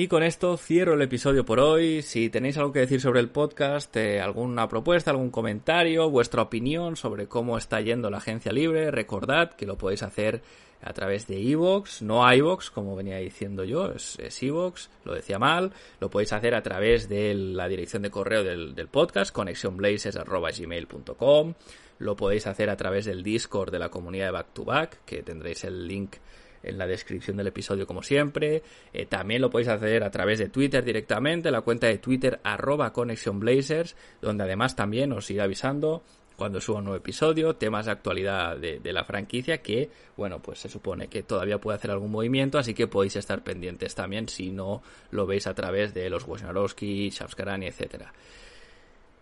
Y 0.00 0.08
con 0.08 0.22
esto 0.22 0.56
cierro 0.56 0.94
el 0.94 1.02
episodio 1.02 1.44
por 1.44 1.60
hoy. 1.60 2.00
Si 2.00 2.30
tenéis 2.30 2.56
algo 2.56 2.72
que 2.72 2.78
decir 2.78 3.02
sobre 3.02 3.20
el 3.20 3.28
podcast, 3.28 3.94
eh, 3.98 4.18
alguna 4.18 4.66
propuesta, 4.66 5.10
algún 5.10 5.28
comentario, 5.28 6.08
vuestra 6.08 6.40
opinión 6.40 6.96
sobre 6.96 7.26
cómo 7.26 7.58
está 7.58 7.82
yendo 7.82 8.08
la 8.08 8.16
agencia 8.16 8.50
libre, 8.50 8.90
recordad 8.90 9.52
que 9.52 9.66
lo 9.66 9.76
podéis 9.76 10.02
hacer 10.02 10.40
a 10.80 10.94
través 10.94 11.26
de 11.26 11.38
iVoox, 11.38 12.00
no 12.00 12.32
iVoox, 12.32 12.70
como 12.70 12.96
venía 12.96 13.18
diciendo 13.18 13.62
yo, 13.64 13.92
es, 13.92 14.18
es 14.20 14.42
iVoox, 14.42 14.88
lo 15.04 15.12
decía 15.12 15.38
mal, 15.38 15.74
lo 16.00 16.08
podéis 16.08 16.32
hacer 16.32 16.54
a 16.54 16.62
través 16.62 17.10
de 17.10 17.34
la 17.34 17.68
dirección 17.68 18.00
de 18.00 18.10
correo 18.10 18.42
del, 18.42 18.88
podcast, 18.90 19.34
conexionblazers.gmail.com, 19.34 21.54
lo 21.98 22.16
podéis 22.16 22.46
hacer 22.46 22.70
a 22.70 22.76
través 22.78 23.04
del 23.04 23.22
Discord 23.22 23.70
de 23.70 23.78
la 23.78 23.90
comunidad 23.90 24.28
de 24.28 24.32
Back 24.32 24.54
to 24.54 24.64
Back, 24.64 25.04
que 25.04 25.22
tendréis 25.22 25.62
el 25.64 25.86
link 25.86 26.16
en 26.62 26.78
la 26.78 26.86
descripción 26.86 27.36
del 27.36 27.48
episodio 27.48 27.86
como 27.86 28.02
siempre. 28.02 28.62
Eh, 28.92 29.06
también 29.06 29.42
lo 29.42 29.50
podéis 29.50 29.68
hacer 29.68 30.02
a 30.04 30.10
través 30.10 30.38
de 30.38 30.48
Twitter 30.48 30.84
directamente, 30.84 31.50
la 31.50 31.62
cuenta 31.62 31.86
de 31.86 31.98
Twitter 31.98 32.40
arroba 32.42 32.92
Blazers, 32.92 33.96
donde 34.20 34.44
además 34.44 34.76
también 34.76 35.12
os 35.12 35.30
iré 35.30 35.42
avisando 35.42 36.02
cuando 36.40 36.58
suba 36.58 36.78
un 36.78 36.84
nuevo 36.84 36.96
episodio, 36.96 37.56
temas 37.56 37.84
de 37.84 37.92
actualidad 37.92 38.56
de, 38.56 38.80
la 38.94 39.04
franquicia 39.04 39.58
que, 39.58 39.90
bueno, 40.16 40.40
pues 40.40 40.58
se 40.58 40.70
supone 40.70 41.08
que 41.08 41.22
todavía 41.22 41.58
puede 41.58 41.76
hacer 41.76 41.90
algún 41.90 42.10
movimiento, 42.10 42.56
así 42.56 42.72
que 42.72 42.86
podéis 42.86 43.16
estar 43.16 43.44
pendientes 43.44 43.94
también 43.94 44.26
si 44.26 44.48
no 44.48 44.82
lo 45.10 45.26
veis 45.26 45.46
a 45.46 45.52
través 45.52 45.92
de 45.92 46.08
los 46.08 46.26
Wojnarowski, 46.26 47.10
Shavskarani, 47.10 47.66
etcétera. 47.66 48.14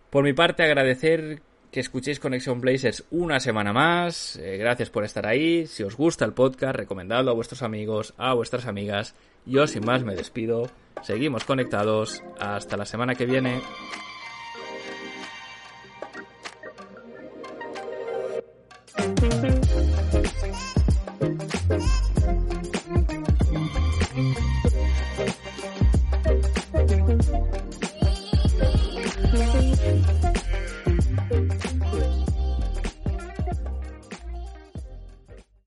Por 0.09 0.23
mi 0.23 0.31
parte, 0.31 0.63
agradecer 0.63 1.41
que 1.71 1.79
escuchéis 1.79 2.19
Conexión 2.19 2.61
Blazers 2.61 3.03
una 3.11 3.39
semana 3.39 3.73
más. 3.73 4.37
Eh, 4.37 4.57
gracias 4.57 4.89
por 4.89 5.03
estar 5.03 5.27
ahí. 5.27 5.67
Si 5.67 5.83
os 5.83 5.95
gusta 5.95 6.25
el 6.25 6.33
podcast, 6.33 6.75
recomendadlo 6.75 7.31
a 7.31 7.35
vuestros 7.35 7.61
amigos, 7.61 8.13
a 8.17 8.33
vuestras 8.33 8.65
amigas. 8.65 9.15
Yo 9.45 9.67
sin 9.67 9.85
más 9.85 10.03
me 10.03 10.15
despido. 10.15 10.69
Seguimos 11.01 11.43
conectados. 11.43 12.23
Hasta 12.39 12.77
la 12.77 12.85
semana 12.85 13.15
que 13.15 13.25
viene. 13.25 13.61